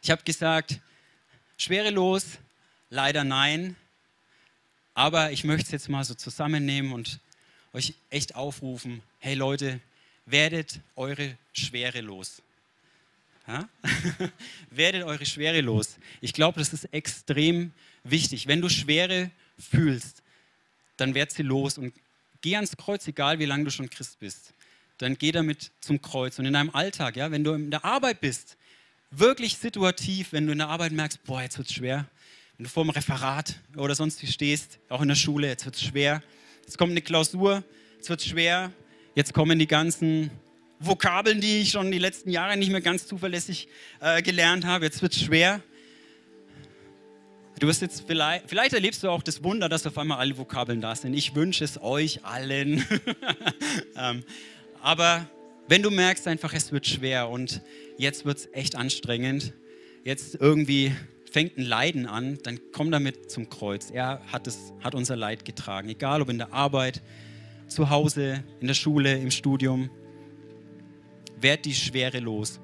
Ich 0.00 0.10
habe 0.10 0.22
gesagt, 0.22 0.78
schwerelos, 1.56 2.38
leider 2.88 3.24
nein, 3.24 3.74
aber 4.94 5.32
ich 5.32 5.42
möchte 5.42 5.66
es 5.66 5.72
jetzt 5.72 5.88
mal 5.88 6.04
so 6.04 6.14
zusammennehmen 6.14 6.92
und 6.92 7.18
euch 7.72 7.94
echt 8.10 8.36
aufrufen, 8.36 9.02
hey 9.18 9.34
Leute, 9.34 9.80
werdet 10.24 10.80
eure 10.94 11.36
Schwere 11.52 12.00
los. 12.00 12.42
Ja? 13.46 13.68
werdet 14.70 15.02
eure 15.02 15.26
Schwere 15.26 15.60
los. 15.62 15.98
Ich 16.20 16.32
glaube, 16.32 16.60
das 16.60 16.72
ist 16.72 16.92
extrem 16.92 17.72
wichtig. 18.04 18.46
Wenn 18.46 18.60
du 18.60 18.68
Schwere 18.68 19.30
fühlst, 19.58 20.22
dann 20.98 21.14
werd 21.14 21.32
sie 21.32 21.42
los 21.42 21.78
und 21.78 21.94
geh 22.40 22.54
ans 22.56 22.76
Kreuz, 22.76 23.06
egal 23.08 23.38
wie 23.38 23.46
lange 23.46 23.64
du 23.64 23.70
schon 23.70 23.88
Christ 23.88 24.18
bist. 24.18 24.52
Dann 24.98 25.16
geh 25.16 25.32
damit 25.32 25.70
zum 25.80 26.02
Kreuz. 26.02 26.38
Und 26.38 26.46
in 26.46 26.52
deinem 26.52 26.70
Alltag, 26.70 27.16
ja, 27.16 27.30
wenn 27.30 27.44
du 27.44 27.52
in 27.52 27.70
der 27.70 27.84
Arbeit 27.84 28.20
bist, 28.20 28.56
wirklich 29.10 29.56
situativ, 29.56 30.32
wenn 30.32 30.46
du 30.46 30.52
in 30.52 30.58
der 30.58 30.68
Arbeit 30.68 30.92
merkst, 30.92 31.22
boah, 31.24 31.42
jetzt 31.42 31.56
wird 31.56 31.68
es 31.68 31.74
schwer. 31.74 32.06
Wenn 32.56 32.64
du 32.64 32.70
vor 32.70 32.84
dem 32.84 32.90
Referat 32.90 33.54
oder 33.76 33.94
sonst 33.94 34.20
wie 34.22 34.26
stehst, 34.26 34.80
auch 34.88 35.00
in 35.00 35.08
der 35.08 35.14
Schule, 35.14 35.46
jetzt 35.46 35.64
wird 35.64 35.76
es 35.76 35.82
schwer. 35.82 36.22
Jetzt 36.64 36.76
kommt 36.76 36.90
eine 36.90 37.02
Klausur, 37.02 37.62
jetzt 37.96 38.10
wird 38.10 38.20
es 38.20 38.26
schwer. 38.26 38.72
Jetzt 39.14 39.32
kommen 39.32 39.58
die 39.58 39.66
ganzen 39.66 40.30
Vokabeln, 40.80 41.40
die 41.40 41.60
ich 41.60 41.70
schon 41.70 41.90
die 41.90 41.98
letzten 41.98 42.30
Jahre 42.30 42.56
nicht 42.56 42.70
mehr 42.70 42.80
ganz 42.80 43.06
zuverlässig 43.06 43.68
äh, 44.00 44.22
gelernt 44.22 44.64
habe. 44.64 44.84
Jetzt 44.84 45.02
wird 45.02 45.12
es 45.12 45.22
schwer. 45.22 45.62
Du 47.58 47.66
wirst 47.66 47.82
jetzt 47.82 48.04
vielleicht, 48.06 48.48
vielleicht 48.48 48.72
erlebst 48.72 49.02
du 49.02 49.08
auch 49.08 49.22
das 49.22 49.42
Wunder, 49.42 49.68
dass 49.68 49.84
auf 49.84 49.98
einmal 49.98 50.18
alle 50.18 50.38
Vokabeln 50.38 50.80
da 50.80 50.94
sind. 50.94 51.12
Ich 51.14 51.34
wünsche 51.34 51.64
es 51.64 51.82
euch 51.82 52.24
allen. 52.24 52.84
ähm, 53.96 54.22
aber 54.80 55.26
wenn 55.66 55.82
du 55.82 55.90
merkst 55.90 56.28
einfach, 56.28 56.54
es 56.54 56.70
wird 56.70 56.86
schwer 56.86 57.28
und 57.28 57.60
jetzt 57.96 58.24
wird 58.24 58.38
es 58.38 58.48
echt 58.52 58.76
anstrengend, 58.76 59.54
jetzt 60.04 60.36
irgendwie 60.36 60.94
fängt 61.32 61.58
ein 61.58 61.64
Leiden 61.64 62.06
an, 62.06 62.38
dann 62.44 62.60
komm 62.72 62.92
damit 62.92 63.28
zum 63.28 63.50
Kreuz. 63.50 63.90
Er 63.90 64.20
hat, 64.32 64.46
es, 64.46 64.72
hat 64.84 64.94
unser 64.94 65.16
Leid 65.16 65.44
getragen, 65.44 65.88
egal 65.88 66.22
ob 66.22 66.28
in 66.28 66.38
der 66.38 66.52
Arbeit, 66.52 67.02
zu 67.66 67.90
Hause, 67.90 68.44
in 68.60 68.68
der 68.68 68.74
Schule, 68.74 69.18
im 69.18 69.32
Studium. 69.32 69.90
Werd 71.40 71.64
die 71.64 71.74
Schwere 71.74 72.20
los 72.20 72.60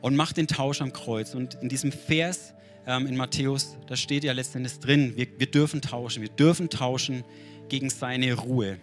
und 0.00 0.14
mach 0.14 0.32
den 0.32 0.46
Tausch 0.46 0.80
am 0.80 0.92
Kreuz. 0.92 1.34
Und 1.34 1.54
in 1.60 1.68
diesem 1.68 1.90
Vers 1.90 2.54
ähm, 2.86 3.06
in 3.06 3.16
Matthäus, 3.16 3.76
da 3.86 3.96
steht 3.96 4.24
ja 4.24 4.32
letztendlich 4.32 4.78
drin, 4.78 5.16
wir, 5.16 5.26
wir 5.38 5.50
dürfen 5.50 5.82
tauschen, 5.82 6.22
wir 6.22 6.30
dürfen 6.30 6.70
tauschen 6.70 7.24
gegen 7.68 7.90
seine 7.90 8.34
Ruhe. 8.34 8.78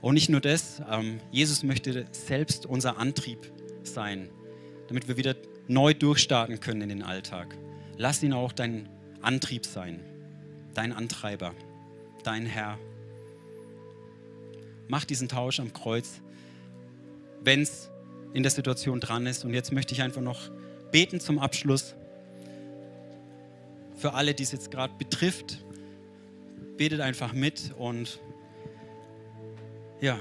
Und 0.00 0.14
nicht 0.14 0.28
nur 0.28 0.40
das, 0.40 0.80
ähm, 0.90 1.20
Jesus 1.30 1.62
möchte 1.62 2.06
selbst 2.12 2.66
unser 2.66 2.98
Antrieb 2.98 3.52
sein, 3.82 4.28
damit 4.88 5.08
wir 5.08 5.16
wieder 5.16 5.34
neu 5.68 5.94
durchstarten 5.94 6.60
können 6.60 6.82
in 6.82 6.88
den 6.88 7.02
Alltag. 7.02 7.54
Lass 7.96 8.22
ihn 8.22 8.32
auch 8.32 8.52
dein 8.52 8.88
Antrieb 9.20 9.66
sein, 9.66 10.00
dein 10.74 10.92
Antreiber, 10.92 11.54
dein 12.24 12.46
Herr. 12.46 12.78
Mach 14.88 15.04
diesen 15.04 15.28
Tausch 15.28 15.60
am 15.60 15.72
Kreuz, 15.72 16.20
wenn 17.42 17.62
es 17.62 17.90
in 18.32 18.42
der 18.42 18.50
Situation 18.50 19.00
dran 19.00 19.26
ist. 19.26 19.44
Und 19.44 19.54
jetzt 19.54 19.72
möchte 19.72 19.94
ich 19.94 20.02
einfach 20.02 20.22
noch 20.22 20.50
beten 20.90 21.20
zum 21.20 21.38
Abschluss 21.38 21.94
für 24.00 24.14
alle, 24.14 24.34
die 24.34 24.42
es 24.42 24.52
jetzt 24.52 24.70
gerade 24.70 24.94
betrifft. 24.96 25.62
Betet 26.76 27.00
einfach 27.00 27.34
mit 27.34 27.72
und 27.76 28.18
ja. 30.00 30.18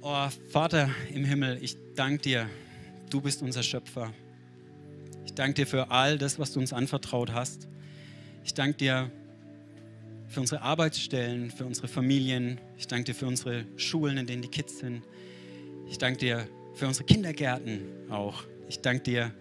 Oh, 0.00 0.28
Vater 0.50 0.90
im 1.14 1.24
Himmel, 1.24 1.58
ich 1.62 1.76
danke 1.94 2.22
dir, 2.22 2.50
du 3.08 3.20
bist 3.20 3.40
unser 3.40 3.62
Schöpfer. 3.62 4.12
Ich 5.24 5.34
danke 5.34 5.54
dir 5.54 5.66
für 5.68 5.92
all 5.92 6.18
das, 6.18 6.40
was 6.40 6.52
du 6.52 6.58
uns 6.58 6.72
anvertraut 6.72 7.32
hast. 7.32 7.68
Ich 8.44 8.52
danke 8.52 8.78
dir 8.78 9.12
für 10.26 10.40
unsere 10.40 10.62
Arbeitsstellen, 10.62 11.52
für 11.52 11.64
unsere 11.64 11.86
Familien. 11.86 12.60
Ich 12.76 12.88
danke 12.88 13.04
dir 13.04 13.14
für 13.14 13.26
unsere 13.26 13.64
Schulen, 13.76 14.18
in 14.18 14.26
denen 14.26 14.42
die 14.42 14.48
Kids 14.48 14.80
sind. 14.80 15.04
Ich 15.88 15.98
danke 15.98 16.18
dir 16.18 16.48
für 16.74 16.86
unsere 16.86 17.04
Kindergärten 17.04 18.10
auch. 18.10 18.44
Ich 18.68 18.80
danke 18.80 19.02
dir 19.02 19.32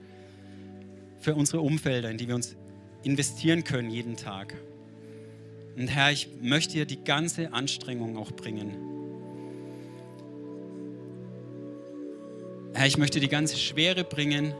für 1.20 1.36
unsere 1.36 1.62
Umfelder, 1.62 2.10
in 2.10 2.18
die 2.18 2.28
wir 2.28 2.36
uns 2.36 2.56
investieren 3.04 3.64
können 3.64 3.90
jeden 3.90 4.18
Tag. 4.18 4.56
Und 5.78 5.88
Herr, 5.88 6.12
ich 6.12 6.30
möchte 6.42 6.74
dir 6.74 6.86
die 6.86 7.04
ganze 7.04 7.54
Anstrengung 7.54 8.18
auch 8.18 8.32
bringen. 8.32 8.76
Herr, 12.74 12.88
ich 12.88 12.98
möchte 12.98 13.20
die 13.20 13.28
ganze 13.28 13.58
Schwere 13.58 14.04
bringen. 14.04 14.54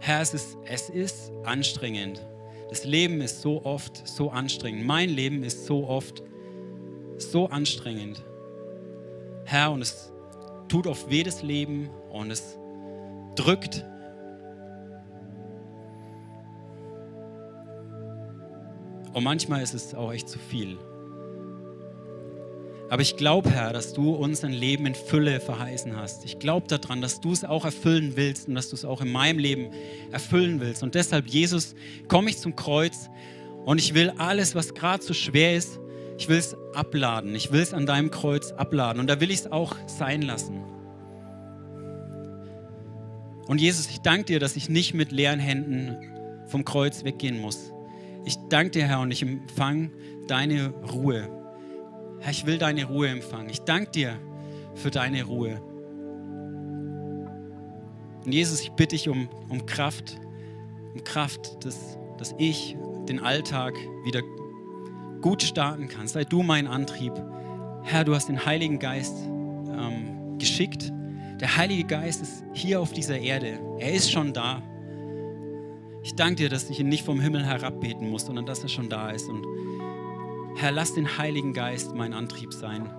Herr, 0.00 0.20
es 0.20 0.34
ist, 0.34 0.56
es 0.66 0.90
ist 0.90 1.32
anstrengend. 1.44 2.24
Das 2.68 2.84
Leben 2.84 3.20
ist 3.20 3.42
so 3.42 3.64
oft 3.64 4.06
so 4.06 4.30
anstrengend. 4.30 4.84
Mein 4.84 5.10
Leben 5.10 5.42
ist 5.44 5.66
so 5.66 5.86
oft 5.86 6.22
so 7.18 7.48
anstrengend. 7.48 8.24
Herr, 9.44 9.72
und 9.72 9.82
es 9.82 10.12
tut 10.68 10.86
auf 10.86 11.10
jedes 11.10 11.42
Leben 11.42 11.90
und 12.10 12.30
es 12.30 12.58
drückt. 13.36 13.84
Und 19.12 19.22
manchmal 19.22 19.62
ist 19.62 19.74
es 19.74 19.94
auch 19.94 20.12
echt 20.12 20.28
zu 20.28 20.38
viel. 20.38 20.78
Aber 22.90 23.02
ich 23.02 23.16
glaube, 23.16 23.50
Herr, 23.50 23.72
dass 23.72 23.92
du 23.92 24.14
uns 24.14 24.44
ein 24.44 24.52
Leben 24.52 24.86
in 24.86 24.94
Fülle 24.94 25.40
verheißen 25.40 25.96
hast. 25.96 26.24
Ich 26.24 26.38
glaube 26.38 26.68
daran, 26.68 27.00
dass 27.00 27.20
du 27.20 27.32
es 27.32 27.44
auch 27.44 27.64
erfüllen 27.64 28.12
willst 28.14 28.48
und 28.48 28.54
dass 28.54 28.68
du 28.68 28.76
es 28.76 28.84
auch 28.84 29.00
in 29.00 29.10
meinem 29.10 29.38
Leben 29.38 29.70
erfüllen 30.12 30.60
willst. 30.60 30.82
Und 30.82 30.94
deshalb, 30.94 31.26
Jesus, 31.28 31.74
komme 32.08 32.30
ich 32.30 32.38
zum 32.38 32.54
Kreuz 32.54 33.08
und 33.64 33.78
ich 33.78 33.94
will 33.94 34.12
alles, 34.18 34.54
was 34.54 34.74
gerade 34.74 35.02
so 35.02 35.14
schwer 35.14 35.56
ist, 35.56 35.80
ich 36.18 36.28
will 36.28 36.38
es 36.38 36.56
abladen. 36.74 37.34
Ich 37.34 37.52
will 37.52 37.60
es 37.60 37.74
an 37.74 37.86
deinem 37.86 38.10
Kreuz 38.10 38.52
abladen. 38.52 39.00
Und 39.00 39.08
da 39.08 39.20
will 39.20 39.30
ich 39.30 39.40
es 39.40 39.52
auch 39.52 39.76
sein 39.86 40.22
lassen. 40.22 40.62
Und 43.46 43.60
Jesus, 43.60 43.88
ich 43.90 44.00
danke 44.00 44.24
dir, 44.24 44.40
dass 44.40 44.56
ich 44.56 44.68
nicht 44.68 44.94
mit 44.94 45.12
leeren 45.12 45.40
Händen 45.40 45.96
vom 46.46 46.64
Kreuz 46.64 47.04
weggehen 47.04 47.40
muss. 47.40 47.72
Ich 48.24 48.36
danke 48.48 48.70
dir, 48.70 48.86
Herr, 48.86 49.00
und 49.00 49.10
ich 49.10 49.22
empfange 49.22 49.90
deine 50.28 50.68
Ruhe. 50.92 51.28
Herr, 52.20 52.30
ich 52.30 52.46
will 52.46 52.58
deine 52.58 52.86
Ruhe 52.86 53.08
empfangen. 53.08 53.50
Ich 53.50 53.60
danke 53.60 53.90
dir 53.90 54.18
für 54.74 54.90
deine 54.90 55.24
Ruhe. 55.24 55.60
Und 58.24 58.32
Jesus, 58.32 58.62
ich 58.62 58.70
bitte 58.70 58.96
dich 58.96 59.10
um, 59.10 59.28
um 59.50 59.66
Kraft, 59.66 60.18
um 60.94 61.04
Kraft, 61.04 61.64
dass, 61.64 61.98
dass 62.16 62.34
ich 62.38 62.76
den 63.06 63.20
Alltag 63.20 63.74
wieder 64.04 64.22
gut 65.24 65.42
starten 65.42 65.88
kann. 65.88 66.06
Sei 66.06 66.24
du 66.24 66.42
mein 66.42 66.66
Antrieb. 66.66 67.14
Herr, 67.82 68.04
du 68.04 68.14
hast 68.14 68.28
den 68.28 68.44
Heiligen 68.44 68.78
Geist 68.78 69.16
ähm, 69.26 70.36
geschickt. 70.38 70.92
Der 71.40 71.56
Heilige 71.56 71.84
Geist 71.84 72.20
ist 72.20 72.44
hier 72.52 72.78
auf 72.78 72.92
dieser 72.92 73.18
Erde. 73.18 73.58
Er 73.78 73.94
ist 73.94 74.12
schon 74.12 74.34
da. 74.34 74.62
Ich 76.02 76.14
danke 76.14 76.34
dir, 76.34 76.48
dass 76.50 76.68
ich 76.68 76.78
ihn 76.78 76.90
nicht 76.90 77.06
vom 77.06 77.20
Himmel 77.20 77.42
herabbeten 77.46 78.10
muss, 78.10 78.26
sondern 78.26 78.44
dass 78.44 78.62
er 78.64 78.68
schon 78.68 78.90
da 78.90 79.12
ist. 79.12 79.26
Und 79.30 79.46
Herr, 80.56 80.72
lass 80.72 80.92
den 80.92 81.16
Heiligen 81.16 81.54
Geist 81.54 81.94
mein 81.94 82.12
Antrieb 82.12 82.52
sein, 82.52 82.90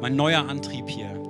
mein 0.00 0.14
neuer 0.14 0.48
Antrieb 0.48 0.88
hier. 0.88 1.20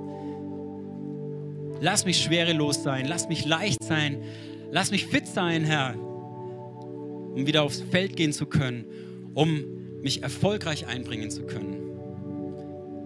Lass 1.81 2.05
mich 2.05 2.21
schwerelos 2.21 2.83
sein, 2.83 3.07
lass 3.07 3.27
mich 3.27 3.43
leicht 3.43 3.83
sein, 3.83 4.21
lass 4.69 4.91
mich 4.91 5.07
fit 5.07 5.25
sein, 5.25 5.63
Herr, 5.63 5.95
um 5.95 7.47
wieder 7.47 7.63
aufs 7.63 7.81
Feld 7.81 8.15
gehen 8.15 8.33
zu 8.33 8.45
können, 8.45 8.85
um 9.33 9.82
mich 10.03 10.21
erfolgreich 10.21 10.85
einbringen 10.87 11.31
zu 11.31 11.43
können. 11.43 11.77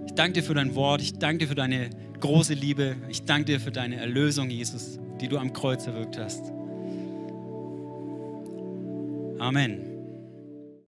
Ich 0.08 0.14
danke 0.14 0.34
dir 0.34 0.44
für 0.44 0.56
dein 0.56 0.76
Wort, 0.76 1.02
ich 1.02 1.14
danke 1.14 1.40
dir 1.40 1.48
für 1.48 1.56
deine 1.56 1.90
große 2.20 2.54
Liebe, 2.54 2.96
ich 3.08 3.24
danke 3.26 3.46
dir 3.46 3.60
für 3.60 3.72
deine 3.72 3.98
Erlösung, 3.98 4.50
Jesus, 4.50 5.00
die 5.22 5.28
du 5.28 5.38
am 5.38 5.54
Kreuz 5.54 5.86
erwirkt 5.88 6.18
hast. 6.18 6.52
Amen. 9.40 9.97